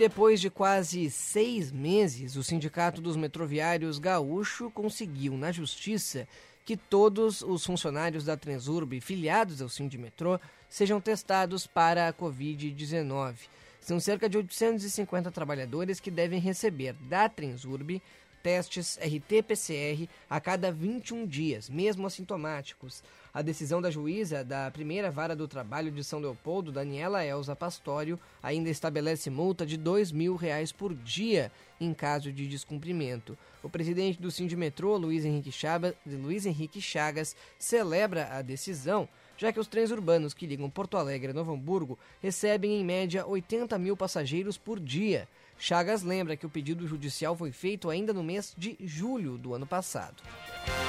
[0.00, 6.26] Depois de quase seis meses, o Sindicato dos Metroviários Gaúcho conseguiu, na Justiça,
[6.64, 10.40] que todos os funcionários da Transurb filiados ao Sindimetrô
[10.70, 13.34] sejam testados para a Covid-19.
[13.78, 18.00] São cerca de 850 trabalhadores que devem receber da Transurb
[18.42, 23.02] testes RT-PCR a cada 21 dias, mesmo assintomáticos.
[23.32, 28.18] A decisão da juíza da primeira vara do trabalho de São Leopoldo, Daniela Elza Pastório,
[28.42, 33.38] ainda estabelece multa de R$ mil reais por dia em caso de descumprimento.
[33.62, 39.08] O presidente do Sindimetrô, Luiz Henrique, Chagas, Luiz Henrique Chagas, celebra a decisão
[39.40, 43.26] já que os trens urbanos que ligam Porto Alegre a Novo Hamburgo recebem em média
[43.26, 45.26] 80 mil passageiros por dia.
[45.56, 49.66] Chagas lembra que o pedido judicial foi feito ainda no mês de julho do ano
[49.66, 50.22] passado.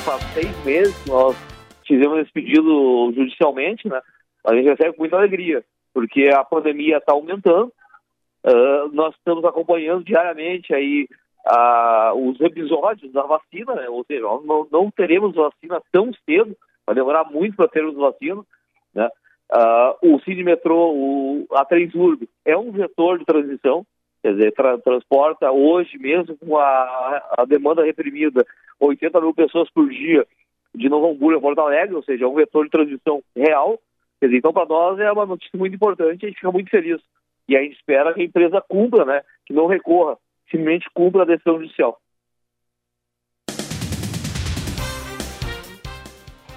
[0.04, 1.34] Faz seis meses nós
[1.92, 4.02] fizemos esse pedido judicialmente, né?
[4.46, 5.64] A gente recebe com muita alegria,
[5.94, 7.72] porque a pandemia está aumentando.
[8.44, 11.08] Uh, nós estamos acompanhando diariamente aí
[11.46, 13.88] uh, os episódios da vacina, né?
[13.88, 16.56] ou seja, não, não teremos vacina tão cedo,
[16.86, 18.42] vai demorar muito para termos vacina,
[18.96, 19.10] né?
[19.54, 23.86] Uh, o Cine Metrô, o, a Transurb é um vetor de transição,
[24.24, 28.46] quer dizer, tra transporta hoje mesmo com a, a, demanda reprimida
[28.80, 30.26] 80 mil pessoas por dia
[30.74, 33.80] de Novo Hamburgo a Porto Alegre, ou seja, é um vetor de transição real.
[34.20, 37.02] Quer dizer, então para nós é uma notícia muito importante, a gente fica muito feliz.
[37.48, 40.18] E a gente espera que a empresa cumpra, né, que não recorra,
[40.50, 42.00] simplesmente cumpra a decisão judicial.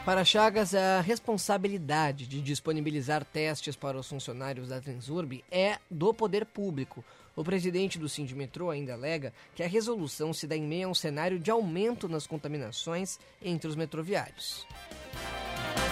[0.05, 6.45] Para Chagas, a responsabilidade de disponibilizar testes para os funcionários da Transurb é do poder
[6.45, 7.03] público.
[7.37, 10.95] O presidente do Sindimetrô ainda alega que a resolução se dá em meio a um
[10.95, 14.65] cenário de aumento nas contaminações entre os metroviários.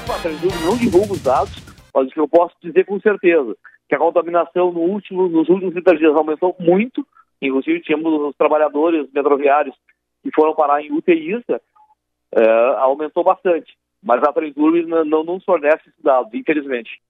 [0.09, 1.53] A não divulga os dados,
[1.93, 3.57] mas o que eu posso dizer com certeza
[3.89, 7.05] que a contaminação no último, nos últimos 30 dias aumentou muito,
[7.41, 9.75] inclusive tínhamos os trabalhadores metroviários
[10.23, 13.77] que foram parar em UTIs, é, aumentou bastante.
[14.01, 17.01] Mas a Transurb não, não nos fornece esses dados, infelizmente.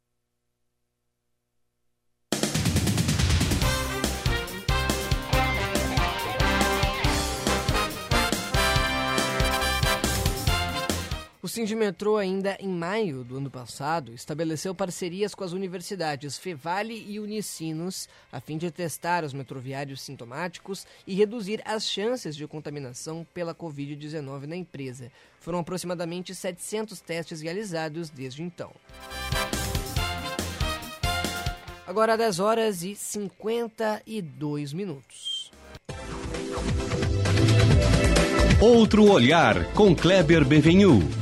[11.53, 18.09] Sindimetrô, ainda em maio do ano passado, estabeleceu parcerias com as universidades Fevale e Unicinos
[18.33, 24.47] a fim de testar os metroviários sintomáticos e reduzir as chances de contaminação pela Covid-19
[24.47, 25.13] na empresa.
[25.41, 28.73] Foram aproximadamente 700 testes realizados desde então.
[31.87, 35.53] Agora 10 horas e 52 minutos.
[38.59, 41.22] Outro olhar com Kleber Benvenu.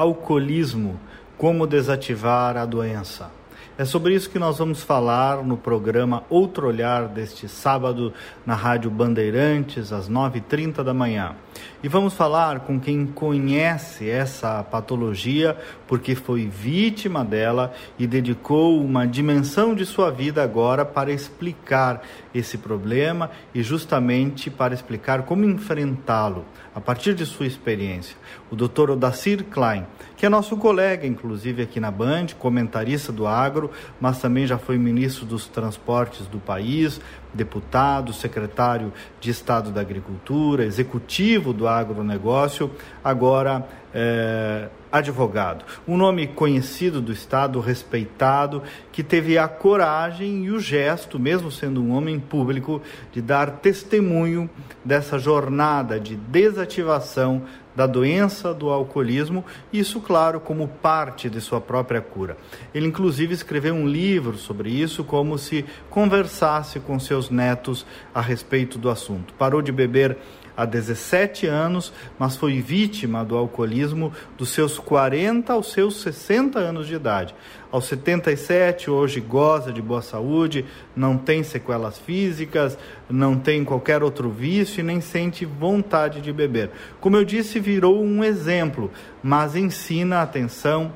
[0.00, 0.98] Alcoolismo:
[1.36, 3.30] como desativar a doença.
[3.76, 8.10] É sobre isso que nós vamos falar no programa Outro Olhar deste sábado
[8.46, 11.34] na Rádio Bandeirantes, às 9h30 da manhã.
[11.82, 15.56] E vamos falar com quem conhece essa patologia,
[15.86, 22.02] porque foi vítima dela e dedicou uma dimensão de sua vida agora para explicar
[22.34, 28.16] esse problema e justamente para explicar como enfrentá-lo a partir de sua experiência.
[28.50, 28.90] O Dr.
[28.90, 33.70] Odacir Klein, que é nosso colega, inclusive aqui na Band, comentarista do agro,
[34.00, 37.00] mas também já foi ministro dos transportes do país,
[37.32, 42.70] deputado, secretário de Estado da Agricultura, executivo do agronegócio,
[43.02, 45.64] agora é, advogado.
[45.86, 48.62] Um nome conhecido do Estado, respeitado,
[48.92, 52.82] que teve a coragem e o gesto, mesmo sendo um homem público,
[53.12, 54.48] de dar testemunho
[54.84, 57.42] dessa jornada de desativação
[57.80, 59.42] da doença do alcoolismo,
[59.72, 62.36] isso, claro, como parte de sua própria cura.
[62.74, 68.76] Ele, inclusive, escreveu um livro sobre isso, como se conversasse com seus netos a respeito
[68.76, 69.32] do assunto.
[69.32, 70.18] Parou de beber
[70.54, 76.86] há 17 anos, mas foi vítima do alcoolismo dos seus 40 aos seus 60 anos
[76.86, 77.34] de idade.
[77.72, 80.64] Aos 77, hoje goza de boa saúde,
[80.96, 82.76] não tem sequelas físicas,
[83.08, 86.70] não tem qualquer outro vício e nem sente vontade de beber.
[87.00, 88.90] Como eu disse, virou um exemplo,
[89.22, 90.92] mas ensina atenção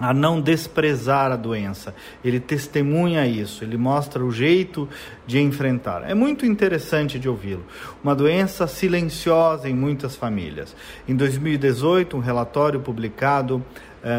[0.00, 1.94] a não desprezar a doença.
[2.24, 4.88] Ele testemunha isso, ele mostra o jeito
[5.26, 6.08] de enfrentar.
[6.08, 7.64] É muito interessante de ouvi-lo.
[8.02, 10.74] Uma doença silenciosa em muitas famílias.
[11.06, 13.62] Em 2018, um relatório publicado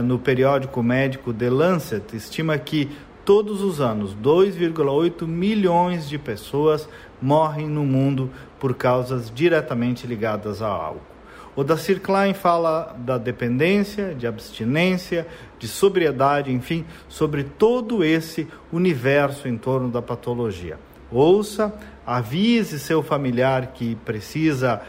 [0.03, 2.89] no periódico médico The Lancet estima que
[3.25, 6.87] todos os anos 2,8 milhões de pessoas
[7.21, 8.29] morrem no mundo
[8.59, 11.13] por causas diretamente ligadas ao álcool.
[11.55, 15.27] O Dacir Klein fala da dependência, de abstinência,
[15.59, 20.79] de sobriedade, enfim, sobre todo esse universo em torno da patologia.
[21.11, 21.71] Ouça,
[22.07, 24.81] avise seu familiar que precisa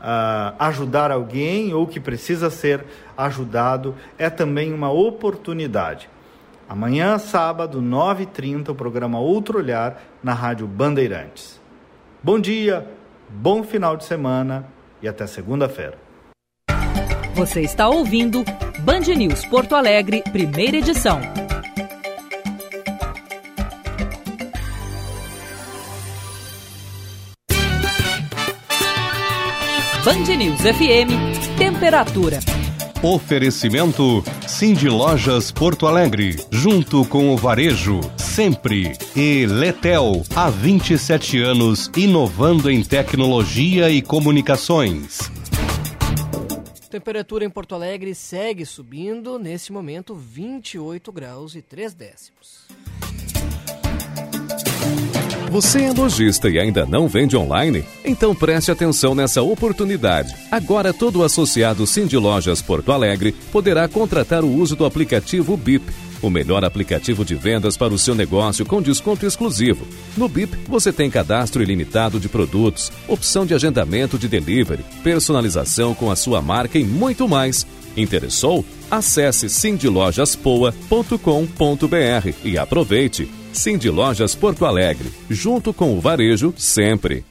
[0.00, 2.84] uh, ajudar alguém ou que precisa ser
[3.16, 6.08] ajudado, é também uma oportunidade.
[6.68, 11.60] Amanhã, sábado, 9h30, o programa Outro Olhar na Rádio Bandeirantes.
[12.22, 12.86] Bom dia,
[13.28, 14.66] bom final de semana
[15.02, 15.98] e até segunda-feira.
[17.34, 18.44] Você está ouvindo
[18.80, 21.20] Band News Porto Alegre, primeira edição.
[30.02, 32.38] Band News FM, temperatura.
[33.02, 38.96] Oferecimento Cindy Lojas Porto Alegre, junto com o Varejo, sempre.
[39.14, 45.30] E Letel, há 27 anos, inovando em tecnologia e comunicações.
[46.88, 52.66] Temperatura em Porto Alegre segue subindo, nesse momento 28 graus e 3 décimos.
[55.50, 57.84] Você é lojista e ainda não vende online?
[58.04, 60.32] Então preste atenção nessa oportunidade.
[60.48, 66.28] Agora todo associado Cindy Lojas Porto Alegre poderá contratar o uso do aplicativo BIP o
[66.28, 69.86] melhor aplicativo de vendas para o seu negócio com desconto exclusivo.
[70.18, 76.10] No BIP, você tem cadastro ilimitado de produtos, opção de agendamento de delivery, personalização com
[76.10, 77.66] a sua marca e muito mais.
[77.96, 78.64] Interessou?
[78.90, 83.30] Acesse sindilojaspoa.com.br e aproveite.
[83.52, 87.24] Cindy Lojas Porto Alegre, junto com o varejo sempre.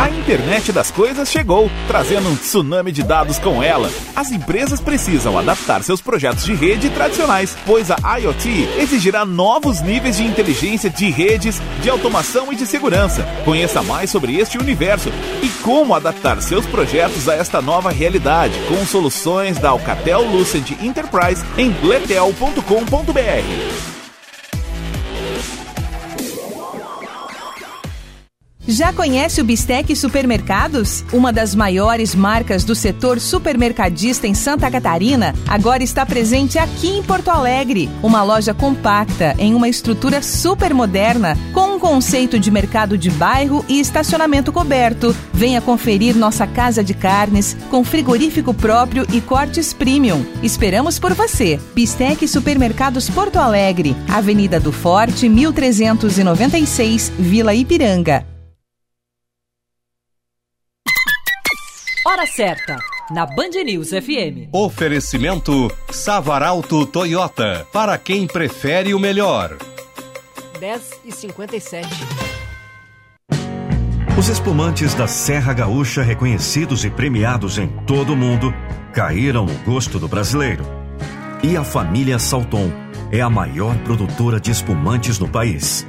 [0.00, 3.90] A internet das coisas chegou, trazendo um tsunami de dados com ela.
[4.16, 10.16] As empresas precisam adaptar seus projetos de rede tradicionais, pois a IoT exigirá novos níveis
[10.16, 13.28] de inteligência de redes, de automação e de segurança.
[13.44, 15.10] Conheça mais sobre este universo
[15.42, 21.44] e como adaptar seus projetos a esta nova realidade com soluções da Alcatel Lucent Enterprise
[21.58, 23.99] em letel.com.br.
[28.70, 31.04] Já conhece o Bistec Supermercados?
[31.12, 37.02] Uma das maiores marcas do setor supermercadista em Santa Catarina, agora está presente aqui em
[37.02, 37.90] Porto Alegre.
[38.00, 43.64] Uma loja compacta, em uma estrutura super moderna, com um conceito de mercado de bairro
[43.68, 45.16] e estacionamento coberto.
[45.32, 50.24] Venha conferir nossa casa de carnes, com frigorífico próprio e cortes premium.
[50.44, 51.58] Esperamos por você.
[51.74, 58.39] Bistec Supermercados Porto Alegre, Avenida do Forte, 1396, Vila Ipiranga.
[62.10, 62.76] Hora certa,
[63.08, 64.50] na Band News FM.
[64.52, 69.56] Oferecimento Savaralto Toyota, para quem prefere o melhor.
[70.58, 71.88] 10 e 57.
[74.18, 78.52] Os espumantes da Serra Gaúcha, reconhecidos e premiados em todo o mundo,
[78.92, 80.64] caíram no gosto do brasileiro.
[81.44, 82.72] E a família Salton
[83.12, 85.86] é a maior produtora de espumantes no país,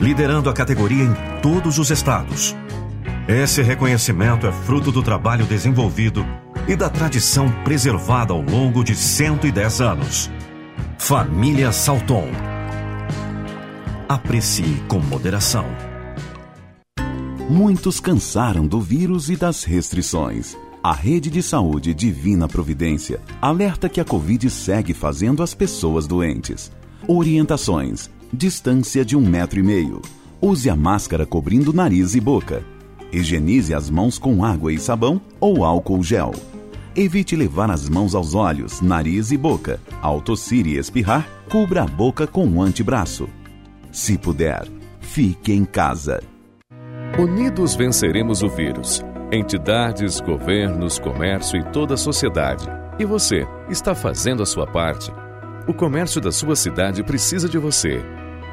[0.00, 2.56] liderando a categoria em todos os estados
[3.30, 6.26] esse reconhecimento é fruto do trabalho desenvolvido
[6.66, 10.30] e da tradição preservada ao longo de 110 anos.
[10.98, 12.28] Família Salton.
[14.08, 15.64] Aprecie com moderação.
[17.48, 20.56] Muitos cansaram do vírus e das restrições.
[20.82, 26.72] A Rede de Saúde Divina Providência alerta que a Covid segue fazendo as pessoas doentes.
[27.06, 30.02] Orientações: distância de um metro e meio.
[30.40, 32.64] Use a máscara cobrindo nariz e boca
[33.12, 36.32] Higienize as mãos com água e sabão ou álcool gel.
[36.94, 39.80] Evite levar as mãos aos olhos, nariz e boca.
[40.02, 43.28] Ao tossir e espirrar, cubra a boca com um antebraço.
[43.92, 44.66] Se puder,
[45.00, 46.22] fique em casa.
[47.18, 49.02] Unidos venceremos o vírus.
[49.32, 52.66] Entidades, governos, comércio e toda a sociedade.
[52.98, 55.12] E você, está fazendo a sua parte.
[55.66, 58.00] O comércio da sua cidade precisa de você.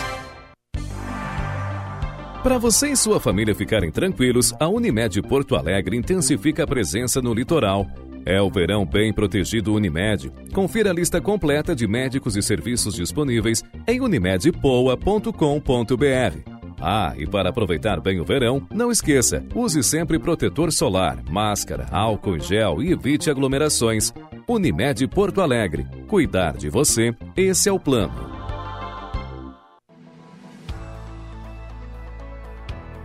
[2.42, 7.34] Para você e sua família ficarem tranquilos, a Unimed Porto Alegre intensifica a presença no
[7.34, 7.86] litoral
[8.28, 10.30] é o verão bem protegido Unimed.
[10.52, 16.58] Confira a lista completa de médicos e serviços disponíveis em unimedpoa.com.br.
[16.78, 22.36] Ah, e para aproveitar bem o verão, não esqueça, use sempre protetor solar, máscara, álcool
[22.36, 24.12] em gel e evite aglomerações.
[24.46, 25.86] Unimed Porto Alegre.
[26.06, 28.36] Cuidar de você, esse é o plano.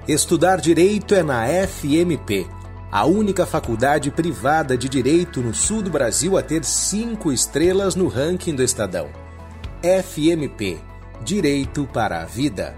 [0.06, 2.46] Estudar direito é na FMP
[2.94, 8.08] a única faculdade privada de direito no sul do Brasil a ter cinco estrelas no
[8.08, 9.10] ranking do Estadão.
[9.82, 10.78] FMP
[11.24, 12.76] Direito para a Vida.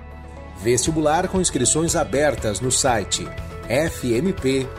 [0.64, 3.28] Vestibular com inscrições abertas no site
[3.68, 4.70] fmp.edu.br.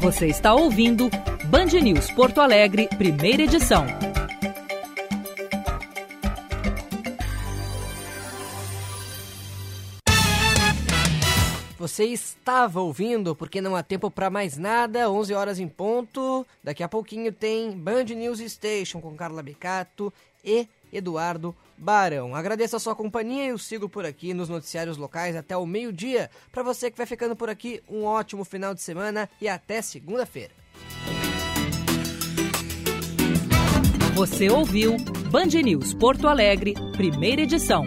[0.00, 1.10] Você está ouvindo
[1.44, 3.84] Band News Porto Alegre, primeira edição.
[11.86, 16.44] Você estava ouvindo, porque não há tempo para mais nada, 11 horas em ponto.
[16.60, 20.12] Daqui a pouquinho tem Band News Station com Carla Becato
[20.44, 22.34] e Eduardo Barão.
[22.34, 26.28] Agradeço a sua companhia e eu sigo por aqui nos noticiários locais até o meio-dia.
[26.50, 30.50] Para você que vai ficando por aqui, um ótimo final de semana e até segunda-feira.
[34.16, 34.96] Você ouviu
[35.30, 37.86] Band News Porto Alegre, primeira edição.